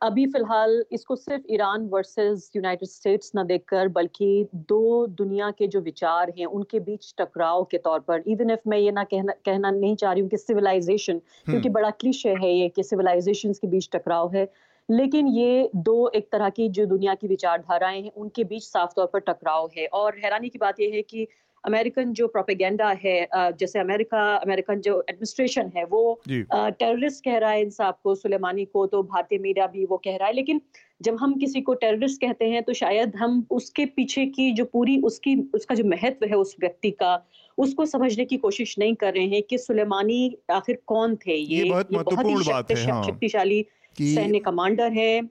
अभी 0.00 0.26
फ़िलहाल 0.26 0.84
इसको 0.92 1.16
सिर्फ़ 1.16 1.52
ईरान 1.52 1.88
वर्सेस 1.88 2.50
यूनाइटेड 2.56 2.88
स्टेट्स 2.88 3.32
ना 3.34 3.44
देखकर 3.44 3.88
बल्कि 3.90 4.48
दो 4.68 5.06
दुनिया 5.16 5.50
के 5.52 5.66
जो 5.68 5.80
विचार 5.80 6.32
हैं 6.38 6.46
उनके 6.48 6.80
बीच 6.82 7.12
टकराव 7.18 7.64
के 7.70 7.78
तौर 7.80 8.00
पर 8.02 8.22
इवन 8.28 8.50
इफ़ 8.50 8.68
मैं 8.68 8.78
ये 8.78 8.90
ना 8.92 9.04
कहना 9.06 9.32
कहना 9.44 9.70
नहीं 9.72 9.96
चाह 9.96 10.12
रही 10.12 10.20
हूँ 10.20 10.30
कि 10.30 10.38
सिविलाइजेशन 10.38 11.18
क्योंकि 11.18 11.58
हम्म। 11.58 11.72
बड़ा 11.72 11.90
क्लिश 12.00 12.26
है 12.26 12.52
ये 12.52 12.68
कि 12.70 12.82
सिविलाइजेशन 12.84 13.52
के 13.54 13.68
बीच 13.68 13.88
टकराव 13.92 14.34
है 14.34 14.48
लेकिन 14.90 15.26
ये 15.26 15.70
दो 15.76 16.10
एक 16.14 16.28
तरह 16.32 16.48
की 16.48 16.68
जो 16.68 16.86
दुनिया 16.86 17.14
की 17.14 17.28
विचारधाराएँ 17.28 18.02
हैं 18.02 18.10
उनके 18.16 18.44
बीच 18.44 18.62
साफ़ 18.62 18.90
तौर 18.96 19.06
पर 19.06 19.18
टकराव 19.18 19.70
है 19.78 19.86
और 19.86 20.18
हैरानी 20.24 20.48
की 20.48 20.58
बात 20.58 20.80
यह 20.80 20.94
है 20.94 21.02
कि 21.02 21.26
अमेरिकन 21.64 22.12
जो 22.12 22.26
प्रोपेगेंडा 22.26 22.88
है 23.04 23.28
जैसे 23.34 23.78
अमेरिका 23.78 24.36
अमेरिकन 24.36 24.80
जो 24.80 25.00
एडमिनिस्ट्रेशन 25.10 25.72
है 25.76 25.84
वो 25.84 26.20
टेररिस्ट 26.28 27.24
कह 27.24 27.38
रहा 27.38 27.50
है 27.50 27.62
इन 27.62 27.70
साहब 27.70 27.98
को 28.04 28.14
सुलेमानी 28.14 28.64
को 28.64 28.86
तो 28.86 29.02
भारतीय 29.02 29.38
मीडिया 29.38 29.66
भी 29.66 29.84
वो 29.84 29.96
कह 29.96 30.16
रहा 30.16 30.28
है 30.28 30.34
लेकिन 30.34 30.60
जब 31.02 31.16
हम 31.16 31.34
किसी 31.34 31.60
को 31.60 31.74
टेररिस्ट 31.74 32.20
कहते 32.20 32.44
हैं 32.44 32.62
तो 32.62 32.72
शायद 32.72 33.16
हम 33.16 33.46
उसके 33.50 33.86
पीछे 33.86 34.26
की 34.26 34.50
जो 34.52 34.64
पूरी 34.64 35.00
उसकी 35.00 35.36
उसका 35.54 35.74
जो 35.74 35.84
महत्व 35.84 36.26
है 36.26 36.36
उस 36.36 36.56
व्यक्ति 36.60 36.90
का 36.90 37.26
उसको 37.58 37.86
समझने 37.86 38.24
की 38.24 38.36
कोशिश 38.36 38.78
नहीं 38.78 38.94
कर 38.94 39.14
रहे 39.14 39.26
हैं 39.26 39.42
कि 39.42 39.58
सुलेमानी 39.58 40.36
आखिर 40.50 40.78
कौन 40.86 41.16
थे 41.16 41.36
ये, 41.36 41.64
ये 41.64 41.70
बहुत, 41.70 41.92
ये 41.92 41.98
बहुत 41.98 42.70
ही 42.70 42.84
हाँ। 42.84 43.02
शक्तिशाली 43.02 43.56
हाँ। 43.56 43.79
सैन्य 43.98 44.38
कमांडर 44.38 44.92
है 44.92 45.22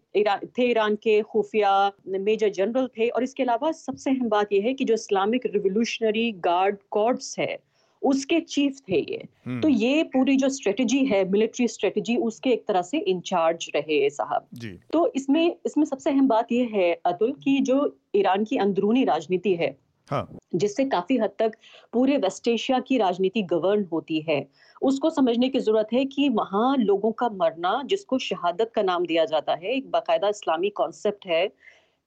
थे 0.48 0.69
ईरान 0.69 0.95
के 0.95 1.22
खुफिया 1.22 1.91
मेजर 2.08 2.50
जनरल 2.50 2.88
थे 2.88 3.08
और 3.10 3.24
इसके 3.24 3.43
अलावा 3.43 3.72
सबसे 3.72 4.10
अहम 4.12 4.30
बात 4.30 4.54
यह 4.54 4.63
है 4.63 4.74
कि 4.74 4.86
जो 4.86 4.93
इस्लामिक 4.93 5.45
रिवोल्यूशनरी 5.45 6.32
गार्ड 6.32 6.78
कॉर्ड्स 6.91 7.39
है 7.39 7.58
उसके 8.02 8.39
चीफ 8.39 8.78
थे 8.89 8.98
ये। 8.98 9.28
हम्म। 9.45 9.62
तो 9.62 9.67
ये 9.67 10.04
पूरी 10.04 10.36
जो 10.36 10.50
स्ट्रेटजी 10.50 11.04
है 11.06 11.30
मिलिट्री 11.30 11.67
स्ट्रेटजी 11.67 12.15
उसके 12.17 12.50
एक 12.50 12.63
तरह 12.67 12.82
से 12.82 12.98
इंचार्ज 12.98 13.72
रहे 13.76 14.10
साहब। 14.10 14.48
तो 14.93 15.12
इसमें 15.15 15.56
इसमें 15.65 15.86
सबसे 15.86 16.10
अहम 16.10 16.28
बात 16.28 16.52
यह 16.52 16.69
है 16.74 16.93
अतुल 17.06 17.32
की 17.32 17.60
जो 17.60 17.98
ईरान 18.15 18.43
की 18.43 18.58
अंदरूनी 18.58 19.04
राजनीति 19.04 19.56
है 19.56 19.78
हाँ। 20.10 20.39
जिससे 20.56 20.86
काफ़ी 20.86 21.17
हद 21.17 21.32
तक 21.39 21.52
पूरे 21.93 22.17
वेस्ट 22.17 22.48
एशिया 22.48 22.80
की 22.80 22.98
राजनीति 22.98 23.41
गवर्न 23.45 23.86
होती 23.91 24.19
है 24.30 24.45
उसको 24.82 25.10
समझने 25.10 25.50
की 25.50 25.60
ज़रूरत 25.60 25.88
है 25.93 26.04
कि 26.06 26.28
वहाँ 26.32 26.76
लोगों 26.78 27.12
का 27.13 27.30
मरना, 27.32 27.82
जिसको 27.86 28.17
शहादत 28.19 28.72
का 28.76 28.82
नाम 28.84 29.06
दिया 29.06 29.26
जाता 29.26 29.54
है, 29.54 29.72
एक 29.72 29.89
बाकायदा 29.91 30.30
इस्लामी 30.30 30.69
कॉन्सेप्ट 30.72 31.26
है 31.28 31.48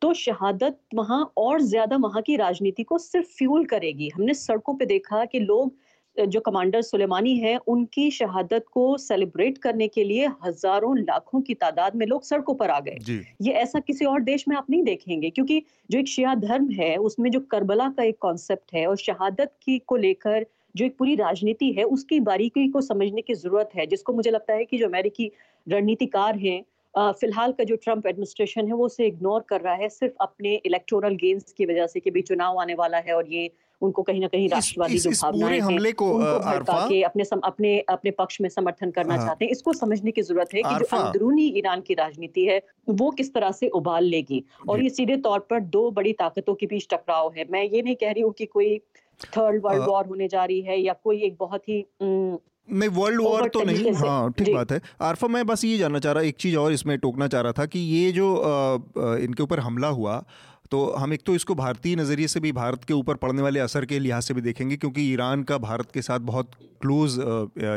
तो 0.02 0.12
शहादत 0.14 0.78
वहाँ 0.94 1.22
और 1.36 1.60
ज़्यादा 1.62 1.96
वहाँ 1.98 2.22
की 2.22 2.36
राजनीति 2.36 2.82
को 2.84 2.98
सिर्फ़ 2.98 3.28
फ्यूल 3.28 3.64
करेगी 3.66 4.08
हमने 4.08 4.34
सड़कों 4.34 4.74
पे 4.76 4.86
देखा 4.86 5.24
कि 5.26 5.38
लोग 5.40 5.74
जो 6.16 6.40
कमांडर 6.40 6.82
सुलेमानी 6.82 7.36
है 7.36 7.56
उनकी 7.66 8.10
शहादत 8.10 8.64
को 8.72 8.96
सेलिब्रेट 8.98 9.58
करने 9.58 9.88
के 9.88 10.04
लिए 10.04 10.26
हज़ारों 10.44 10.96
लाखों 10.98 11.40
की 11.40 11.54
तादाद 11.54 11.96
में 11.96 12.06
लोग 12.06 12.24
सड़कों 12.24 12.54
पर 12.54 12.70
आ 12.70 12.78
गए। 12.80 13.20
ये 13.42 13.52
ऐसा 13.52 13.80
किसी 13.80 14.04
और 14.04 14.20
देश 14.22 14.44
में 14.48 14.56
आप 14.56 14.66
नहीं 14.70 14.82
देखेंगे 14.84 15.30
क्योंकि 15.30 15.62
जो 15.90 15.98
एक 15.98 16.08
शिया 16.08 16.34
धर्म 16.34 16.70
है 16.70 16.96
उसमें 16.96 17.30
जो 17.30 17.40
करबला 17.50 17.88
का 17.88 18.02
एक 18.02 18.18
कॉन्सेप्ट 18.20 18.74
है 18.74 18.86
और 18.86 18.96
शहादत 18.96 19.52
की 19.62 19.78
को 19.78 19.96
लेकर 19.96 20.46
जो 20.76 20.84
एक 20.84 20.96
पूरी 20.98 21.14
राजनीति 21.14 21.72
है 21.72 21.84
उसकी 21.84 22.20
बारीकी 22.20 22.68
को 22.68 22.80
समझने 22.80 23.22
की 23.22 23.34
ज़रूरत 23.34 23.70
है 23.74 23.86
जिसको 23.86 24.12
मुझे 24.12 24.30
लगता 24.30 24.54
है 24.54 24.64
कि 24.64 24.78
जो 24.78 24.86
अमेरिकी 24.86 25.30
रणनीतिकार 25.66 26.38
हैं 26.38 26.62
फ़िलहाल 26.94 27.52
का 27.52 27.64
जो 27.64 27.76
ट्रंप 27.76 28.06
एडमिनिस्ट्रेशन 28.06 28.66
है 28.66 28.72
वो 28.72 28.86
उसे 28.86 29.06
इग्नोर 29.06 29.44
कर 29.48 29.60
रहा 29.60 29.74
है 29.74 29.88
सिर्फ़ 29.88 30.14
अपने 30.20 30.54
इलेक्टोरल 30.66 31.14
गेन्स 31.14 31.52
की 31.52 31.66
वजह 31.66 31.86
से 31.86 32.00
कि 32.00 32.10
भी 32.10 32.22
चुनाव 32.22 32.60
आने 32.60 32.74
वाला 32.74 32.98
है 32.98 33.12
और 33.12 33.28
ये 33.28 33.50
उनको 33.82 34.02
कहीं 34.02 34.20
ना 34.20 34.26
कहीं 34.28 34.48
राष्ट्रवादी 34.48 34.98
जो 34.98 35.10
भावनाएँ 35.12 35.58
हमले 35.60 35.92
को 35.94 36.08
के 36.18 37.02
अपने 37.02 37.24
सम, 37.24 37.40
अपने 37.44 37.78
अपने 37.88 38.10
पक्ष 38.12 38.40
में 38.40 38.48
समर्थन 38.50 38.90
करना 38.90 39.14
हाँ। 39.14 39.24
चाहते 39.26 39.44
हैं। 39.44 39.52
इसको 39.52 39.72
समझने 39.74 40.10
की 40.10 40.22
ज़रूरत 40.22 40.54
है 40.54 40.62
कि 40.62 40.74
जो 40.74 40.96
अंदरूनी 40.96 41.46
ईरान 41.58 41.80
की 41.80 41.94
राजनीति 41.94 42.44
है 42.46 42.60
वो 42.90 43.10
किस 43.12 43.32
तरह 43.34 43.50
से 43.52 43.68
उबाल 43.74 44.04
लेगी? 44.06 44.44
और 44.68 44.82
ये 44.82 44.88
सीधे 44.90 45.16
तौर 45.24 45.38
पर 45.50 45.60
दो 45.72 45.90
बड़ी 45.90 46.12
ताकतों 46.20 46.54
के 46.54 46.66
बीच 46.66 46.86
टकराव 46.92 47.32
है। 47.36 47.46
मैं 47.50 47.62
ये 47.64 47.82
नहीं 47.82 47.96
कह 47.96 48.12
रही 48.12 48.22
हूँ 48.22 48.32
कि 48.38 48.46
कोई 48.46 48.78
थर्ड 49.20 49.62
वर्ल्ड 49.64 49.84
वॉर 49.88 50.06
होने 50.06 50.28
जा 50.28 50.44
रही 50.44 50.60
है 50.62 50.80
या 50.80 50.92
कोई 51.04 51.22
एक 51.24 51.36
बहुत 51.40 51.68
ही 51.68 51.84
नहीं 51.98 52.88
वर्ल्ड 52.90 53.20
वॉर 53.22 53.48
तो 53.48 53.62
नहीं 53.64 53.92
हाँ 53.94 54.30
ठीक 54.32 54.52
बात 54.54 54.72
है। 54.72 54.80
आरफा 55.02 55.26
मैं 55.28 55.44
बस 55.46 55.64
ये 55.64 55.76
जानना 55.78 55.98
चाह 55.98 56.12
रहा 56.12 56.22
एक 56.24 56.36
चीज़ 56.40 56.56
और 56.56 56.72
इसमें 56.72 56.96
टोकना 56.98 57.28
चाह 57.28 57.40
रहा 57.40 57.52
था 57.52 57.66
कि 57.66 57.78
ये 57.78 58.12
जो 58.12 58.34
आ, 58.36 59.16
इनके 59.18 59.42
ऊपर 59.42 59.60
हमला 59.60 59.88
हुआ 59.90 60.24
तो 60.72 60.84
हम 60.98 61.12
एक 61.12 61.22
तो 61.26 61.34
इसको 61.34 61.54
भारतीय 61.54 61.96
नज़रिए 61.96 62.28
से 62.28 62.40
भी 62.40 62.52
भारत 62.52 62.84
के 62.84 62.94
ऊपर 62.94 63.14
पड़ने 63.16 63.42
वाले 63.42 63.60
असर 63.60 63.84
के 63.84 63.98
लिहाज 63.98 64.22
से 64.22 64.34
भी 64.34 64.40
देखेंगे, 64.40 64.76
क्योंकि 64.76 65.02
ईरान 65.12 65.42
का 65.42 65.58
भारत 65.60 65.90
के 65.94 66.02
साथ 66.02 66.20
बहुत 66.22 66.50
क्लोज 66.82 67.16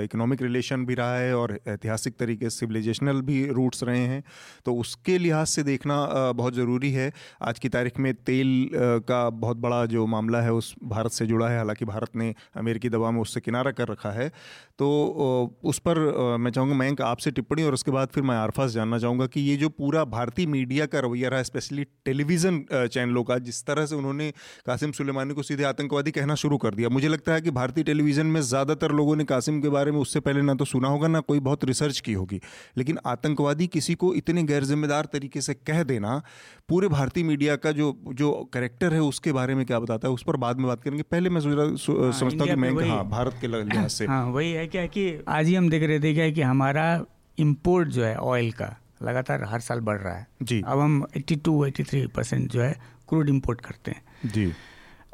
इकोनॉमिक 0.04 0.42
रिलेशन 0.42 0.86
भी 0.86 0.94
रहा 0.96 1.18
है 1.18 1.36
और 1.36 1.58
ऐतिहासिक 1.68 2.16
तरीके 2.20 2.50
से 2.50 2.58
सिविलाइजेशनल 2.58 3.22
भी 3.22 3.46
रूट्स 3.48 3.84
रहे 3.84 4.00
हैं। 4.00 4.24
तो 4.66 4.76
उसके 4.76 5.18
लिहाज 5.18 5.48
से 5.48 5.64
देखना 5.64 5.98
बहुत 6.34 6.54
ज़रूरी 6.54 6.92
है। 6.92 7.12
आज 7.42 7.60
की 7.60 7.70
तारीख 7.70 8.00
में 8.00 8.14
तेल 8.16 8.70
का 9.08 9.30
बहुत 9.32 9.58
बड़ा 9.58 9.86
जो 9.88 10.06
मामला 10.06 10.42
है, 10.42 10.54
उस 10.54 10.74
भारत 10.84 11.12
से 11.12 11.26
जुड़ा 11.26 11.50
है। 11.50 11.58
हालाँकि 11.58 11.86
भारत 11.86 12.16
ने 12.16 12.34
अमेरिकी 12.58 12.90
दबाव 12.90 13.12
में 13.12 13.22
उससे 13.22 13.42
किनारा 13.42 13.72
कर 13.72 13.88
रखा 13.88 14.12
है। 14.12 14.30
तो 14.80 14.88
उस 15.64 15.80
पर 15.80 16.00
मैं 16.38 16.52
चाहूँगा 16.52 16.76
मैं 16.76 16.92
आपसे 17.04 17.32
टिप्पणी 17.32 17.64
और 17.64 17.74
उसके 17.74 17.92
बाद 17.92 18.08
फिर 18.14 18.24
मैं 18.24 18.36
आरफा 18.38 18.68
से 18.68 18.74
जानना 18.74 19.00
चाहूँगा 19.00 19.28
कि 19.28 19.42
ये 19.42 19.56
जो 19.58 19.70
पूरा 19.72 20.04
भारतीय 20.08 20.46
मीडिया 20.48 20.86
का 20.86 21.00
रवैया 21.00 21.30
रहा 21.30 21.44
स्पेशली 21.44 21.84
टेलीविज़न 22.06 22.64
चैनलों 22.88 23.24
का 23.24 23.38
जिस 23.40 23.64
तरह 23.66 23.86
से 23.86 23.96
उन्होंने 23.96 24.32
कासिम 24.66 24.92
सुलेमानी 24.92 25.34
को 25.34 25.44
सीधे 25.44 25.64
आतंकवादी 25.64 26.12
कहना 26.12 26.36
शुरू 26.36 26.58
कर 26.58 26.76
दिया 26.76 26.90
मुझे 26.90 27.08
लगता 27.08 27.34
है 27.34 27.42
कि 27.42 27.52
भारतीय 27.52 27.84
टेलीविज़न 27.84 28.26
में 28.28 28.42
ज़्यादातर 28.42 28.92
लोगों 28.92 29.16
ने 29.16 29.24
कासिम 29.26 29.62
के 29.62 29.70
बारे 29.70 29.92
में 29.92 30.00
उससे 30.00 30.20
पहले 30.20 30.42
ना 30.42 30.54
तो 30.54 30.66
सुना 30.66 30.88
होगा 30.88 31.08
ना 31.08 31.20
कोई 31.22 31.40
बहुत 31.42 31.66
रिसर्च 31.66 32.00
की 32.00 32.14
होगी। 32.14 32.40
लेकिन 32.78 32.98
आतंकवादी 33.06 33.68
किसी 33.68 33.96
को 33.96 34.14
इतने 34.14 34.44
गैर 34.44 34.64
जिम्मेदार 34.64 35.06
तरीके 35.06 35.42
से 35.42 35.54
कह 35.54 35.84
देना 35.84 36.22
पूरे 36.70 36.88
भारतीय 36.88 37.24
मीडिया 37.24 37.56
का 37.56 37.72
जो 37.72 37.96
जो 38.14 38.32
करेक्टर 38.54 38.94
है 38.94 39.02
उसके 39.04 39.32
बारे 39.32 39.56
में 39.56 39.66
क्या 39.66 39.80
बताता 39.80 40.08
है 40.08 40.14
उस 40.14 40.24
पर 40.24 40.36
बाद 40.38 40.58
में 40.58 40.68
बात 40.68 40.84
करेंगे। 40.84 41.04
पहले 41.04 41.30
मैं 41.30 41.42
हाँ, 41.42 42.12
समझता 42.12 42.44
हूँ 42.44 42.48
कि 42.48 42.56
मैं 42.56 42.90
हाँ 42.90 43.04
भारत 43.10 43.38
के 43.42 43.48
लिहाज 43.48 43.90
से। 43.90 44.06
हाँ 44.06 44.26
वही 44.28 44.52
है 44.52 44.66
क्या 44.68 44.86
कि 44.88 45.24
आज 45.28 45.48
ही 45.48 45.56
हम 45.56 45.70
देख 45.70 45.84
रहे 45.84 46.00
थे 46.00 46.14
क्या 46.14 46.30
कि 46.30 46.42
हमारा 46.42 47.06
इम्पोर्ट 47.38 47.90
जो 47.90 48.04
है 48.04 48.16
ऑयल 48.18 48.52
का 48.52 48.76
लगातार 49.04 49.44
हर 49.44 49.60
साल 49.60 49.80
बढ़ 49.80 49.98
रहा 49.98 50.14
है। 50.14 50.28
जी। 50.44 50.64
अब 50.68 50.80
हम 50.80 51.06
82 51.18 51.66
83 51.66 52.08
परसेंट 52.08 52.52
जो 52.52 52.62
है 52.62 52.76
क्रूड 53.10 53.30
इंपोर्ट 53.30 53.62
करते 53.62 53.92
हैं। 53.92 54.30
जी। 54.30 54.54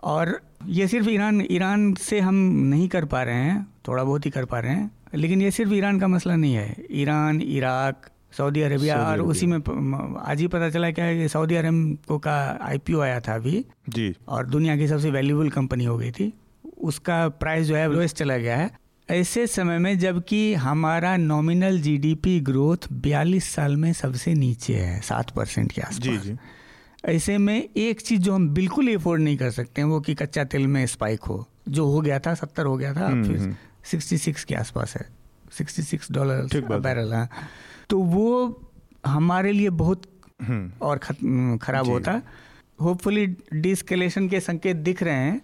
और 0.04 0.42
ये 0.66 0.88
सिर्फ़ 0.88 1.10
ईरान 1.10 1.48
ईरान 1.52 1.94
से 1.94 2.20
हम 2.20 2.36
नहीं 2.64 2.88
कर 2.90 3.06
पा 3.06 3.24
रहे 3.24 3.36
हैं 3.36 3.68
थोड़ा 3.88 4.04
बहुत 4.04 4.26
ही 4.26 4.32
कर 4.32 4.46
पा 4.46 4.60
रहे 4.60 4.72
हैं 4.72 4.92
लेकिन 5.16 5.42
ये 5.42 5.52
सिर्फ़ 5.52 5.74
ईरान 5.74 6.00
का 6.00 6.08
मसला 6.08 6.36
नहीं 6.36 6.54
है। 6.54 6.86
ईरान 6.92 7.42
इराक 7.42 8.10
सऊदी 8.38 8.62
अरेबिया 8.62 8.98
और 8.98 9.22
उसी 9.22 9.46
में 9.46 9.58
आज 10.20 10.40
ही 10.40 10.48
पता 10.48 10.70
चला 10.70 10.92
क्या 10.92 11.06
है 11.06 11.18
कि 11.18 11.28
सऊदी 11.28 11.56
अरब 11.56 11.98
को 12.08 12.18
का 12.18 12.60
आईपीओ 12.62 13.00
आया 13.00 13.20
था 13.20 13.36
अभी। 13.36 13.66
जी। 13.90 14.16
और 14.28 14.46
दुनिया 14.46 14.78
की 14.78 14.88
सबसे 14.88 15.12
वैल्यूबल 15.12 15.50
कंपनी 15.50 15.86
हो 15.86 15.98
गई 15.98 16.12
थी। 16.12 16.34
उसका 16.78 17.30
प्राइस 17.30 17.68
जो 17.68 17.76
है 17.76 17.94
लोएस्ट 17.94 18.18
चला 18.18 18.38
गया 18.38 18.58
है। 18.58 18.81
ऐसे 19.12 19.48
समय 19.48 19.78
में 19.78 20.00
जबकि 20.00 20.54
हमारा 20.54 21.18
नॉमिनल 21.18 21.82
जीडीपी 21.82 22.40
ग्रोथ 22.40 22.78
42 22.94 23.44
साल 23.56 23.78
में 23.78 23.94
सबसे 23.94 24.34
नीचे 24.34 24.76
है 24.76 25.02
सात 25.02 25.30
परसेंट 25.30 25.72
के 25.72 25.82
आसपास। 25.82 26.00
जी। 26.00 26.18
जी 26.18 26.38
ऐसे 27.06 27.38
में 27.38 27.70
एक 27.78 28.02
चीज़ 28.02 28.22
जो 28.22 28.34
हम 28.34 28.50
बिल्कुल 28.50 28.90
एफोर्ड 28.90 29.22
नहीं 29.22 29.38
कर 29.38 29.52
सकते 29.52 29.82
हैं 29.82 29.88
वो 29.88 30.02
कि 30.02 30.16
कच्चा 30.16 30.44
तेल 30.44 30.68
में 30.68 30.86
स्पाइक 30.86 31.24
हो। 31.24 31.48
जो 31.70 31.86
हो 31.86 32.02
गया 32.02 32.20
था 32.20 32.34
सत्तर 32.34 32.66
हो 32.66 32.78
गया 32.78 32.94
था 32.94 33.06
हम्म, 33.08 33.28
फिर 33.28 33.58
सिक्सटी 33.84 34.16
हम्म। 34.16 34.24
सिक्स 34.24 34.44
के 34.44 34.56
आसपास 34.56 34.96
है। 34.96 35.10
सिक्सटी 35.58 35.82
सिक्स 35.82 36.12
डॉलर 36.12 36.80
बैरल 36.80 37.14
है। 37.14 37.30
तो 37.90 38.00
वो 38.00 38.62
हमारे 39.06 39.52
लिए 39.52 39.70
बहुत 39.70 40.04
हम्म। 40.42 40.72
और 40.82 40.98
खराब 41.58 41.88
होता। 41.88 42.22
होपफुली 42.82 43.28
डिस्कलेशन 43.54 44.30
के 44.30 44.40
संकेत 44.40 44.76
दिख 44.76 45.04
रहे 45.04 45.16
हैं। 45.16 45.42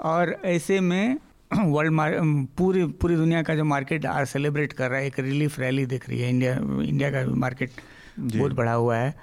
और 0.00 0.42
ऐसे 0.44 0.80
में 0.80 1.18
वर्ल्ड 1.58 2.46
पूरी 2.56 2.84
पूरी 3.00 3.16
दुनिया 3.16 3.42
का 3.42 3.54
जो 3.54 3.64
मार्केट 3.64 4.06
आज 4.06 4.26
सेलिब्रेट 4.26 4.72
कर 4.72 4.90
रहा 4.90 5.00
है 5.00 5.06
एक 5.06 5.18
रिलीफ 5.20 5.58
रैली 5.60 5.86
दिख 5.86 6.08
रही 6.08 6.20
है 6.20 6.30
इंडिया 6.30 6.54
इंडिया 6.82 7.10
का 7.10 7.24
मार्केट 7.34 7.70
बहुत 8.18 8.52
बढ़ा 8.52 8.72
हुआ 8.72 8.96
है। 8.96 9.14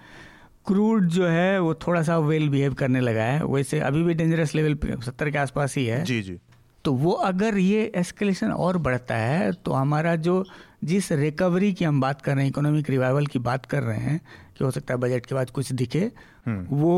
क्रूड 0.68 1.06
जो 1.08 1.28
है 1.28 1.60
वो 1.60 1.74
थोड़ा 1.88 2.02
सा 2.04 2.18
वेल 2.18 2.50
बिहेव 2.50 2.74
करने 2.74 3.00
लगा 3.00 3.24
है 3.24 3.46
वैसे 3.46 3.80
अभी 3.80 4.04
भी 4.04 4.14
डेंजरस 4.14 4.56
लेवल 4.56 4.78
सत्तर 5.02 5.30
के 5.30 5.38
आसपास 5.38 5.76
ही 5.78 5.86
है। 5.86 6.04
जी 6.04 6.22
जी। 6.22 6.38
तो 6.86 6.94
वो 6.94 7.12
अगर 7.12 7.58
ये 7.58 7.92
एस्केलेशन 7.96 8.52
और 8.52 8.78
बढ़ता 8.78 9.16
है 9.16 9.52
तो 9.52 9.72
हमारा 9.72 10.16
जो 10.16 10.44
जिस 10.84 11.12
रिकवरी 11.12 11.74
की 11.74 11.86
हम 11.86 12.02
बात 12.02 12.22
कर 12.22 12.36
रहे 12.36 12.44
हैं 12.44 12.50
इकोनॉमिक 12.50 12.90
रिवाइवल 12.90 13.26
की 13.28 13.40
बात 13.40 13.66
कर 13.66 13.84
रहे 13.84 14.00
हैं 14.00 14.20
कि 14.58 14.64
हो 14.64 14.72
सकता 14.72 14.94
है 14.94 15.00
बजट 15.00 15.26
के 15.26 15.36
बाद 15.36 15.50
कुछ 15.50 15.72
दिखे 15.72 16.12
हम्म। 16.46 16.78
वो 16.78 16.96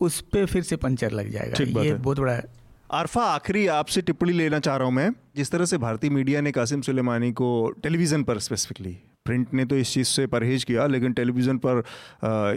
उस 0.00 0.20
पर 0.20 0.46
फिर 0.46 0.62
से 0.62 0.76
पंचर 0.76 1.10
लग 1.10 1.30
जाएगा। 1.30 1.56
ये 1.82 1.94
बहुत 1.94 2.20
बड़ा 2.20 2.40
आरफा, 2.90 3.22
आखिरी 3.22 3.66
आपसे 3.66 4.00
टिप्पणी 4.00 4.32
लेना 4.32 4.58
चाह 4.58 4.76
रहा 4.76 4.86
हूँ 4.86 4.94
मैं। 4.94 5.10
जिस 5.36 5.50
तरह 5.50 5.64
से 5.64 5.78
भारतीय 5.78 6.10
मीडिया 6.10 6.40
ने 6.40 6.52
कासिम 6.52 6.80
सुलेमानी 6.80 7.32
को 7.32 7.70
टेलीविज़न 7.70 8.22
पर 8.22 8.38
स्पेसिफिकली 8.38 8.96
प्रिंट 9.28 9.54
ने 9.54 9.64
तो 9.64 9.76
इस 9.76 9.92
चीज़ 9.92 10.08
से 10.08 10.26
परहेज 10.28 10.64
किया 10.64 10.86
लेकिन 10.88 11.12
टेलीविज़न 11.14 11.58
पर 11.66 11.82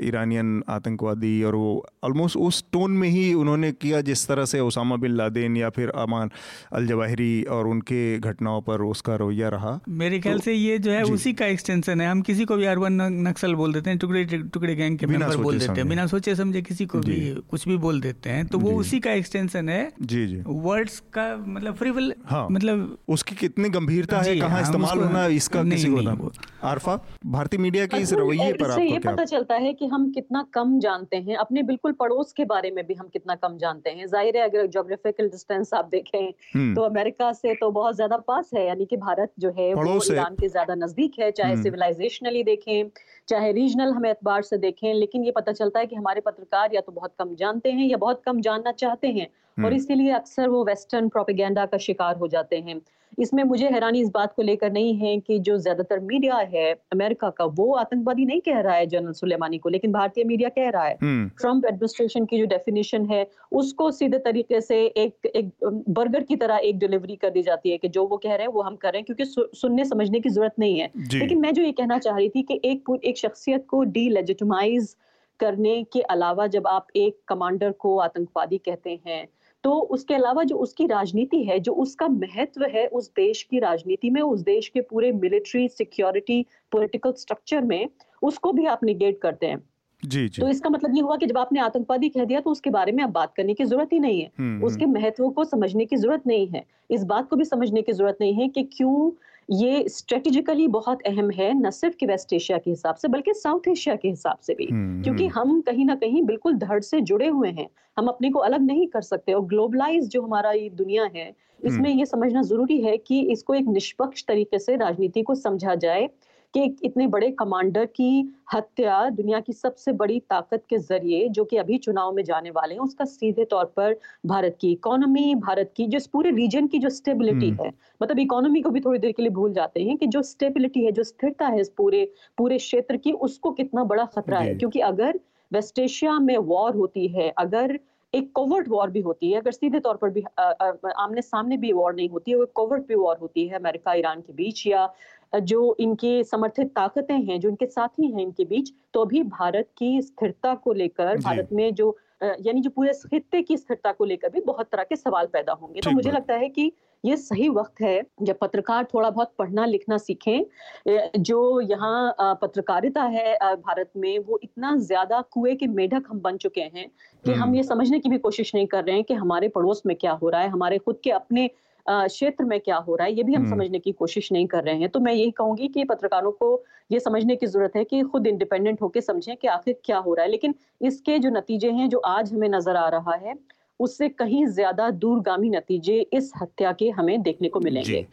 ईरानियन 0.07 0.51
आतंकवादी 0.69 1.33
और 1.43 1.55
वो 1.55 1.71
ऑलमोस्ट 2.03 2.37
उस 2.41 2.63
टोन 2.73 2.91
में 2.97 3.07
ही 3.09 3.33
उन्होंने 3.35 3.71
किया 3.81 4.01
जिस 4.01 4.27
तरह 4.27 4.45
से 4.45 4.59
ओसामा 4.61 4.95
बिन 4.97 5.11
लादेन 5.13 5.57
या 5.57 5.69
फिर 5.69 5.89
अमान 6.01 6.31
अल 6.73 6.87
जवाहरी 6.87 7.31
और 7.55 7.67
उनके 7.67 8.01
घटनाओं 8.19 8.61
पर 8.61 8.81
उसका 8.83 9.15
रवैया 9.15 9.49
रहा। 9.49 9.73
मेरे 10.01 10.19
ख्याल 10.19 10.37
तो, 10.37 10.43
से 10.43 10.53
ये 10.53 10.77
जो 10.79 10.91
है 10.91 11.03
उसी 11.13 11.33
का 11.33 11.45
एक्सटेंशन 11.47 12.01
है। 12.01 12.07
हम 12.07 12.21
किसी 12.21 12.45
को 12.45 12.55
भी 12.55 12.65
अरबन 12.65 13.01
नक्सल 13.27 13.55
बोल 13.55 13.73
देते 13.73 13.89
हैं 13.89 13.99
टुकड़े 13.99 14.23
टुकड़े 14.53 14.75
गैंग 14.75 14.97
के 14.97 15.05
मेंबर 15.05 15.35
बोल 15.37 15.59
देते 15.59 15.79
हैं 15.81 15.87
बिना 15.89 16.05
सोचे 16.07 16.35
समझे 16.35 16.61
किसी 16.61 16.85
को 16.85 16.99
भी 16.99 17.19
कुछ 17.51 17.67
भी 17.67 17.77
बोल 17.77 18.01
देते 18.01 18.29
हैं। 18.29 18.45
तो 18.47 18.59
वो 18.59 18.71
उसी 18.79 18.99
का 18.99 19.11
एक्सटेंशन 19.13 19.69
है। 19.69 19.81
जी 20.01 20.25
जी। 20.27 20.41
वर्ड्स 20.67 20.99
का 21.13 21.25
मतलब 21.47 21.75
फ्रीवल 21.75 22.13
हाँ, 22.29 22.47
मतलब 22.51 22.97
उसकी 23.09 23.35
कितनी 23.35 23.69
गंभीरता 23.69 24.21
है 24.21 24.39
कहाँ 24.39 24.61
इस्तेमाल 24.61 24.99
होना 24.99 25.25
इसका 25.35 25.63
किसी 25.65 25.87
को 25.89 26.31
आरफा 26.63 26.95
भारतीय 27.27 27.59
मीडिया 27.59 27.85
के 27.85 27.97
इस 27.97 28.13
रवैये 28.13 28.51
पर 28.53 28.71
आपको 28.71 28.83
ये 28.83 28.99
पता 28.99 29.23
चलता 29.25 29.55
है 29.55 29.73
कि 29.73 29.87
हम 29.87 30.09
कितना 30.11 30.41
कम 30.53 30.77
जानते 30.79 31.17
हैं 31.19 31.35
अपने 31.35 31.63
बिल्कुल 31.63 31.91
पड़ोस 31.93 32.33
के 32.33 32.45
बारे 32.45 32.71
में 32.71 32.85
भी 32.87 32.93
हम 32.93 33.07
कितना 33.07 33.35
कम 33.35 33.57
जानते 33.57 33.89
हैं 33.89 34.07
ज़ाहिर 34.07 34.37
है 34.37 34.43
अगर 34.43 34.67
जोग्राफिकल 34.67 35.29
डिस्टेंस 35.29 35.73
आप 35.73 35.89
देखें 35.91 36.19
हम्म। 36.19 36.75
तो 36.75 36.81
अमेरिका 36.81 37.31
से 37.33 37.55
तो 37.55 37.71
बहुत 37.71 37.95
ज़्यादा 37.95 38.17
पास 38.27 38.49
है 38.55 38.65
यानी 38.67 38.85
कि 38.85 38.97
भारत 38.99 39.33
जो 39.39 39.53
है 39.57 39.73
वो 39.73 39.99
ईरान 40.05 40.35
के 40.35 40.49
ज़्यादा 40.49 40.75
नज़दीक 40.75 41.19
है 41.19 41.31
चाहे 41.31 41.57
सिविलाइजेशनली 41.57 42.39
हम्म। 42.39 42.45
देखें 42.45 42.89
चाहे 43.27 43.51
रीजनल 43.51 43.93
हम 43.93 44.05
एतबार 44.05 44.41
से 44.43 44.57
देखें 44.59 44.93
लेकिन 44.93 45.25
ये 45.25 45.31
पता 45.31 45.51
चलता 45.53 45.79
है 45.79 45.85
कि 45.85 45.95
हमारे 45.95 46.21
पत्रकार 46.21 46.73
या 46.73 46.81
तो 46.81 46.91
बहुत 46.91 47.13
कम 47.19 47.35
जानते 47.35 47.71
हैं 47.71 47.87
या 47.87 47.97
बहुत 47.97 48.21
कम 48.25 48.41
जानना 48.41 48.71
चाहते 48.73 49.07
हैं 49.09 49.27
और 49.27 49.63
हम्म। 49.63 49.75
इसीलिए 49.75 50.11
अक्सर 50.13 50.47
वो 50.49 50.63
वेस्टर्न 50.65 51.07
प्रोपेगेंडा 51.09 51.65
का 51.65 51.77
शिकार 51.79 52.17
हो 52.17 52.27
जाते 52.27 52.57
हैं 52.59 52.81
इसमें 53.17 53.43
मुझे 53.43 53.69
हैरानी 53.69 54.01
इस 54.01 54.09
बात 54.09 54.33
को 54.33 54.41
लेकर 54.41 54.71
नहीं 54.71 54.93
है 54.97 55.17
कि 55.19 55.37
जो 55.39 55.57
ज़्यादातर 55.57 55.99
मीडिया 56.01 56.35
है 56.53 56.71
अमेरिका 56.93 57.29
का 57.29 57.45
वो 57.45 57.71
आतंकवादी 57.75 58.25
नहीं 58.25 58.41
कह 58.41 58.59
रहा 58.59 58.75
है 58.75 58.85
जनरल 58.87 59.13
सुलेमानी 59.13 59.57
को 59.57 59.69
लेकिन 59.69 59.91
भारतीय 59.91 60.23
मीडिया 60.23 60.49
कह 60.49 60.69
रहा 60.69 60.83
है। 60.83 60.93
ट्रंप 60.95 61.43
हम्म। 61.43 61.67
एडमिनिस्ट्रेशन 61.67 62.25
की 62.25 62.37
जो 62.39 62.45
डेफिनेशन 62.45 63.05
है 63.05 63.25
उसको 63.51 63.89
सीधे 63.91 64.17
तरीके 64.19 64.61
से 64.61 64.83
एक 64.85 65.25
एक 65.35 65.51
बर्गर 65.89 66.23
की 66.23 66.35
तरह 66.35 66.59
एक 66.63 66.79
डिलीवरी 66.79 67.15
कर 67.15 67.29
दी 67.29 67.41
जाती 67.41 67.71
है 67.71 67.77
कि 67.77 67.87
जो 67.89 68.05
वो 68.07 68.17
कह 68.17 68.35
रहे 68.35 68.47
हैं 68.47 68.53
वो 68.53 68.61
हम 68.61 68.75
कर 68.75 68.91
रहे 68.91 68.99
हैं 68.99 69.05
क्योंकि 69.05 69.25
सु, 69.25 69.47
सुनने 69.53 69.85
समझने 69.85 70.19
की 70.19 70.29
ज़रूरत 70.29 70.55
नहीं 70.59 70.79
है। 70.79 70.91
लेकिन 71.13 71.41
मैं 71.41 71.53
जो 71.53 71.63
ये 71.63 71.71
कहना 71.71 71.97
चाह 71.99 72.17
रही 72.17 72.29
थी 72.29 72.41
कि 72.41 72.59
एक 72.65 72.97
एक 73.05 73.17
शख्सियत 73.17 73.65
को 73.69 73.83
डी 73.83 74.09
लेजिटमाइज 74.09 74.95
करने 75.39 75.81
के 75.83 76.01
अलावा 76.09 76.47
जब 76.47 76.67
आप 76.67 76.87
एक 76.95 77.17
कमांडर 77.27 77.71
को 77.71 77.97
आतंकवादी 77.99 78.57
कहते 78.57 78.99
हैं 79.07 79.27
तो 79.63 79.71
उसके 79.71 80.13
अलावा 80.13 80.43
जो 80.43 80.55
उसकी 80.55 80.85
राजनीति 80.85 81.43
है 81.43 81.59
जो 81.59 81.73
उसका 81.73 82.07
महत्व 82.07 82.63
है 82.63 82.87
उस 82.87 83.09
देश 83.09 83.43
की 83.43 83.59
राजनीति 83.59 84.09
में 84.09 84.21
उस 84.21 84.41
देश 84.41 84.67
के 84.67 84.81
पूरे 84.81 85.11
मिलिट्री 85.11 85.67
सिक्योरिटी 85.67 86.45
पॉलिटिकल 86.71 87.11
स्ट्रक्चर 87.11 87.61
में 87.61 87.89
उसको 88.21 88.51
भी 88.51 88.65
आप 88.65 88.83
निगेट 88.83 89.21
करते 89.21 89.45
हैं। 89.45 89.63
जी 90.05 90.27
जी। 90.29 90.41
तो 90.41 90.49
इसका 90.49 90.69
मतलब 90.69 90.95
ये 90.95 91.01
हुआ 91.01 91.15
कि 91.15 91.25
जब 91.25 91.37
आपने 91.37 91.59
आतंकवादी 91.59 92.09
कह 92.09 92.25
दिया 92.25 92.39
तो 92.39 92.49
उसके 92.49 92.69
बारे 92.69 92.91
में 92.91 93.03
आप 93.03 93.09
बात 93.09 93.33
करने 93.35 93.53
की 93.53 93.63
ज़रूरत 93.63 93.89
ही 93.93 93.99
नहीं 93.99 94.21
है। 94.21 94.31
हम्म, 94.39 94.63
उसके 94.65 94.85
हम्म। 94.85 94.93
महत्व 94.93 95.29
को 95.29 95.43
समझने 95.43 95.85
की 95.85 95.95
ज़रूरत 95.95 96.27
नहीं 96.27 96.47
है। 96.47 96.65
इस 96.91 97.03
बात 97.03 97.29
को 97.29 97.35
भी 97.35 97.45
समझने 97.45 97.81
की 97.81 97.93
ज़रूरत 97.93 98.17
नहीं 98.21 98.33
है 98.33 98.47
कि 98.47 98.63
क्यों 98.63 99.11
ये 99.51 99.83
स्ट्रेटेजिकली 99.89 100.67
बहुत 100.67 101.01
अहम 101.01 101.29
है 101.31 101.53
न 101.53 101.69
सिर्फ़ 101.69 101.95
कि 101.95 102.05
वेस्ट 102.05 102.33
एशिया 102.33 102.57
के 102.57 102.69
हिसाब 102.69 102.95
से 102.95 103.07
बल्कि 103.07 103.33
साउथ 103.33 103.67
एशिया 103.67 103.95
के 103.95 104.07
हिसाब 104.07 104.37
से 104.41 104.53
भी। 104.53 104.67
हम्म, 104.71 105.03
क्योंकि 105.03 105.27
हम 105.27 105.59
कहीं 105.61 105.85
ना 105.85 105.95
कहीं 105.95 106.23
बिल्कुल 106.23 106.53
धड़ 106.53 106.79
से 106.81 107.01
जुड़े 107.01 107.27
हुए 107.27 107.49
हैं। 107.49 107.67
हम 107.97 108.07
अपने 108.07 108.29
को 108.29 108.39
अलग 108.39 108.61
नहीं 108.61 108.87
कर 108.87 109.01
सकते 109.01 109.33
और 109.33 109.45
ग्लोबलाइज 109.45 110.07
जो 110.07 110.21
हमारा 110.21 110.51
ये 110.51 110.69
दुनिया 110.69 111.09
है 111.15 111.33
इसमें 111.65 111.89
ये 111.89 112.05
समझना 112.05 112.41
ज़रूरी 112.41 112.81
है 112.81 112.97
कि 112.97 113.19
इसको 113.31 113.53
एक 113.53 113.65
निष्पक्ष 113.67 114.23
तरीके 114.27 114.59
से 114.59 114.75
राजनीति 114.75 115.21
को 115.21 115.35
समझा 115.35 115.75
जाए। 115.75 116.09
कि 116.53 116.63
इतने 116.83 117.07
बड़े 117.07 117.29
कमांडर 117.31 117.85
की 117.87 118.33
हत्या 118.53 119.09
दुनिया 119.09 119.39
की 119.39 119.53
सबसे 119.53 119.91
बड़ी 119.93 120.19
ताकत 120.29 120.63
के 120.69 120.77
ज़रिए 120.79 121.27
जो 121.29 121.43
कि 121.45 121.57
अभी 121.57 121.77
चुनाव 121.77 122.11
में 122.13 122.23
जाने 122.23 122.49
वाले 122.51 122.73
हैं 122.73 122.81
उसका 122.81 123.05
सीधे 123.05 123.45
तौर 123.45 123.65
पर 123.77 123.95
भारत 124.25 124.57
की 124.61 124.71
इकोनॉमी 124.71 125.33
भारत 125.37 125.71
की 125.77 125.87
जो 125.87 125.99
पूरे 126.13 126.31
रीजन 126.31 126.67
की 126.67 126.79
जो 126.79 126.89
स्टेबिलिटी 126.91 127.49
हम्म। 127.49 127.63
है 127.63 127.71
मतलब 128.01 128.19
इकोनॉमी 128.19 128.61
को 128.61 128.69
भी 128.69 128.79
थोड़ी 128.81 128.99
देर 128.99 129.11
के 129.11 129.23
लिए 129.23 129.31
भूल 129.31 129.53
जाते 129.53 129.83
हैं 129.83 129.97
कि 129.97 130.07
जो 130.07 130.21
स्टेबिलिटी 130.23 130.85
है 130.85 130.91
जो 130.91 131.03
स्थिरता 131.03 131.47
है 131.47 131.61
इस 131.61 131.69
पूरे 131.77 132.07
पूरे 132.37 132.57
क्षेत्र 132.57 132.97
की 132.97 133.11
उसको 133.21 133.51
कितना 133.51 133.83
बड़ा 133.85 134.05
खतरा 134.07 134.39
है 134.39 134.55
क्योंकि 134.55 134.79
अगर 134.85 135.19
वेस्ट 135.51 135.79
एशिया 135.79 136.19
में 136.19 136.37
वॉर 136.37 136.75
होती 136.75 137.07
है 137.07 137.29
अगर 137.37 137.79
एक 138.13 138.31
कोवर्ट 138.35 138.67
वॉर 138.69 138.89
भी 138.89 139.01
होती 139.01 139.31
है 139.31 139.39
अगर 139.39 139.51
सीधे 139.51 139.79
तौर 139.79 139.97
पर 139.97 140.09
भी 140.09 140.23
आ, 140.39 140.43
आ, 140.43 140.71
आमने 140.97 141.21
सामने 141.21 141.57
भी 141.57 141.71
वॉर 141.73 141.93
नहीं 141.95 142.09
होती 142.09 142.31
है 142.31 142.45
कोवर्ट 142.53 142.87
भी 142.87 142.95
वॉर 142.95 143.17
होती 143.17 143.47
है 143.47 143.55
अमेरिका 143.55 143.93
ईरान 143.93 144.21
के 144.21 144.33
बीच 144.33 144.65
या 144.67 144.85
जो 145.33 145.75
इनके 145.79 146.23
समर्थित 146.23 146.67
ताकतें 146.67 147.15
हैं 147.15 147.39
जो 147.39 147.49
इनके 147.49 147.65
साथी 147.65 148.11
हैं 148.11 148.21
इनके 148.21 148.45
बीच 148.45 148.71
तो 148.93 149.05
अभी 149.05 149.23
भारत 149.23 149.69
की 149.77 150.01
स्थिरता 150.01 150.53
को 150.55 150.73
लेकर 150.73 151.17
भारत 151.17 151.49
में 151.51 151.73
जो 151.75 151.97
यानी 152.23 152.61
जो 152.61 152.69
पूरे 152.69 152.93
खत्ते 152.93 153.41
की 153.41 153.57
स्थिरता 153.57 153.91
को 153.91 154.05
लेकर 154.05 154.29
भी 154.29 154.41
बहुत 154.41 154.67
तरह 154.71 154.83
के 154.83 154.95
सवाल 154.95 155.25
पैदा 155.25 155.53
होंगे। 155.53 155.81
तो 155.81 155.91
मुझे 155.91 156.11
लगता 156.11 156.33
है 156.33 156.49
कि 156.49 156.71
ये 157.03 157.15
सही 157.17 157.47
वक्त 157.49 157.81
है 157.81 158.01
जब 158.21 158.37
पत्रकार 158.37 158.83
थोड़ा 158.93 159.09
बहुत 159.09 159.33
पढ़ना 159.39 159.65
लिखना 159.65 159.97
सीखें। 159.97 161.21
जो 161.21 161.61
यहाँ 161.61 162.15
पत्रकारिता 162.41 163.03
है 163.03 163.55
भारत 163.55 163.91
में 163.97 164.19
वो 164.19 164.39
इतना 164.43 164.75
ज़्यादा 164.77 165.21
कुएँ 165.21 165.55
के 165.55 165.67
मेढक 165.67 166.07
हम 166.09 166.19
बन 166.19 166.37
चुके 166.37 166.61
हैं 166.61 166.87
कि 167.25 167.31
हम 167.31 167.41
हम्म। 167.41 167.55
ये 167.55 167.63
समझने 167.63 167.99
की 167.99 168.09
भी 168.09 168.17
कोशिश 168.17 168.55
नहीं 168.55 168.67
कर 168.67 168.83
रहे 168.83 168.95
हैं 168.95 169.03
कि 169.03 169.13
हमारे 169.13 169.47
पड़ोस 169.47 169.81
में 169.85 169.95
क्या 169.95 170.11
हो 170.11 170.29
रहा 170.29 170.41
है 170.41 170.49
हमारे 170.49 170.77
खुद 170.77 170.99
के 171.03 171.11
अपने 171.11 171.49
क्षेत्र 171.89 172.45
में 172.45 172.59
क्या 172.59 172.77
हो 172.77 172.95
रहा 172.95 173.07
है 173.07 173.13
ये 173.13 173.23
भी 173.23 173.33
हम 173.33 173.41
हम्म। 173.41 173.51
समझने 173.51 173.79
की 173.79 173.91
कोशिश 173.93 174.31
नहीं 174.31 174.47
कर 174.47 174.63
रहे 174.63 174.75
हैं। 174.75 174.89
तो 174.89 174.99
मैं 174.99 175.13
यही 175.13 175.31
कहूँगी 175.31 175.67
कि 175.67 175.83
पत्रकारों 175.85 176.31
को 176.31 176.63
ये 176.91 176.99
समझने 176.99 177.35
की 177.35 177.45
ज़रूरत 177.45 177.75
है 177.75 177.83
कि 177.83 178.01
खुद 178.03 178.27
इंडिपेंडेंट 178.27 178.81
होकर 178.81 179.01
समझें 179.01 179.35
कि 179.37 179.47
आखिर 179.49 179.79
क्या 179.85 179.97
हो 179.99 180.13
रहा 180.13 180.25
है। 180.25 180.31
लेकिन 180.31 180.55
इसके 180.81 181.19
जो 181.19 181.29
नतीजे 181.29 181.71
हैं 181.71 181.89
जो 181.89 181.97
आज 182.07 182.33
हमें 182.33 182.49
नज़र 182.49 182.75
आ 182.75 182.87
रहा 182.89 183.15
है 183.17 183.35
उससे 183.79 184.09
कहीं 184.09 184.45
ज़्यादा 184.47 184.89
दूरगामी 184.97 185.49
नतीजे 185.49 185.99
इस 186.13 186.31
हत्या 186.41 186.71
के 186.71 186.89
हमें 186.91 187.21
देखने 187.21 187.49
को 187.49 187.59
मिलेंगे। 187.59 188.05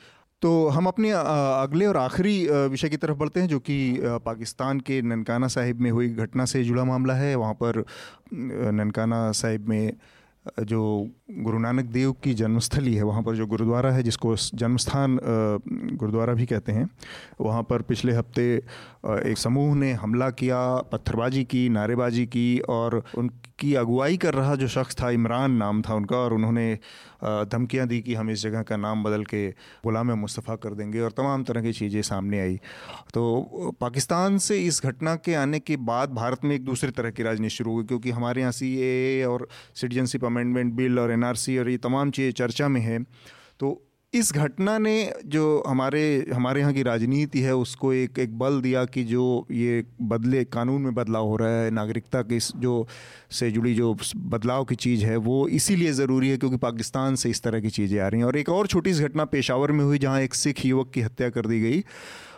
तो 0.43 0.51
हम 0.69 0.87
अपने 0.87 1.11
अगले 1.11 1.87
और 1.87 1.97
आखिरी 1.97 2.35
विषय 2.71 2.89
की 2.89 2.97
तरफ़ 2.97 3.17
बढ़ते 3.19 3.41
हैं 3.41 3.49
जो 3.49 3.59
कि 3.61 3.77
पाकिस्तान 4.25 4.81
के 4.81 5.01
ननकाना 5.03 5.49
साहिब 5.49 5.81
में 5.81 5.91
हुई 5.91 6.09
घटना 6.09 6.45
से 6.45 6.63
जुड़ा 6.65 6.85
मामला 6.85 7.15
है। 7.15 7.35
वहाँ 7.35 7.55
पर 7.55 7.85
ननकाना 8.33 9.21
साहिब 9.33 9.69
में 9.69 9.93
जो 10.65 11.09
गुरु 11.31 11.59
नानक 11.59 11.85
देव 11.85 12.13
की 12.13 12.35
जन्मस्थली 12.35 12.95
है, 12.95 13.03
वहाँ 13.03 13.23
पर 13.23 13.35
जो 13.35 13.47
गुरुद्वारा 13.47 13.91
है, 13.91 14.03
जिसको 14.03 14.37
जन्मस्थान 14.37 15.19
गुरुद्वारा 15.97 16.35
भी 16.35 16.47
कहते 16.47 16.73
हैं, 16.73 16.89
वहाँ 17.41 17.63
पर 17.63 17.83
पिछले 17.83 18.13
हफ़्ते 18.13 18.57
एक 19.31 19.39
समूह 19.39 19.75
ने 19.75 19.93
हमला 19.93 20.31
किया, 20.31 20.77
पत्थरबाजी 20.93 21.45
की, 21.45 21.69
नारेबाजी 21.69 22.27
की 22.27 22.59
और 22.69 23.03
उनकी 23.19 23.75
अगुवाई 23.75 24.17
कर 24.17 24.35
रहा 24.35 24.55
जो 24.55 24.69
शख्स 24.69 24.97
था, 25.03 25.11
इमरान 25.11 25.53
नाम 25.53 25.83
था 25.83 25.95
उनका 25.95 26.17
और 26.17 26.33
उन्होंने 26.33 26.79
धमकियाँ 27.21 27.87
दी 27.89 28.01
कि 28.01 28.15
हम 28.15 28.31
इस 28.31 28.43
जगह 28.43 28.63
का 28.63 28.77
नाम 28.77 29.03
बदल 29.05 29.25
के 29.25 29.49
गुलाम 29.85 30.13
मुस्तफ़ा 30.19 30.57
कर 30.57 30.75
देंगे 30.75 31.01
और 31.01 31.11
तमाम 31.13 31.45
तरह 31.45 31.63
की 31.63 31.73
चीज़ें 31.73 32.01
सामने 32.03 32.41
आई। 32.41 32.57
तो 33.15 33.73
पाकिस्तान 33.81 34.39
से 34.39 34.59
इस 34.59 34.81
घटना 34.85 35.15
के 35.17 35.35
आने 35.35 35.59
के 35.61 35.77
बाद 35.85 36.15
भारत 36.15 36.45
में 36.45 36.55
एक 36.55 36.65
दूसरे 36.65 36.91
तरह 36.91 37.11
की 37.11 37.23
राजनीति 37.23 37.55
शुरू 37.55 37.73
हुई, 37.73 37.85
क्योंकि 37.85 38.11
हमारे 38.11 38.41
यहाँ 38.41 38.53
सी 38.53 39.25
और 39.25 39.49
सिटीजनशिप 39.75 40.25
अमेंडमेंट 40.25 40.73
बिल 40.75 40.99
और 40.99 41.13
एनआरसी 41.13 41.59
और 41.59 41.69
ये 41.71 41.77
तमाम 41.79 42.11
चीज़ें 42.11 42.33
चर्चा 42.33 42.69
में 42.69 42.81
है। 42.81 43.03
तो 43.61 43.71
इस 44.15 44.33
घटना 44.35 44.77
ने 44.79 45.13
जो 45.27 45.43
हमारे 45.67 46.03
हमारे 46.35 46.61
यहाँ 46.61 46.73
की 46.75 46.83
राजनीति 46.83 47.41
है, 47.41 47.55
उसको 47.55 47.93
एक 47.93 48.19
एक 48.19 48.39
बल 48.39 48.61
दिया 48.61 48.85
कि 48.85 49.03
जो 49.05 49.47
ये 49.51 49.85
बदले, 50.03 50.45
कानून 50.47 50.83
में 50.83 50.95
बदलाव 50.95 51.27
हो 51.27 51.37
रहा 51.37 51.49
है, 51.53 51.71
नागरिकता 51.71 52.23
के 52.23 52.39
जो, 52.57 52.87
से 53.31 53.51
जुड़ी 53.51 53.75
जो 53.75 53.95
बदलाव 54.17 54.65
की 54.65 54.75
चीज़ 54.77 55.05
है, 55.05 55.17
वो 55.19 55.47
इसीलिए 55.51 55.93
ज़रूरी 55.93 56.29
है 56.29 56.37
क्योंकि 56.37 56.57
पाकिस्तान 56.57 57.15
से 57.15 57.31
इस 57.31 57.43
तरह 57.43 57.61
की 57.61 57.71
चीज़ें 57.71 57.99
आ 58.01 58.09
रही 58.09 58.21
हैं। 58.21 58.27
और 58.27 58.37
एक 58.37 58.49
और 58.49 58.67
छोटी 58.67 58.95
सी 58.95 59.05
घटना 59.05 59.25
पेशावर 59.27 59.73
में 59.73 59.85
हुई, 59.85 59.99
जहाँ 59.99 60.21
एक 60.21 60.35
सिख 60.35 60.65
युवक 60.67 60.91
की 60.95 61.01
हत्या 61.01 61.29
कर 61.31 61.47
दी 61.47 61.61
गई 61.61 61.85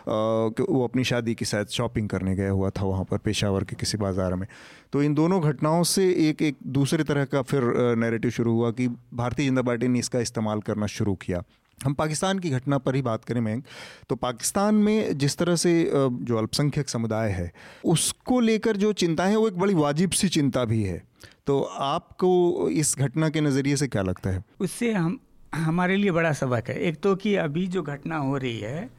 वो 0.01 0.83
अपनी 0.83 1.03
शादी 1.03 1.33
के 1.35 1.45
साथ 1.45 1.65
शॉपिंग 1.71 2.07
करने 2.09 2.35
गया 2.35 2.51
हुआ 2.51 2.69
था 2.69 2.85
वहाँ 2.85 3.03
पर, 3.05 3.17
पेशावर 3.17 3.63
के 3.63 3.75
किसी 3.75 3.97
बाज़ार 3.97 4.35
में। 4.35 4.47
तो 4.93 5.03
इन 5.03 5.13
दोनों 5.13 5.41
घटनाओं 5.41 5.83
से 5.85 6.09
एक 6.29 6.41
एक 6.41 6.57
दूसरे 6.67 7.03
तरह 7.03 7.25
का 7.25 7.41
फिर 7.43 7.63
नैरेटिव 7.97 8.31
शुरू 8.31 8.53
हुआ 8.53 8.71
कि 8.71 8.87
भारतीय 9.13 9.49
जनता 9.49 9.61
पार्टी 9.61 9.87
ने 9.87 9.99
इसका 9.99 10.19
इस्तेमाल 10.19 10.61
करना 10.61 10.85
शुरू 10.89 11.15
किया। 11.15 11.43
हम 11.83 11.93
पाकिस्तान 11.93 12.39
की 12.39 12.49
घटना 12.49 12.77
पर 12.77 12.95
ही 12.95 13.01
बात 13.01 13.25
करें 13.25 13.41
मैं 13.41 13.61
तो 14.09 14.15
पाकिस्तान 14.17 14.75
में 14.77 15.17
जिस 15.17 15.37
तरह 15.37 15.55
से 15.55 15.73
जो 15.93 16.37
अल्पसंख्यक 16.37 16.89
समुदाय 16.89 17.29
है 17.31 17.51
उसको 17.85 18.39
लेकर 18.39 18.77
जो 18.77 18.93
चिंता 18.95 19.25
है 19.25 19.35
वो 19.37 19.47
एक 19.47 19.57
बड़ी 19.57 19.73
वाजिब 19.73 20.11
सी 20.11 20.29
चिंता 20.29 20.65
भी 20.65 20.83
है। 20.83 21.01
तो 21.47 21.61
आपको 21.61 22.69
इस 22.71 22.95
घटना 22.99 23.29
के 23.29 23.41
नज़रिए 23.41 23.75
से 23.75 23.87
क्या 23.87 24.01
लगता 24.01 24.29
है? 24.29 24.43
उससे 24.59 24.91
हम 24.93 25.19
हमारे 25.55 25.95
लिए 25.95 26.11
बड़ा 26.11 26.31
सबक 26.33 26.69
है। 26.69 26.77
एक 26.79 26.99
तो 27.03 27.15
कि 27.15 27.35
अभी 27.37 27.65
जो 27.67 27.81
घटना 27.83 28.17
हो 28.17 28.37
रही 28.37 28.59
है 28.59 28.89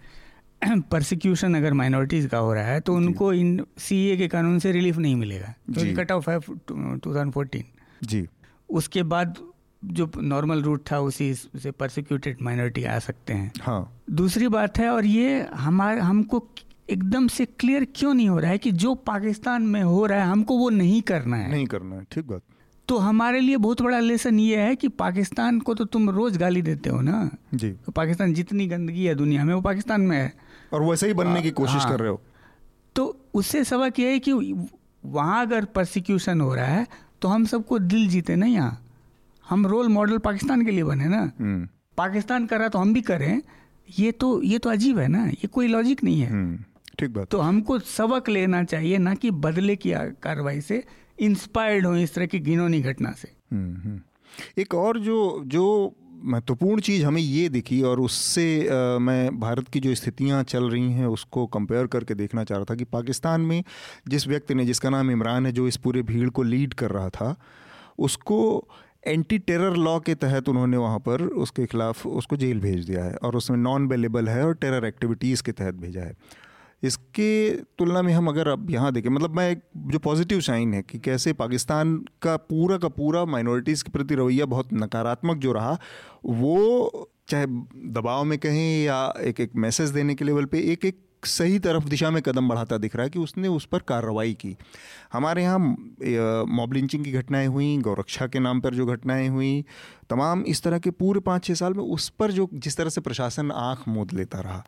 परसिक्यूशन 0.91 1.55
अगर 1.55 1.73
माइनॉरिटीज़ 1.75 2.27
का 2.29 2.39
हो 2.39 2.53
रहा 2.55 2.67
है 2.67 2.81
तो 2.81 2.95
उनको 2.95 3.33
इन 3.33 3.65
सीए 3.79 4.17
के 4.17 4.29
कानून 4.29 4.59
से 4.59 4.73
रिलीफ 4.73 4.97
नहीं 4.97 5.15
मिलेगा। 5.17 5.55
क्योंकि 5.73 5.95
कट 5.95 6.13
ऑफ़ 6.13 6.31
है 6.31 6.39
टू 6.41 6.99
थाउज़ेंड 7.07 7.33
फोर्टीन 7.33 7.65
जी। 8.03 8.27
उसके 8.69 9.03
बाद 9.05 9.39
जो 9.85 10.11
नॉर्मल 10.17 10.63
रूट 10.63 10.83
था 10.93 10.99
उसी 11.01 11.35
से 11.35 11.71
परसिक्यूटेड 11.71 12.43
माइनॉरिटी 12.43 12.85
आ 12.85 12.99
सकते 12.99 13.33
हैं। 13.33 13.53
हाँ। 13.63 14.03
दूसरी 14.11 14.49
बात 14.49 14.79
है 14.79 14.89
और 14.91 15.07
ये 15.07 15.47
हमारे 15.55 16.01
हमको 16.01 16.47
एकदम 16.91 17.27
से 17.29 17.45
क्लियर 17.45 17.87
क्यों 17.97 18.15
नहीं 18.15 18.29
हो 18.29 18.39
रहा 18.39 18.51
है 18.51 18.59
कि 18.59 18.73
जो 18.73 18.95
पाकिस्तान 18.95 19.63
में 19.63 19.83
हो 19.83 20.07
रहा 20.07 20.19
है 20.19 20.31
हमको 20.31 20.57
वो 20.59 20.71
नहीं 20.71 21.03
करना 21.03 21.37
है? 21.37 21.51
नहीं 21.51 21.67
करना 21.67 21.97
है 21.97 22.07
ठीक 22.13 22.27
बात। 22.27 22.43
तो 22.89 22.99
हमारे 22.99 23.41
लिए 23.41 23.57
बहुत 23.57 23.83
बड़ा 23.83 23.99
लेसन 23.99 24.39
ये 24.39 24.61
है 24.63 24.75
कि 24.77 24.89
पाकिस्तान 24.89 25.61
को 25.61 25.75
तो 25.75 25.85
तुम 25.85 26.11
रोज 26.11 26.37
गाली 26.37 26.63
देते 26.63 26.91
हो 26.91 27.01
ना? 27.01 27.31
जी। 27.55 27.71
तो 27.71 27.93
पाकिस्तान 27.93 28.35
जितनी 28.35 28.67
गंदगी 28.67 29.05
है 29.05 29.15
दुनिया 29.15 29.45
में 29.45 29.55
वो 29.55 29.61
पाकिस्तान 29.61 30.01
में 30.01 30.17
है। 30.17 30.33
और 30.73 30.83
वैसे 30.83 31.07
ही 31.07 31.15
बनने 31.15 31.43
की 31.43 31.51
कोशिश 31.51 31.83
हाँ, 31.83 31.91
कर 31.91 32.01
रहे 32.01 32.11
हो। 32.11 32.21
तो 32.97 33.17
उससे 33.35 33.65
सबक 33.65 33.99
यह 34.01 34.09
है 34.09 34.19
कि 34.19 34.33
वहाँ 35.05 35.41
अगर 35.47 35.65
परसिक्यूशन 35.65 36.41
हो 36.41 36.55
रहा 36.55 36.67
है 36.67 36.87
तो 37.23 37.29
हम 37.29 37.45
सबको 37.45 37.79
दिल 37.79 38.09
जीते 38.09 38.37
ना 38.37 38.47
यहाँ? 38.47 38.79
हम 39.49 39.67
रोल 39.67 39.89
मॉडल 39.89 40.19
पाकिस्तान 40.19 40.65
के 40.65 40.71
लिए 40.71 40.85
बने 40.85 41.05
ना। 41.05 41.33
हम्म। 41.41 41.69
पाकिस्तान 41.97 42.47
कर 42.47 42.59
रहा 42.59 42.69
तो 42.69 42.79
हम 42.79 42.95
भी 42.95 43.01
करें। 43.03 43.43
ये 43.99 44.13
तो 44.13 44.43
ये 44.43 44.59
तो 44.59 44.71
अजीब 44.71 44.99
है 44.99 45.09
ना। 45.09 45.25
ये 45.27 45.47
कोई 45.47 45.67
लॉजिक 45.69 46.05
नहीं 46.05 46.21
है। 46.21 46.31
हम्म, 46.31 46.59
ठीक 46.99 47.11
बात। 47.11 47.29
तो 47.29 47.39
हमको 47.39 47.79
सबक 47.79 48.29
लेना 48.29 48.65
चाहिए 48.65 48.99
ना 48.99 49.15
कि 49.15 49.31
बदले 49.31 49.77
की 49.77 49.93
कार्रवाई 50.23 50.61
से 50.61 50.85
इंस्पायर्ड 51.21 51.87
हो 51.87 51.95
इस 51.97 52.15
तरह 52.15 52.27
की 52.27 52.39
घिनौनी 52.39 52.81
घटना 52.81 53.13
से। 53.13 53.33
हम्म, 53.53 54.01
एक 54.59 54.75
और 54.75 54.99
जो 54.99 55.43
जो 55.47 55.97
महत्वपूर्ण 56.25 56.81
चीज़ 56.81 57.05
हमें 57.05 57.21
ये 57.23 57.49
दिखी 57.49 57.83
और 57.83 58.01
उससे 58.01 58.45
आ, 58.69 58.99
मैं 58.99 59.41
भारत 59.41 59.69
की 59.69 59.81
जो 59.81 59.95
स्थितियाँ 59.95 60.43
चल 60.43 60.65
रही 60.65 60.93
हैं 60.93 61.07
उसको 61.07 61.47
कंपेयर 61.47 61.87
करके 61.87 62.15
देखना 62.15 62.45
चाह 62.45 62.59
रहा 62.59 62.65
था 62.65 62.75
कि 62.75 62.85
पाकिस्तान 62.85 63.41
में 63.41 63.65
जिस 64.09 64.27
व्यक्ति 64.29 64.55
ने 64.55 64.65
जिसका 64.65 64.91
नाम 64.91 65.11
इमरान 65.11 65.47
है 65.47 65.53
जो 65.53 65.67
इस 65.69 65.77
पूरे 65.77 66.03
भीड़ 66.03 66.29
को 66.31 66.43
लीड 66.43 66.75
कर 66.75 66.91
रहा 66.91 67.09
था 67.09 67.37
उसको 67.99 68.69
एंटी 69.07 69.39
टेरर 69.39 69.77
लॉ 69.77 69.99
के 70.01 70.15
तहत 70.15 70.49
उन्होंने 70.49 70.77
वहाँ 70.77 70.99
पर 70.99 71.23
उसके 71.23 71.67
खिलाफ 71.67 72.07
उसको 72.07 72.37
जेल 72.37 72.61
भेज 72.61 72.85
दिया 72.87 73.05
है 73.05 73.15
और 73.17 73.37
उसमें 73.37 73.59
नॉन 73.59 73.87
अवेलेबल 73.87 74.29
है 74.29 74.45
और 74.47 74.55
टेरर 74.55 74.85
एक्टिविटीज़ 74.85 75.43
के 75.43 75.53
तहत 75.53 75.75
भेजा 75.75 76.01
है। 76.01 76.15
इसके 76.83 77.51
तुलना 77.79 78.03
में 78.03 78.13
हम 78.13 78.29
अगर 78.29 78.49
अब 78.49 78.71
यहाँ 78.71 78.93
देखें 78.93 79.09
मतलब 79.11 79.37
मैं 79.37 79.51
एक 79.51 79.61
जो 79.77 79.99
पॉजिटिव 79.99 80.41
साइन 80.41 80.75
है 80.75 80.83
कि 80.83 80.99
कैसे 80.99 81.33
पाकिस्तान 81.33 81.97
का 82.23 82.37
पूरा 82.37 82.79
का 82.79 82.89
पूरा 82.89 83.25
माइनॉरिटीज़ 83.25 83.85
के 83.85 83.91
प्रति 83.91 84.15
रवैया 84.15 84.47
बहुत 84.47 84.73
नकारात्मक 84.75 85.37
जो 85.37 85.53
रहा, 85.53 85.79
वो 86.27 87.09
चाहे 87.29 87.47
दबाव 87.47 88.25
में 88.25 88.39
कहें 88.39 88.85
या 88.85 89.15
एक 89.21 89.41
एक 89.41 89.53
मैसेज 89.57 89.91
देने 89.91 90.15
के 90.15 90.25
लेवल 90.25 90.45
पे 90.45 90.61
एक 90.73 90.85
एक 90.85 90.99
सही 91.27 91.59
तरफ़ 91.59 91.85
दिशा 91.85 92.11
में 92.11 92.23
कदम 92.23 92.49
बढ़ाता 92.49 92.79
दिख 92.79 92.97
रहा 92.97 93.05
है 93.05 93.11
कि 93.11 93.19
उसने 93.19 93.49
उस 93.49 93.67
पर 93.67 93.79
कार्रवाई 93.79 94.33
की। 94.35 94.57
हमारे 95.13 95.43
यहाँ 95.43 95.59
मॉब 96.49 96.73
लिंचिंग 96.73 97.05
की 97.05 97.13
घटनाएँ 97.13 97.47
हुई 97.47 97.77
गौरक्षा 97.79 98.27
के 98.27 98.39
नाम 98.39 98.61
पर 98.61 98.75
जो 98.75 98.87
घटनाएँ 98.87 99.29
हुई 99.29 99.65
तमाम 100.11 100.43
इस 100.43 100.63
तरह 100.63 100.79
के 100.79 100.91
पूरे 100.91 101.21
पाँच 101.21 101.45
छः 101.45 101.55
साल 101.55 101.75
में 101.75 101.85
उस 101.85 102.09
पर 102.09 102.31
जो 102.31 102.49
जिस 102.55 102.77
तरह 102.77 102.91
से 102.91 103.01
प्रशासन 103.01 103.51
आँख 103.51 103.89
मोद 103.89 104.13
लेता 104.13 104.41
रहा 104.41 104.65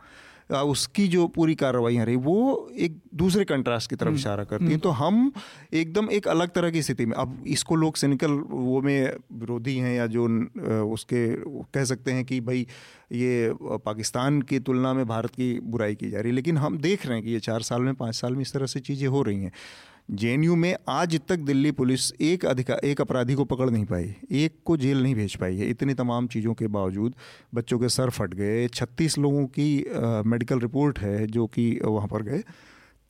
उसकी 0.62 1.06
जो 1.08 1.26
पूरी 1.26 1.54
कार्रवाई 1.54 1.96
रही 1.98 2.16
वो 2.16 2.68
एक 2.78 2.98
दूसरे 3.14 3.44
कंट्रास्ट 3.44 3.90
की 3.90 3.96
तरफ़ 3.96 4.08
हम्म, 4.08 4.18
इशारा 4.18 4.44
करती 4.44 4.64
हैं। 4.64 4.70
हम्म। 4.70 4.80
तो 4.80 4.90
हम 4.90 5.32
एकदम 5.74 6.10
एक 6.10 6.28
अलग 6.28 6.48
तरह 6.48 6.70
की 6.70 6.82
स्थिति 6.82 7.06
में 7.06 7.16
अब 7.16 7.44
इसको 7.46 7.76
लोग 7.76 7.96
सिनिकल 7.96 8.32
वो 8.50 8.80
में 8.82 9.16
विरोधी 9.32 9.76
हैं 9.76 9.96
या 9.96 10.06
जो 10.06 10.26
उसके 10.92 11.26
कह 11.74 11.84
सकते 11.84 12.12
हैं 12.12 12.24
कि 12.24 12.40
भाई 12.40 12.66
ये 13.12 13.54
पाकिस्तान 13.62 14.40
की 14.42 14.58
तुलना 14.60 14.92
में 14.94 15.06
भारत 15.06 15.30
की 15.30 15.58
बुराई 15.62 15.94
की 15.94 16.10
जा 16.10 16.20
रही 16.20 16.28
है। 16.28 16.34
लेकिन 16.34 16.58
हम 16.58 16.78
देख 16.78 17.06
रहे 17.06 17.16
हैं 17.16 17.24
कि 17.24 17.32
ये 17.32 17.40
चार 17.40 17.62
साल 17.62 17.82
में, 17.82 17.94
पाँच 17.94 18.14
साल 18.14 18.34
में 18.34 18.42
इस 18.42 18.52
तरह 18.52 18.66
से 18.66 18.80
चीज़ें 18.80 19.08
हो 19.08 19.22
रही 19.22 19.42
हैं। 19.42 19.52
जेएनयू 20.12 20.54
में 20.56 20.74
आज 20.88 21.18
तक 21.28 21.38
दिल्ली 21.40 21.70
पुलिस 21.72 22.12
एक 22.22 22.44
अधिकार 22.46 22.80
एक 22.84 23.00
अपराधी 23.00 23.34
को 23.34 23.44
पकड़ 23.44 23.68
नहीं 23.70 23.84
पाई, 23.84 24.14
एक 24.32 24.54
को 24.64 24.76
जेल 24.76 25.02
नहीं 25.02 25.14
भेज 25.14 25.34
पाई 25.36 25.56
है। 25.56 25.68
इतनी 25.70 25.94
तमाम 25.94 26.26
चीज़ों 26.26 26.54
के 26.54 26.66
बावजूद 26.68 27.14
बच्चों 27.54 27.78
के 27.78 27.88
सर 27.88 28.10
फट 28.10 28.34
गए। 28.34 28.66
छत्तीस 28.68 29.18
लोगों 29.18 29.46
की 29.48 29.84
मेडिकल 30.26 30.60
रिपोर्ट 30.60 30.98
है 30.98 31.26
जो 31.28 31.46
कि 31.46 31.70
वहाँ 31.84 32.08
पर 32.08 32.22
गए। 32.22 32.42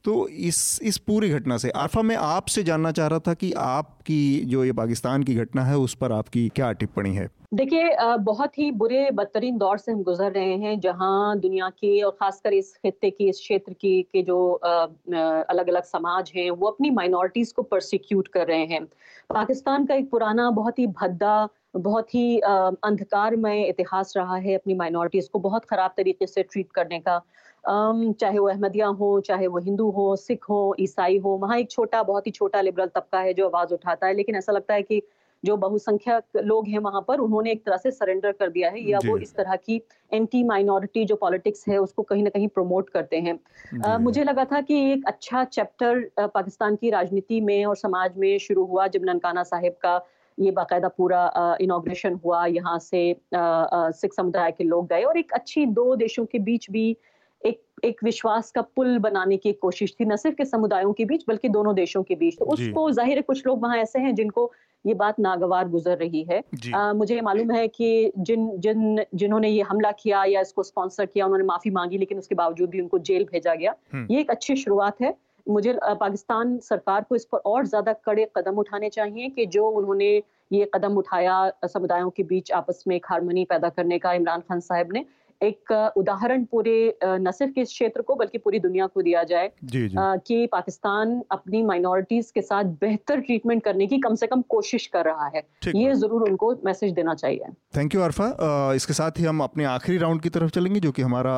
तो 0.05 0.27
इस 0.29 0.81
इस 0.83 0.99
पूरी 0.99 1.29
घटना 1.31 1.57
से। 1.57 1.71
आरफा, 1.71 2.03
मैं 2.03 2.17
आपसे 2.17 2.63
जानना 2.63 2.91
चाह 2.93 3.07
रहा 3.07 3.19
था 3.19 3.35
कि 3.35 3.53
आपकी 3.59 4.41
जो 4.47 4.65
ये 4.65 4.73
पाकिस्तान 4.73 5.23
की 5.23 5.35
घटना 5.35 5.65
है, 5.65 5.77
उस 5.79 5.95
पर 5.95 6.13
आपकी 6.13 6.49
क्या 6.49 6.71
टिप्पणी 6.73 7.15
है? 7.15 7.29
देखिए 7.55 8.17
बहुत 8.21 8.59
ही 8.59 8.71
बुरे 8.73 9.11
बदतरीन 9.11 9.59
दौर 9.59 9.79
से 9.79 9.93
हम 9.93 10.03
गुजर 10.03 10.33
रहे 10.33 10.57
हैं, 10.57 10.79
जहाँ 10.81 11.39
दुनिया 11.41 11.69
के 11.71 12.01
और 12.03 12.17
खासकर 12.21 12.53
इस 12.53 12.75
खत्े 12.77 13.11
की, 13.11 13.29
इस 13.29 13.39
क्षेत्र 13.39 13.73
की, 13.73 14.03
के 14.03 14.23
जो 14.23 14.53
अलग 14.53 15.69
अलग 15.69 15.83
समाज 15.85 16.33
हैं, 16.37 16.51
वो 16.51 16.69
अपनी 16.69 16.91
माइनॉरिटीज 16.91 17.53
को 17.53 17.63
परसिक्यूट 17.65 18.29
कर 18.29 18.47
रहे 18.47 18.65
हैं। 18.67 18.85
पाकिस्तान 19.31 19.87
का 19.87 19.95
एक 19.95 20.11
पुराना, 20.11 20.51
बहुत 20.51 20.79
ही 20.79 20.87
भद्दा, 20.87 21.49
बहुत 21.77 22.15
ही 22.15 22.39
अंधकारमय 22.39 23.63
इतिहास 23.63 24.13
रहा 24.17 24.37
है 24.37 24.55
अपनी 24.55 24.75
माइनॉरिटीज 24.75 25.29
को 25.29 25.39
बहुत 25.39 25.65
खराब 25.65 25.95
तरीके 25.97 26.27
से 26.27 26.43
ट्रीट 26.43 26.73
करने 26.73 26.99
का। 27.01 27.21
चाहे 27.67 28.39
वो 28.39 28.49
अहमदिया 28.49 28.87
हो 28.87 29.19
चाहे 29.21 29.47
वो 29.47 29.59
हिंदू 29.59 29.91
हो 29.91 30.15
सिख 30.17 30.45
हो 30.49 30.75
ईसाई 30.81 31.19
हो 31.19 31.37
वहाँ 31.39 31.59
एक 31.59 31.71
छोटा 31.71 32.03
बहुत 32.03 32.27
ही 32.27 32.33
छोटा 32.33 32.61
लिबरल 32.61 32.87
तबका 32.95 33.21
है 33.21 33.35
जो 33.35 33.47
आवाज़ 33.49 33.75
उठाता 33.75 34.07
है। 34.07 34.15
लेकिन 34.15 34.37
ऐसा 34.37 34.53
लगता 34.53 34.75
है 34.75 34.83
कि 34.83 35.03
जो 35.45 35.57
बहुसंख्यक 35.57 36.43
लोग 36.45 36.69
हैं 36.69 36.79
वहाँ 36.79 37.05
पर 37.09 37.19
उन्होंने 37.21 37.51
एक 37.53 37.65
तरह 37.65 37.77
से 37.77 37.91
सरेंडर 37.91 38.33
कर 38.33 38.49
दिया 38.51 38.71
है। 38.71 38.81
या 38.83 38.99
वो 39.07 39.17
इस 39.19 39.35
तरह 39.37 39.57
की 39.57 39.81
एंटी 40.13 40.43
माइनॉरिटी 40.45 41.05
जो 41.05 41.17
पॉलिटिक्स 41.17 41.69
है 41.69 41.79
उसको 41.79 42.03
कहीं 42.03 42.23
ना 42.23 42.31
कहीं 42.31 42.49
प्रमोट 42.49 42.91
करते 42.91 43.17
हैं। 43.19 43.39
आ, 43.85 43.99
मुझे 43.99 44.25
लगा 44.25 44.45
था 44.45 44.61
कि 44.61 44.81
एक 44.93 45.05
अच्छा 45.07 45.45
चैप्टर 45.47 46.29
पाकिस्तान 46.29 46.77
की 46.77 46.91
राजनीति 46.91 47.41
में 47.41 47.65
और 47.65 47.77
समाज 47.77 48.17
में 48.17 48.39
शुरू 48.39 48.65
हुआ 48.65 48.87
जब 48.89 49.05
ननकाना 49.05 49.43
साहिब 49.45 49.73
का 49.83 50.01
ये 50.39 50.51
बाकायदा 50.51 50.89
पूरा 50.89 51.57
इनाग्रेशन 51.61 52.15
हुआ 52.25 52.45
यहाँ 52.47 52.79
से 52.79 53.01
सिख 53.35 54.13
समुदाय 54.13 54.53
के 54.53 54.65
लोग 54.65 54.89
गए। 54.89 55.03
और 55.03 55.19
एक 55.19 55.33
अच्छी 55.33 55.67
दो 55.67 55.95
देशों 55.97 56.25
के 56.25 56.39
बीच 56.41 56.71
भी 56.71 56.97
एक 57.45 57.61
एक 57.85 58.03
विश्वास 58.05 58.51
का 58.51 58.61
पुल 58.77 58.99
बनाने 58.99 59.37
की 59.37 59.53
कोशिश 59.55 59.95
थी 60.01 60.05
न 60.05 60.17
सिर्फ़ 60.17 60.37
के 60.37 60.45
समुदायों 60.45 60.93
के 60.93 61.05
बीच 61.05 61.25
बल्कि 61.29 61.49
दोनों 61.49 61.75
देशों 61.75 62.03
के 62.03 62.15
बीच। 62.15 62.39
तो 62.39 62.45
उसको 62.45 62.91
ज़ाहिर 62.91 63.17
है 63.17 63.23
कुछ 63.23 63.47
लोग 63.47 63.63
वहाँ 63.63 63.77
ऐसे 63.79 63.99
हैं 63.99 64.15
जिनको 64.15 64.51
ये 64.85 64.95
बात 64.95 65.21
नागवार 65.21 65.69
गुजर 65.69 65.97
रही 65.99 66.23
है। 66.23 66.43
आ, 66.75 66.93
मुझे 66.93 67.21
मालूम 67.21 67.51
है 67.51 67.67
कि 67.69 68.13
जिन 68.19 68.51
जिन 68.61 69.05
जिन्होंने 69.15 69.49
ये 69.49 69.63
हमला 69.63 69.91
किया 69.93 70.25
या 70.25 70.41
इसको 70.41 70.63
स्पॉन्सर 70.63 71.07
किया 71.07 71.25
उन्होंने 71.25 71.45
माफ़ी 71.45 71.71
मांगी 71.71 71.99
लेकिन 71.99 72.19
उसके 72.19 72.35
बावजूद 72.35 72.71
भी 72.71 72.81
उनको 72.81 72.99
जेल 73.01 73.25
भेजा 73.33 73.55
गया। 73.55 73.75
हम्म। 73.93 74.07
ये 74.11 74.21
एक 74.21 74.31
अच्छी 74.31 74.57
शुरुआत 74.57 75.01
है। 75.01 75.15
मुझे 75.47 75.73
पाकिस्तान 76.01 76.59
सरकार 76.63 77.05
को 77.09 77.17
इस 77.17 77.25
पर 77.25 77.39
और 77.47 77.67
ज़्यादा 77.67 77.93
कड़े 78.07 78.27
कदम 78.37 78.59
उठाने 78.59 78.89
चाहिए 78.91 79.29
कि 79.29 79.47
जो 79.47 79.69
उन्होंने 79.71 80.11
ये 80.51 80.71
कदम 80.75 80.97
उठाया 80.97 81.37
समुदायों 81.67 82.11
के 82.11 82.23
बीच 82.23 82.53
आपस 82.53 82.85
में 82.89 82.95
एक 82.97 83.07
हारमोनी 83.11 83.45
पैदा 83.45 83.69
करने 83.69 83.99
का 83.99 84.13
इमरान 84.13 84.41
खान 84.41 84.61
साहब 84.61 84.93
ने 84.93 85.05
एक 85.45 85.73
उदाहरण 85.97 86.45
पूरे 86.45 86.77
न 87.05 87.31
सिर्फ़ 87.31 87.59
इस 87.61 87.69
क्षेत्र 87.69 88.03
को 88.03 88.15
बल्कि 88.17 88.39
पूरी 88.39 88.59
दुनिया 88.61 88.87
को 88.87 89.03
दिया 89.03 89.23
जाए 89.25 89.51
जी 89.65 89.87
जी। 89.89 89.97
कि 90.27 90.47
पाकिस्तान 90.53 91.21
अपनी 91.33 91.63
माइनॉरिटीज 91.65 92.31
के 92.31 92.43
साथ 92.43 92.65
बेहतर 92.81 93.21
ट्रीटमेंट 93.21 93.63
करने 93.65 93.87
की 93.87 93.99
कम 93.99 94.15
से 94.15 94.27
कम 94.27 94.43
कोशिश 94.49 94.87
कर 94.87 95.05
रहा 95.05 95.27
है। 95.27 95.43
ये 95.69 95.95
ज़रूर 95.95 96.23
उनको 96.23 96.53
मैसेज 96.65 96.93
देना 96.95 97.15
चाहिए। 97.15 97.53
थैंक 97.77 97.95
यू 97.95 98.01
अरफा 98.01 98.27
इसके 98.75 98.93
साथ 98.93 99.19
ही 99.19 99.25
हम 99.25 99.43
अपने 99.43 99.65
आखिरी 99.67 99.99
राउंड 99.99 100.21
की 100.23 100.29
तरफ़ 100.31 100.51
चलेंगे 100.51 100.81
जो 100.81 100.93
कि 100.93 101.03
हमारा 101.03 101.35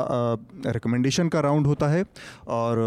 रिकमेंडेशन 0.69 1.29
का 1.29 1.41
राउंड 1.41 1.67
होता 1.67 1.89
है। 1.89 2.05
और 2.51 2.85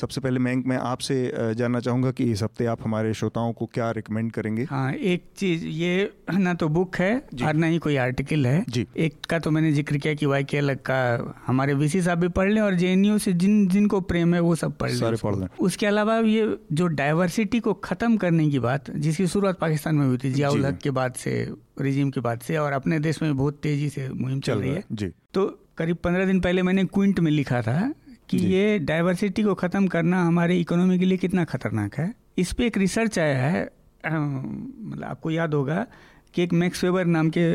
सबसे 0.00 0.20
पहले 0.20 0.40
मैं 0.40 0.54
मैं 0.66 0.76
आपसे 0.78 1.16
जानना 1.56 1.80
चाहूँगा 1.80 2.10
कि 2.12 2.24
इस 2.32 2.42
हफ़्ते 2.42 2.66
आप 2.66 2.82
हमारे 2.82 3.12
श्रोताओं 3.14 3.52
को 3.52 3.66
क्या 3.74 3.90
रिकमेंड 3.92 4.30
करेंगे? 4.32 4.64
हाँ 4.64 4.92
एक 4.92 5.24
चीज़ 5.36 5.66
ये 5.66 6.12
ना 6.30 6.54
तो 6.54 6.68
बुक 6.70 6.96
है 6.96 7.14
और 7.44 7.54
ना 7.54 7.66
ही 7.66 7.78
कोई 7.78 7.96
आर्टिकल 7.98 8.46
है। 8.46 8.64
जी। 8.68 8.86
एक 8.98 9.14
का 9.30 9.38
तो 9.38 9.50
मैंने 9.50 9.72
ज़िक्र 9.72 9.98
किया 9.98 10.14
कि 10.14 10.26
वाई 10.26 10.44
के 10.46 10.58
अलग 10.58 10.78
का 10.80 10.98
हमारे 11.46 11.74
वीसी 11.74 12.00
साहब 12.02 12.18
भी 12.18 12.28
पढ़ 12.30 12.50
लें 12.50 12.60
और 12.62 12.74
जेएनयू 12.76 13.18
से 13.18 13.32
जिन 13.34 13.66
जिनको 13.68 14.00
प्रेम 14.02 14.34
है 14.34 14.40
वो 14.40 14.54
सब 14.56 14.76
पढ़ 14.78 14.90
लें 14.90 15.16
पढ़ 15.16 15.36
लें। 15.36 15.46
उसके 15.60 15.86
अलावा 15.86 16.18
ये 16.28 16.56
जो 16.72 16.86
डाइवर्सिटी 16.94 17.60
को 17.60 17.72
ख़त्म 17.84 18.16
करने 18.16 18.48
की 18.50 18.58
बात 18.60 18.90
जिसकी 18.98 19.26
शुरुआत 19.26 19.58
पाकिस्तान 19.60 19.94
में 19.94 20.06
हुई 20.06 20.18
थी 20.18 20.32
जियाउल 20.32 20.66
हक 20.66 20.78
के 20.78 20.90
बाद 20.92 21.14
से 21.16 21.36
रिजीम 21.80 22.10
के 22.10 22.20
बाद 22.20 22.40
से 22.40 22.56
और 22.56 22.72
अपने 22.72 22.98
देश 23.00 23.22
में 23.22 23.36
बहुत 23.36 23.58
तेज़ी 23.62 23.88
से 23.90 24.08
मुहिम 24.10 24.40
चल 24.40 24.58
रही 24.58 24.70
है। 24.70 24.84
जी। 24.92 25.12
तो 25.34 25.46
करीब 25.78 25.96
पंद्रह 26.04 26.26
दिन 26.26 26.40
पहले 26.40 26.62
मैंने 26.62 26.84
क्विंट 26.86 27.20
में 27.20 27.30
लिखा 27.30 27.62
था 27.62 27.92
कि 28.30 28.38
ये 28.46 28.78
डाइवर्सिटी 28.80 29.42
को 29.42 29.54
ख़त्म 29.54 29.86
करना 29.88 30.22
हमारे 30.24 30.58
इकोनॉमी 30.60 30.98
के 30.98 31.04
लिए 31.04 31.18
कितना 31.18 31.44
खतरनाक 31.46 31.94
है। 31.94 32.12
इस 32.38 32.52
पर 32.52 32.64
एक 32.64 32.78
रिसर्च 32.78 33.18
आया 33.18 33.38
है 33.40 33.64
मतलब 34.04 35.04
आपको 35.04 35.30
याद 35.30 35.54
होगा 35.54 35.86
कि 36.34 36.42
एक 36.42 36.52
मैक्स 36.54 36.84
वेबर 36.84 37.04
नाम 37.06 37.30
के 37.36 37.46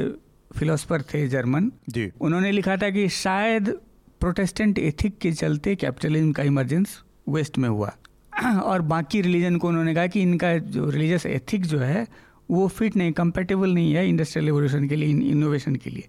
फिलोसफर 0.58 1.02
थे 1.02 1.28
जर्मन 1.28 1.72
जी। 1.90 2.10
उन्होंने 2.22 2.52
लिखा 2.52 2.78
था 2.78 2.90
कि 2.90 3.08
शायद 3.10 3.70
प्रोटेस्टेंट 4.22 4.80
एथिक 4.80 5.18
के 5.18 5.32
चलते 5.32 5.76
कैपिटलिज्म 5.76 6.32
का 6.32 6.44
इमरजेंस 6.44 7.02
वेस्ट 7.30 7.58
में 7.58 7.70
हुआ। 7.70 7.92
और 8.64 8.82
बाकी 8.82 9.22
रिलीजन 9.22 9.56
को 9.56 9.68
उन्होंने 9.68 9.94
कहा 9.96 10.08
कि 10.08 10.22
इनका 10.22 10.58
जो 10.58 10.90
रिलीजियस 10.90 11.26
एथिक 11.26 11.66
जो 11.66 11.80
है 11.80 12.08
वो 12.52 12.68
फिट 12.68 12.96
नहीं 12.96 13.12
कंपेटेबल 13.12 13.74
नहीं 13.74 13.94
है 13.94 14.08
इंडस्ट्रियल 14.10 14.46
रिवोल्यूशन 14.46 14.88
के 14.88 14.96
लिए 14.96 15.30
इनोवेशन 15.32 15.76
के 15.76 15.90
लिए। 15.90 16.08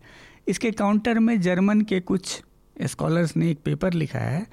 इसके 0.49 0.71
काउंटर 0.71 1.19
में 1.19 1.41
जर्मन 1.41 1.81
के 1.81 2.01
कुछ 2.01 2.43
स्कॉलर्स 2.77 3.37
ने 3.37 3.51
एक 3.51 3.59
पेपर 3.65 3.93
लिखा 3.93 4.19
है 4.19 4.47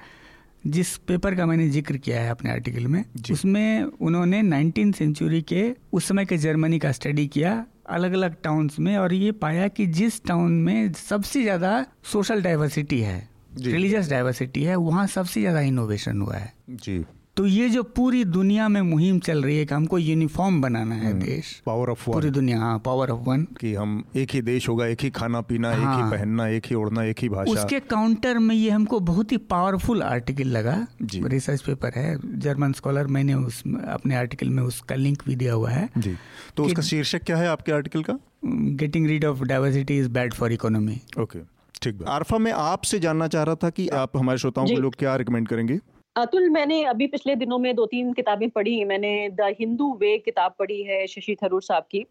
जिस 0.66 0.96
पेपर 0.98 1.34
का 1.34 1.46
मैंने 1.46 1.68
ज़िक्र 1.68 1.96
किया 1.96 2.20
है 2.20 2.30
अपने 2.30 2.50
आर्टिकल 2.50 2.86
में। 2.86 3.04
उसमें 3.32 3.82
उन्होंने 3.82 4.42
नाइनटीन 4.42 4.92
सेंचुरी 4.92 5.42
के 5.42 5.74
उस 5.92 6.08
समय 6.08 6.24
के 6.24 6.36
जर्मनी 6.36 6.78
का 6.78 6.92
स्टडी 6.92 7.26
किया 7.26 7.66
अलग 7.90 8.12
अलग 8.12 8.34
टाउन्स 8.42 8.78
में 8.78 8.96
और 8.96 9.12
ये 9.12 9.32
पाया 9.32 9.68
कि 9.68 9.86
जिस 9.86 10.22
टाउन 10.24 10.52
में 10.62 10.92
सबसे 10.92 11.42
ज़्यादा 11.42 11.84
सोशल 12.12 12.42
डाइवर्सिटी 12.42 13.00
है 13.00 13.18
रिलीजियस 13.58 14.10
डाइवर्सिटी 14.10 14.62
है 14.62 14.76
वहाँ 14.76 15.06
सबसे 15.06 15.40
ज़्यादा 15.40 15.60
इनोवेशन 15.60 16.20
हुआ 16.20 16.36
है। 16.36 16.52
जी। 16.70 17.04
तो 17.40 17.46
ये 17.46 17.68
जो 17.68 17.82
पूरी 17.82 18.24
दुनिया 18.24 18.68
में 18.68 18.80
मुहिम 18.82 19.18
चल 19.18 19.42
रही 19.42 19.58
है 19.58 19.66
कि 19.66 19.74
हमको 19.74 19.98
यूनिफॉर्म 19.98 20.60
बनाना 20.62 20.94
है 20.94 21.10
हम्म, 21.10 21.22
देश। 21.22 21.62
पावर 21.66 21.88
ऑफ़ 21.90 22.10
वन 22.10 22.14
पूरी 22.14 22.30
दुनिया 22.30 22.58
हाँ 22.58 22.78
पावर 22.78 23.10
ऑफ़ 23.10 23.20
वन 23.20 23.44
कि 23.60 23.74
हम 23.74 24.04
एक 24.16 24.30
ही 24.30 24.42
देश 24.42 24.68
होगा 24.68 24.86
एक 24.86 25.00
ही 25.00 25.10
खाना 25.10 25.40
पीना 25.40 25.68
हाँ, 25.68 25.76
एक 25.76 25.96
ही 25.96 26.02
हाँ। 26.02 26.10
पहनना 26.10 26.48
एक 26.48 26.66
ही 26.66 26.74
उड़ना 26.74 27.04
एक 27.04 27.20
ही 27.20 27.28
भाषा। 27.28 27.52
उसके 27.52 27.80
काउंटर 27.80 28.38
में 28.38 28.54
ये 28.54 28.70
हमको 28.70 29.00
बहुत 29.00 29.32
ही 29.32 29.36
पावरफुल 29.36 30.02
आर्टिकल 30.02 30.44
लगा। 30.44 30.86
रिसर्च 31.02 31.62
पेपर 31.62 31.92
है 31.96 32.38
जर्मन 32.38 32.72
स्कॉलर 32.72 33.06
मैंने 33.06 33.34
उस 33.34 33.62
अपने 33.68 34.14
आर्टिकल 34.14 34.48
में 34.48 34.62
उसका 34.62 34.94
लिंक 34.94 35.22
भी 35.26 35.36
दिया 35.36 35.52
हुआ 35.52 35.70
है 35.70 35.88
जी। 35.98 36.16
तो 36.56 36.64
उसका 36.64 36.82
शीर्षक 36.82 37.22
क्या 37.22 37.36
है 37.36 37.48
आपके 37.48 37.72
आर्टिकल 37.72 38.02
का? 38.02 38.18
Getting 38.44 39.06
rid 39.06 39.24
of 39.24 39.42
diversity 39.42 39.98
is 39.98 40.08
bad 40.08 40.34
for 40.34 40.52
economy 40.52 41.00
okay 41.20 41.38
ठीक 41.82 42.02
आरफा 42.08 42.38
मैं 42.38 42.52
आपसे 42.52 42.98
जानना 42.98 43.28
चाह 43.28 43.42
रहा 43.42 43.54
था 43.54 43.70
कि 43.70 43.88
आप 43.88 44.16
हमारे 44.16 44.38
श्रोताओं 44.38 44.66
को 44.66 44.76
लोग 44.76 44.94
क्या 44.98 45.16
रिकमेंड 45.16 45.48
करेंगे? 45.48 45.78
अतुल 46.20 46.48
मैंने 46.50 46.82
अभी 46.84 47.06
पिछले 47.06 47.34
दिनों 47.36 47.58
में 47.58 47.74
दो 47.76 47.84
तीन 47.86 48.12
किताबें 48.12 48.48
पढ़ी। 48.50 48.84
मैंने 48.84 49.28
द 49.30 49.54
हिंदू 49.60 49.92
वे 50.00 50.16
किताब 50.18 50.54
पढ़ी 50.58 50.82
है 50.82 51.06
शशि 51.06 51.36
थरूर 51.42 51.62
साहब 51.62 51.84
की। 51.94 52.04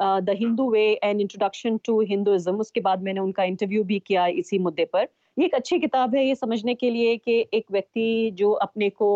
The 0.00 0.36
Hindu 0.38 0.70
way 0.70 0.84
and 1.04 1.20
introduction 1.20 1.76
to 1.84 2.00
Hinduism 2.02 2.56
उसके 2.56 2.80
बाद 2.80 3.02
मैंने 3.02 3.20
उनका 3.20 3.44
इंटरव्यू 3.44 3.82
भी 3.84 3.98
किया 4.06 4.26
इसी 4.42 4.58
मुद्दे 4.58 4.84
पर। 4.84 5.06
ये 5.36 5.44
एक 5.44 5.54
अच्छी 5.54 5.78
किताब 5.78 6.14
है 6.14 6.26
ये 6.26 6.34
समझने 6.34 6.74
के 6.74 6.90
लिए 6.90 7.16
कि 7.16 7.38
एक 7.54 7.64
व्यक्ति 7.72 8.30
जो 8.34 8.52
अपने 8.62 8.88
को 8.90 9.10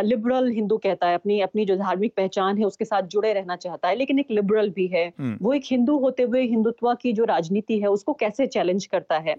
लिबरल 0.00 0.50
हिंदू 0.50 0.76
कहता 0.76 1.06
है 1.06 1.14
अपनी 1.14 1.40
अपनी 1.40 1.64
जो 1.64 1.76
धार्मिक 1.76 2.12
पहचान 2.16 2.58
है 2.58 2.64
उसके 2.64 2.84
साथ 2.84 3.02
जुड़े 3.02 3.32
रहना 3.32 3.56
चाहता 3.56 3.88
है 3.88 3.96
लेकिन 3.96 4.18
एक 4.18 4.26
लिबरल 4.30 4.70
भी 4.70 4.86
है। 4.86 5.12
हम्म। 5.18 5.38
वो 5.42 5.52
एक 5.52 5.62
हिंदू 5.70 5.98
होते 5.98 6.22
हुए 6.22 6.42
हिंदुत्व 6.42 6.94
की 6.94 7.12
जो 7.12 7.24
राजनीति 7.24 7.78
है 7.78 7.86
उसको 7.86 8.12
कैसे 8.12 8.46
चैलेंज 8.46 8.86
करता 8.86 9.18
है? 9.18 9.34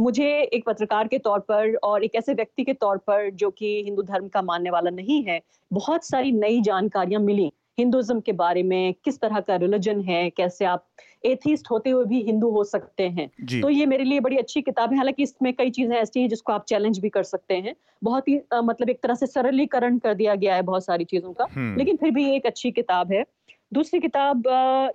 मुझे 0.00 0.42
एक 0.42 0.64
पत्रकार 0.66 1.08
के 1.08 1.18
तौर 1.18 1.38
पर 1.38 1.74
और 1.74 2.04
एक 2.04 2.14
ऐसे 2.14 2.34
व्यक्ति 2.34 2.64
के 2.64 2.72
तौर 2.72 2.96
पर 2.96 3.30
जो 3.30 3.50
कि 3.50 3.82
हिंदू 3.84 4.02
धर्म 4.02 4.28
का 4.28 4.42
मानने 4.42 4.70
वाला 4.70 4.90
नहीं 4.90 5.24
है 5.24 5.40
बहुत 5.72 6.04
सारी 6.04 6.32
नई 6.32 6.60
जानकारियाँ 6.60 7.20
मिली। 7.20 7.52
हिंदुज्म 7.78 8.20
के 8.20 8.32
बारे 8.32 8.62
में 8.62 8.94
किस 9.04 9.20
तरह 9.20 9.40
का 9.40 9.56
रिलीजन 9.56 10.00
है 10.00 10.30
कैसे 10.30 10.64
आप 10.64 10.86
एथीस्ट 11.24 11.70
होते 11.70 11.90
हुए 11.90 12.04
भी 12.04 12.20
हिंदू 12.22 12.50
हो 12.50 12.64
सकते 12.64 13.08
हैं। 13.08 13.28
तो 13.60 13.68
ये 13.70 13.86
मेरे 13.86 14.04
लिए 14.04 14.20
बड़ी 14.20 14.36
अच्छी 14.36 14.62
किताब 14.62 14.90
है। 14.90 14.96
हालाँकि 14.96 15.22
इसमें 15.22 15.52
कई 15.54 15.70
चीज़ें 15.70 15.96
ऐसी 15.96 16.20
हैं 16.20 16.28
जिसको 16.28 16.52
आप 16.52 16.64
चैलेंज 16.68 16.98
भी 16.98 17.08
कर 17.08 17.22
सकते 17.22 17.54
हैं। 17.56 17.74
बहुत 18.02 18.28
ही 18.28 18.38
आ, 18.52 18.60
मतलब 18.62 18.90
एक 18.90 19.02
तरह 19.02 19.14
से 19.14 19.26
सरलीकरण 19.26 19.98
कर 19.98 20.14
दिया 20.14 20.34
गया 20.34 20.54
है 20.54 20.62
बहुत 20.62 20.84
सारी 20.84 21.04
चीज़ों 21.04 21.32
का। 21.32 21.46
हम्म। 21.50 21.76
लेकिन 21.78 21.96
फिर 21.96 22.10
भी 22.10 22.24
ये 22.24 22.36
एक 22.36 22.46
अच्छी 22.46 22.70
किताब 22.70 23.12
है। 23.12 23.24
दूसरी 23.72 24.00
किताब 24.00 24.42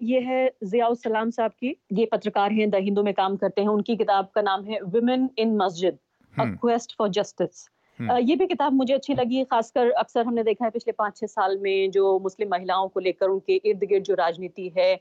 ये 0.03 0.19
है 0.21 0.45
जियाउल 0.63 0.95
सलाम 0.95 1.30
साहब 1.30 1.51
की। 1.51 1.76
ये 1.93 2.05
पत्रकार 2.11 2.51
हैं 2.51 2.69
द 2.69 2.76
हिंदू 2.84 3.03
में 3.03 3.13
काम 3.13 3.36
करते 3.36 3.61
हैं। 3.61 3.69
उनकी 3.69 3.95
किताब 3.95 4.30
का 4.36 4.41
नाम 4.41 4.63
है 4.63 4.80
वुमेन 4.86 5.30
इन 5.38 5.55
मस्जिद 5.57 5.97
अ 6.34 6.45
क्वेस्ट 6.55 6.95
फॉर 6.97 7.09
जस्टिस 7.11 7.69
ये 7.99 8.36
भी 8.36 8.45
किताब 8.47 8.74
मुझे 8.74 8.93
अच्छी 8.93 9.13
लगी। 9.13 9.43
खासकर 9.43 9.89
अक्सर 9.93 10.26
हमने 10.26 10.43
देखा 10.43 10.65
है 10.65 10.71
पिछले 10.71 10.91
पाँच 10.91 11.17
छह 11.17 11.28
साल 11.28 11.57
में 11.57 11.91
जो 11.91 12.19
मुस्लिम 12.19 12.49
महिलाओं 12.49 12.88
को 12.88 12.99
लेकर 12.99 13.30
उनके 13.30 13.55
इर्द 13.65 13.84
गिर्द 13.84 14.03
जो 14.03 14.13
राजनीति 14.15 14.71
है 14.78 14.93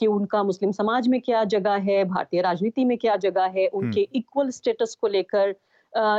कि 0.00 0.06
उनका 0.08 0.42
मुस्लिम 0.42 0.70
समाज 0.72 1.08
में 1.08 1.20
क्या 1.20 1.42
जगह 1.46 1.76
है 1.84 2.04
भारतीय 2.06 2.40
राजनीति 2.42 2.84
में 2.84 2.96
क्या 2.98 3.16
जगह 3.18 3.52
है 3.54 3.66
उनके 3.74 4.00
इक्वल 4.02 4.42
हम्म। 4.42 4.50
स्टेटस 4.52 4.96
को 5.00 5.08
लेकर 5.08 5.54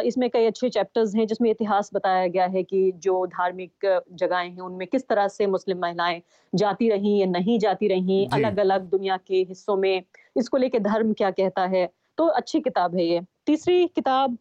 इसमें 0.04 0.30
कई 0.30 0.46
अच्छे 0.46 0.70
चैप्टर्स 0.70 1.16
हैं 1.16 1.26
जिसमें 1.28 1.50
इतिहास 1.50 1.90
बताया 1.94 2.28
गया 2.28 2.46
है 2.46 2.64
कि 2.64 2.92
जो 2.98 3.26
धार्मिक 3.28 3.86
जगहें 4.14 4.50
हैं 4.50 4.62
उनमें 4.62 4.88
किस 4.88 5.08
तरह 5.08 5.28
से 5.30 5.48
मुस्लिम 5.48 5.78
महिलाएँ 5.78 6.22
जाती 6.54 6.90
रहीं 6.90 7.20
या 7.20 7.26
नहीं 7.28 7.58
जाती 7.60 7.88
रहीं 7.88 8.28
अलग 8.30 8.60
अलग 8.60 8.90
दुनिया 8.90 9.18
के 9.18 9.42
हिस्सों 9.44 9.78
में 9.78 10.04
इसको 10.38 10.58
लेके 10.58 10.80
धर्म 10.82 11.14
क्या 11.14 11.32
कहता 11.32 11.66
है 11.68 11.90
तो 12.18 12.26
अच्छी 12.30 12.60
किताब 12.60 12.96
है 12.96 13.06
ये 13.06 13.22
तीसरी 13.46 13.86
किताब 13.88 14.38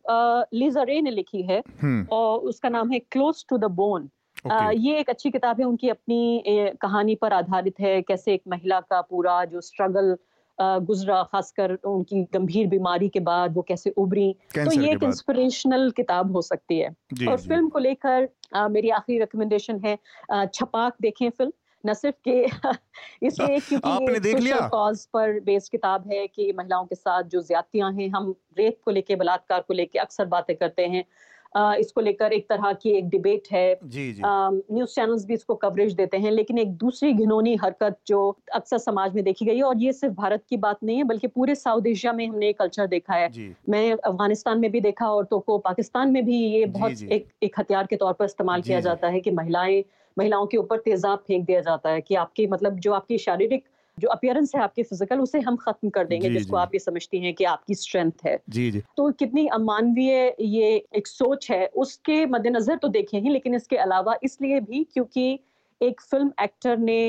लीजा 0.55 0.83
रे 0.83 1.01
ने 1.01 1.11
लिखी 1.11 1.43
है 1.43 1.63
हम्म। 1.83 2.07
और 2.13 2.39
उसका 2.49 2.69
नाम 2.69 2.91
है 2.91 2.99
close 3.11 3.45
to 3.49 3.59
the 3.59 3.71
bone 3.75 4.09
Okay. 4.45 4.75
ये 4.79 4.99
एक 5.01 5.11
अच्छी 5.11 5.31
किताब 5.31 5.61
है 5.61 5.67
उनकी 5.67 5.89
अपनी 5.89 6.43
कहानी 6.83 7.15
पर 7.15 7.33
आधारित 7.33 7.81
है 7.81 8.01
कैसे 8.03 8.35
एक 8.35 8.43
महिला 8.49 8.81
का 8.81 9.01
पूरा 9.01 9.45
जो 9.45 9.61
स्ट्रगल 9.61 10.17
गुजरा 10.59 11.23
खासकर 11.23 11.75
उनकी 11.87 12.23
गंभीर 12.35 12.67
बीमारी 12.67 13.09
के 13.09 13.21
बाद 13.21 13.55
वो 13.55 13.63
कैसे 13.63 13.91
उभरी। 13.91 14.33
तो 14.55 14.73
ये 14.73 14.91
एक 14.93 15.03
इंस्पिरेशनल 15.03 15.91
किताब 15.91 16.33
हो 16.33 16.43
सकती 16.43 16.79
है। 16.79 16.95
जी, 17.13 17.27
और 17.27 17.37
जी. 17.37 17.49
फ़िल्म 17.49 17.69
को 17.69 17.79
लेकर 17.79 18.29
मेरी 18.69 18.91
आखिरी 18.91 19.19
रिकमेंडेशन 19.19 19.81
है 19.85 19.99
छपाक 20.47 20.97
देखें 21.03 21.29
फ़िल्म 21.31 21.53
न 21.85 21.95
सिर्फ़ 21.95 22.17
के 22.29 22.43
इसलिए 23.27 23.61
क्योंकि 23.61 23.89
आपने 23.89 24.21
देख 24.21 24.39
लिया? 24.39 24.59
कॉज 24.69 25.07
पर 25.07 25.39
बेस्ड 25.41 25.71
किताब 25.73 26.11
है 26.13 26.27
कि 26.27 26.53
महिलाओं 26.53 26.85
के 26.87 26.95
साथ 26.95 27.23
जो 27.23 27.43
ज्यादतियाँ 27.43 27.93
हैं 27.93 28.09
हम 28.11 28.35
रेप 28.59 28.81
को 28.85 28.91
लेके 28.91 29.17
बलात्कार 29.17 29.61
को 29.61 29.75
लेके 29.75 29.99
अक्सर 29.99 30.25
बातें 30.27 30.57
करते 30.57 30.87
हैं। 30.87 31.05
इसको 31.55 32.01
लेकर 32.01 32.33
एक 32.33 32.49
तरह 32.49 32.73
की 32.73 32.91
एक 32.91 33.09
डिबेट 33.09 33.49
है। 33.53 33.79
न्यूज़ 33.85 34.91
चैनल्स 34.91 35.25
भी 35.27 35.35
इसको 35.35 35.55
कवरेज 35.55 35.93
देते 35.95 36.17
हैं 36.17 36.31
लेकिन 36.31 36.59
एक 36.59 36.73
दूसरी 36.77 37.13
घिनौनी 37.13 37.55
हरकत 37.57 37.99
जो 38.07 38.21
अक्सर 38.55 38.79
समाज 38.79 39.15
में 39.15 39.23
देखी 39.25 39.45
गई 39.45 39.57
है 39.57 39.63
और 39.63 39.79
ये 39.79 39.93
सिर्फ़ 39.93 40.15
भारत 40.15 40.45
की 40.49 40.57
बात 40.57 40.79
नहीं 40.85 40.97
है 40.97 41.05
बल्कि 41.05 41.27
पूरे 41.27 41.55
साउथ 41.55 41.87
एशिया 41.87 42.13
में 42.13 42.27
हमने 42.29 42.53
कल्चर 42.53 42.87
देखा 42.87 43.15
है 43.15 43.29
मैं 43.69 43.93
अफ़गानिस्तान 43.93 44.59
में 44.59 44.71
भी 44.71 44.81
देखा 44.81 45.11
और 45.11 45.25
तो 45.25 45.39
को 45.39 45.59
पाकिस्तान 45.59 46.11
में 46.11 46.25
भी 46.25 46.37
ये 46.37 46.65
बहुत। 46.67 46.91
एक 47.13 47.29
एक 47.43 47.59
हथियार 47.59 47.87
के 47.87 47.97
तौर 47.97 48.13
पर 48.13 48.25
इस्तेमाल 48.25 48.63
किया 48.63 48.81
जाता 48.81 49.09
है 49.09 49.21
कि 49.21 49.31
महिलाएँ 49.31 49.83
महिलाओं 50.17 50.47
के 50.47 50.57
ऊपर 50.57 50.79
तेजाब 50.79 51.19
फेंक 51.19 51.45
दिया 51.47 51.61
जाता 51.61 51.91
है 51.91 52.01
कि 52.01 52.15
आपकी 52.15 52.47
मतलब 52.47 52.79
जो 52.79 52.93
आपकी 52.93 53.19
शारीरिक 53.19 53.65
जो 53.99 54.09
अपियरेंस 54.09 54.53
है 54.55 54.63
आपके 54.63 54.83
फ़िज़िकल 54.83 55.21
उसे 55.21 55.41
हम 55.41 55.57
खत्म 55.57 55.91
कर 55.91 56.05
देंगे 56.05 56.29
जी, 56.29 56.35
जिसको 56.35 56.57
जी. 56.57 56.61
आप 56.63 56.75
ये 56.75 56.79
समझती 56.79 57.19
हैं 57.19 57.35
कि 57.35 57.45
आपकी 57.45 57.75
स्ट्रेंथ 57.75 58.25
है 58.25 58.39
जी 58.49 58.71
जी 58.71 58.83
तो 58.97 59.11
कितनी 59.15 59.47
अमानवीय 59.53 60.35
ये 60.41 60.75
एक 60.97 61.07
सोच 61.07 61.51
है 61.51 61.67
उसके 61.77 62.25
मद्देनजर 62.27 62.77
तो 62.77 62.89
देखे 62.91 63.19
ही 63.19 63.29
लेकिन 63.29 63.55
इसके 63.55 63.77
अलावा 63.79 64.17
इसलिए 64.23 64.61
भी 64.61 64.85
क्योंकि 64.85 65.39
एक 65.81 66.01
फ़िल्म 66.01 66.33
एक्टर 66.43 66.79
ने 66.79 67.01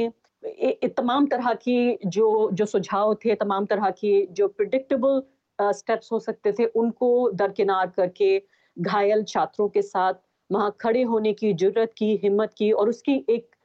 तमाम 0.91 1.25
तरह 1.27 1.53
की 1.53 1.97
जो 2.07 2.49
जो 2.53 2.65
सुझाव 2.65 3.13
थे 3.15 3.35
तमाम 3.35 3.65
तरह 3.65 3.89
की 3.91 4.25
जो 4.31 4.47
प्रिडिक्टेबल 4.49 5.21
स्टेप्स 5.59 6.11
हो 6.11 6.19
सकते 6.19 6.51
थे 6.51 6.65
उनको 6.75 7.09
दरकिनार 7.33 7.87
करके 7.87 8.37
घायल 8.77 9.23
छात्रों 9.23 9.67
के 9.69 9.81
साथ 9.81 10.13
वहाँ 10.49 10.75
खड़े 10.81 11.01
होने 11.03 11.33
की 11.33 11.53
ज़रूरत 11.53 11.93
की 11.97 12.15
हिम्मत 12.23 12.53
की 12.57 12.71
और 12.71 12.89
उसकी 12.89 13.23
एक 13.29 13.55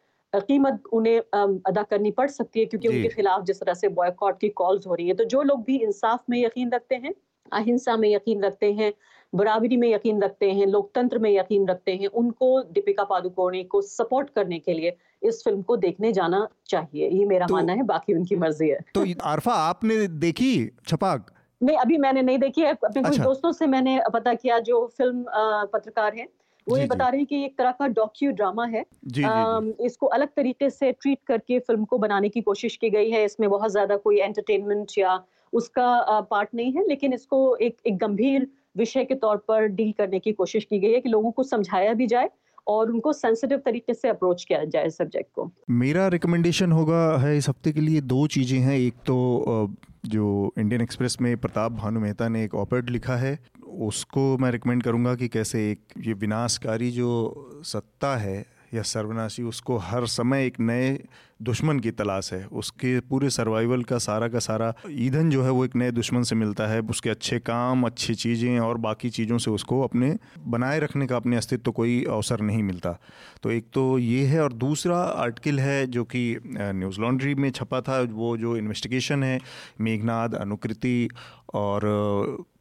कीमत 0.40 0.82
उन्हें 0.92 1.18
अदा 1.66 1.82
करनी 1.82 2.10
पड़ 2.10 2.28
सकती 2.30 2.60
है 2.60 2.66
क्योंकि 2.66 2.88
उनके 2.88 3.08
खिलाफ 3.08 3.42
जिस 3.42 3.60
तरह 3.60 3.74
से 3.74 3.88
बॉयकॉट 3.88 4.40
की 4.40 4.48
कॉल्स 4.48 4.86
हो 4.86 4.94
रही 4.94 5.08
है 5.08 5.14
तो 5.14 5.24
जो 5.24 5.42
लोग 5.42 5.64
भी 5.64 5.76
इंसाफ 5.76 6.24
में 6.30 6.44
यकीन 6.44 6.70
रखते 6.70 6.94
हैं 6.94 7.14
अहिंसा 7.52 7.96
में 7.96 8.08
यकीन 8.08 8.42
रखते 8.42 8.72
हैं 8.72 8.92
बराबरी 9.34 9.76
में 9.76 9.88
यकीन 9.88 10.22
रखते 10.22 10.50
हैं 10.50 10.66
लोकतंत्र 10.66 11.18
में 11.18 11.30
यकीन 11.30 11.68
रखते 11.68 11.92
हैं 11.92 12.06
उनको 12.06 12.62
दीपिका 12.62 13.04
पादुकोणे 13.04 13.64
को 13.64 13.82
सपोर्ट 13.82 14.30
करने 14.30 14.58
के 14.58 14.72
लिए 14.72 14.96
इस 15.22 15.44
फ़िल्म 15.44 15.62
को 15.62 15.76
देखने 15.76 16.12
जाना 16.12 16.48
चाहिए। 16.66 17.08
ये 17.08 17.24
मेरा 17.24 17.46
तो, 17.46 17.54
मानना 17.54 17.72
है 17.72 17.82
बाकी 17.82 18.14
उनकी 18.14 18.36
मर्ज़ी 18.36 18.68
है। 18.68 18.80
तो 18.94 19.04
आरफा 19.22 19.52
आपने 19.52 20.06
देखी 20.08 20.70
छपाक? 20.88 21.30
नहीं 21.62 21.76
अभी 21.76 21.98
मैंने 21.98 22.22
नहीं 22.22 22.38
देखी 22.38 22.60
है। 22.60 22.70
अपने 22.70 23.02
अच्छा। 23.02 23.10
कुछ 23.10 23.18
दोस्तों 23.18 23.52
से 23.52 23.66
मैंने 23.66 24.00
पता 24.14 24.34
किया 24.34 24.58
जो 24.58 24.86
फ़िल्म 24.98 25.24
पत्रकार 25.72 26.14
हैं 26.14 26.28
वो 26.66 26.76
ये 26.76 26.86
बता 26.86 27.08
रही 27.08 27.24
कि 27.24 27.44
एक 27.44 27.56
तरह 27.58 27.70
का 27.70 27.86
डॉक्यू 27.88 28.30
ड्रामा 28.32 28.66
है। 28.66 28.84
जी, 29.06 29.22
आ, 29.22 29.60
जी, 29.60 29.60
जी. 29.62 29.84
इसको 29.86 30.06
अलग 30.08 30.28
तरीके 30.36 30.70
से 30.70 30.92
ट्रीट 30.92 31.18
करके 31.26 31.58
फ़िल्म 31.58 31.84
को 31.84 31.98
बनाने 31.98 32.28
की 32.28 32.40
कोशिश 32.40 32.76
की 32.76 32.90
गई 32.90 33.10
है। 33.10 33.24
इसमें 33.24 33.48
बहुत 33.50 33.70
ज़्यादा 33.70 33.96
कोई 33.96 34.18
एंटरटेनमेंट 34.20 34.98
या 34.98 35.20
उसका 35.52 36.20
पार्ट 36.30 36.48
नहीं 36.54 36.72
है 36.72 36.86
लेकिन 36.88 37.12
इसको 37.12 37.56
एक 37.56 37.76
एक 37.86 37.96
गंभीर 37.98 38.46
विषय 38.76 39.04
के 39.04 39.14
तौर 39.14 39.36
पर 39.48 39.66
डील 39.66 39.92
करने 39.92 40.18
की 40.18 40.32
कोशिश 40.32 40.64
की 40.64 40.78
गई 40.78 40.92
है 40.92 41.00
कि 41.00 41.08
लोगों 41.08 41.30
को 41.30 41.42
समझाया 41.42 41.92
भी 41.94 42.06
जाए 42.06 42.30
और 42.68 42.90
उनको 42.90 43.12
सेंसिटिव 43.12 43.58
तरीके 43.58 43.94
से 43.94 44.08
अप्रोच 44.08 44.44
किया 44.44 44.64
जाए 44.64 44.90
सब्जेक्ट 44.90 45.30
को। 45.34 45.50
मेरा 45.70 46.06
रिकमेंडेशन 46.08 46.72
होगा 46.72 47.18
है 47.18 47.36
इस 47.38 47.48
हफ़्ते 47.48 47.72
के 47.72 47.80
लिए 47.80 48.00
दो 48.00 48.26
चीज़ें 48.26 48.58
हैं। 48.58 48.76
एक 48.76 48.94
तो 49.06 49.76
जो 50.06 50.52
इंडियन 50.58 50.82
एक्सप्रेस 50.82 51.16
में 51.20 51.36
प्रताप 51.36 51.72
भानु 51.72 52.00
मेहता 52.00 52.28
ने 52.28 52.44
एक 52.44 52.54
ऑपर्ड 52.54 52.90
लिखा 52.90 53.16
है, 53.16 53.38
उसको 53.68 54.36
मैं 54.38 54.50
रिकमेंड 54.50 54.82
करूँगा 54.82 55.14
कि 55.14 55.28
कैसे 55.28 55.70
एक 55.70 55.80
ये 55.98 56.12
विनाशकारी 56.14 56.90
जो 56.90 57.62
सत्ता 57.64 58.16
है 58.16 58.44
या 58.76 58.82
सर्वनाशी, 58.84 59.42
उसको 59.42 59.76
हर 59.78 60.06
समय 60.08 60.46
एक 60.46 60.60
नए 60.60 60.98
दुश्मन 61.42 61.78
की 61.80 61.90
तलाश 61.90 62.32
है। 62.32 62.44
उसके 62.54 62.98
पूरे 63.00 63.30
सर्वाइवल 63.30 63.82
का 63.82 63.98
सारा 63.98 64.28
का 64.28 64.38
सारा 64.38 64.72
ईंधन 64.88 65.30
जो 65.30 65.42
है 65.42 65.50
वो 65.50 65.64
एक 65.64 65.76
नए 65.76 65.90
दुश्मन 65.90 66.22
से 66.22 66.36
मिलता 66.36 66.66
है। 66.66 66.80
उसके 66.80 67.10
अच्छे 67.10 67.38
काम, 67.38 67.82
अच्छी 67.86 68.14
चीज़ें 68.14 68.58
और 68.60 68.78
बाकी 68.78 69.10
चीज़ों 69.10 69.38
से 69.38 69.50
उसको 69.50 69.80
अपने, 69.82 70.16
बनाए 70.46 70.78
रखने 70.80 71.06
का 71.06 71.16
अपने 71.16 71.36
अस्तित्व 71.36 71.62
तो 71.62 71.72
कोई 71.72 72.02
अवसर 72.04 72.40
नहीं 72.40 72.62
मिलता। 72.62 72.96
तो 73.42 73.50
एक 73.50 73.66
तो 73.74 73.98
ये 73.98 74.24
है 74.26 74.40
और 74.42 74.52
दूसरा 74.54 74.96
आर्टिकल 74.96 75.60
है 75.60 75.86
जो 75.86 76.04
कि 76.04 76.24
न्यूज़ 76.46 77.00
लॉन्ड्री 77.00 77.34
में 77.34 77.50
छपा 77.50 77.80
था। 77.80 78.00
वो 78.02 78.36
जो 78.36 78.56
इन्वेस्टिगेशन 78.56 79.22
है, 79.22 79.38
मेघनाद, 79.80 80.34
अनुकृति 80.34 81.08
और 81.54 81.80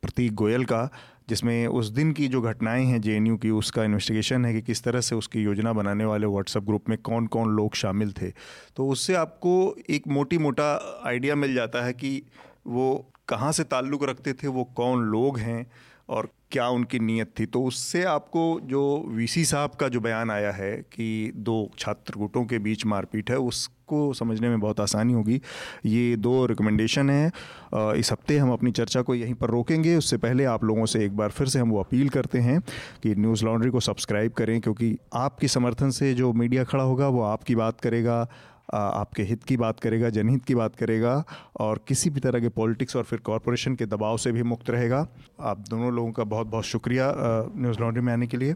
प्रतीक 0.01 0.33
गोयल 0.35 0.65
का 0.65 0.89
जिसमें 1.29 1.67
उस 1.67 1.89
दिन 1.89 2.11
की 2.11 2.27
जो 2.27 2.41
घटनाएँ 2.41 2.85
हैं 2.85 3.01
जेएनयू 3.01 3.37
की, 3.37 3.49
उसका 3.49 3.83
इन्वेस्टिगेशन 3.83 4.45
है 4.45 4.53
कि 4.53 4.61
किस 4.61 4.83
तरह 4.83 5.01
से 5.01 5.15
उसकी 5.15 5.43
योजना 5.43 5.73
बनाने 5.73 6.05
वाले 6.05 6.27
व्हाट्सएप 6.27 6.63
ग्रुप 6.63 6.89
में 6.89 6.97
कौन 6.97 7.27
कौन 7.27 7.49
लोग 7.49 7.75
शामिल 7.75 8.11
थे। 8.11 8.31
तो 8.75 8.87
उससे 8.87 9.15
आपको 9.15 9.75
एक 9.89 10.07
मोटी 10.07 10.37
मोटा 10.37 11.01
आइडिया 11.05 11.35
मिल 11.35 11.53
जाता 11.53 11.85
है 11.85 11.93
कि 11.93 12.21
वो 12.67 13.11
कहाँ 13.27 13.51
से 13.51 13.63
ताल्लुक़ 13.63 14.03
रखते 14.03 14.33
थे, 14.33 14.47
वो 14.47 14.63
कौन 14.63 15.03
लोग 15.03 15.39
हैं 15.39 15.65
और 16.09 16.29
क्या 16.51 16.67
उनकी 16.67 16.99
नीयत 16.99 17.33
थी। 17.39 17.45
तो 17.45 17.63
उससे 17.63 18.03
आपको 18.03 18.59
जो 18.63 19.05
वीसी 19.07 19.45
साहब 19.45 19.71
का 19.71 19.87
जो 19.87 19.99
बयान 19.99 20.31
आया 20.31 20.51
है 20.51 20.75
कि 20.77 21.31
दो 21.35 21.71
छात्र 21.79 22.13
गुटों 22.17 22.45
के 22.45 22.59
बीच 22.59 22.85
मारपीट 22.85 23.31
है 23.31 23.37
उसको 23.85 24.13
समझने 24.15 24.49
में 24.49 24.59
बहुत 24.59 24.79
आसानी 24.79 25.13
होगी। 25.13 25.39
ये 25.85 26.15
दो 26.17 26.45
रिकमेंडेशन 26.45 27.09
हैं। 27.09 27.93
इस 27.95 28.11
हफ़्ते 28.11 28.37
हम 28.37 28.51
अपनी 28.53 28.71
चर्चा 28.71 29.01
को 29.01 29.15
यहीं 29.15 29.33
पर 29.33 29.49
रोकेंगे। 29.49 29.95
उससे 29.95 30.17
पहले 30.17 30.45
आप 30.45 30.63
लोगों 30.63 30.85
से 30.85 31.03
एक 31.05 31.15
बार 31.17 31.29
फिर 31.29 31.47
से 31.47 31.59
हम 31.59 31.69
वो 31.71 31.79
अपील 31.79 32.09
करते 32.09 32.39
हैं 32.39 32.59
कि 33.03 33.13
न्यूज़ 33.15 33.45
लॉन्ड्री 33.45 33.69
को 33.71 33.79
सब्सक्राइब 33.79 34.31
करें, 34.31 34.59
क्योंकि 34.61 34.97
आपके 35.13 35.47
समर्थन 35.47 35.89
से 35.91 36.13
जो 36.13 36.33
मीडिया 36.33 36.63
खड़ा 36.63 36.83
होगा, 36.83 37.07
वो 37.07 37.21
आपकी 37.23 37.55
बात 37.55 37.81
करेगा 37.81 38.27
आपके 38.73 39.23
हित 39.23 39.43
की 39.43 39.57
बात 39.57 39.79
करेगा, 39.79 40.09
जनहित 40.09 40.45
की 40.45 40.55
बात 40.55 40.75
करेगा, 40.75 41.23
और 41.59 41.83
किसी 41.87 42.09
भी 42.09 42.19
तरह 42.19 42.39
के 42.39 42.49
पॉलिटिक्स 42.51 42.95
और 42.95 43.03
फिर 43.03 43.19
कॉरपोरेशन 43.25 43.75
के 43.75 43.85
दबाव 43.85 44.17
से 44.17 44.31
भी 44.31 44.43
मुक्त 44.45 44.69
रहेगा। 44.69 45.07
आप 45.41 45.59
दोनों 45.69 45.93
लोगों 45.93 46.11
का 46.11 46.23
बहुत 46.25 46.47
बहुत 46.47 46.65
शुक्रिया 46.65 47.13
न्यूज़ 47.57 47.79
लॉन्ड्री 47.79 48.03
में 48.03 48.13
आने 48.13 48.27
के 48.27 48.37
लिए। 48.37 48.55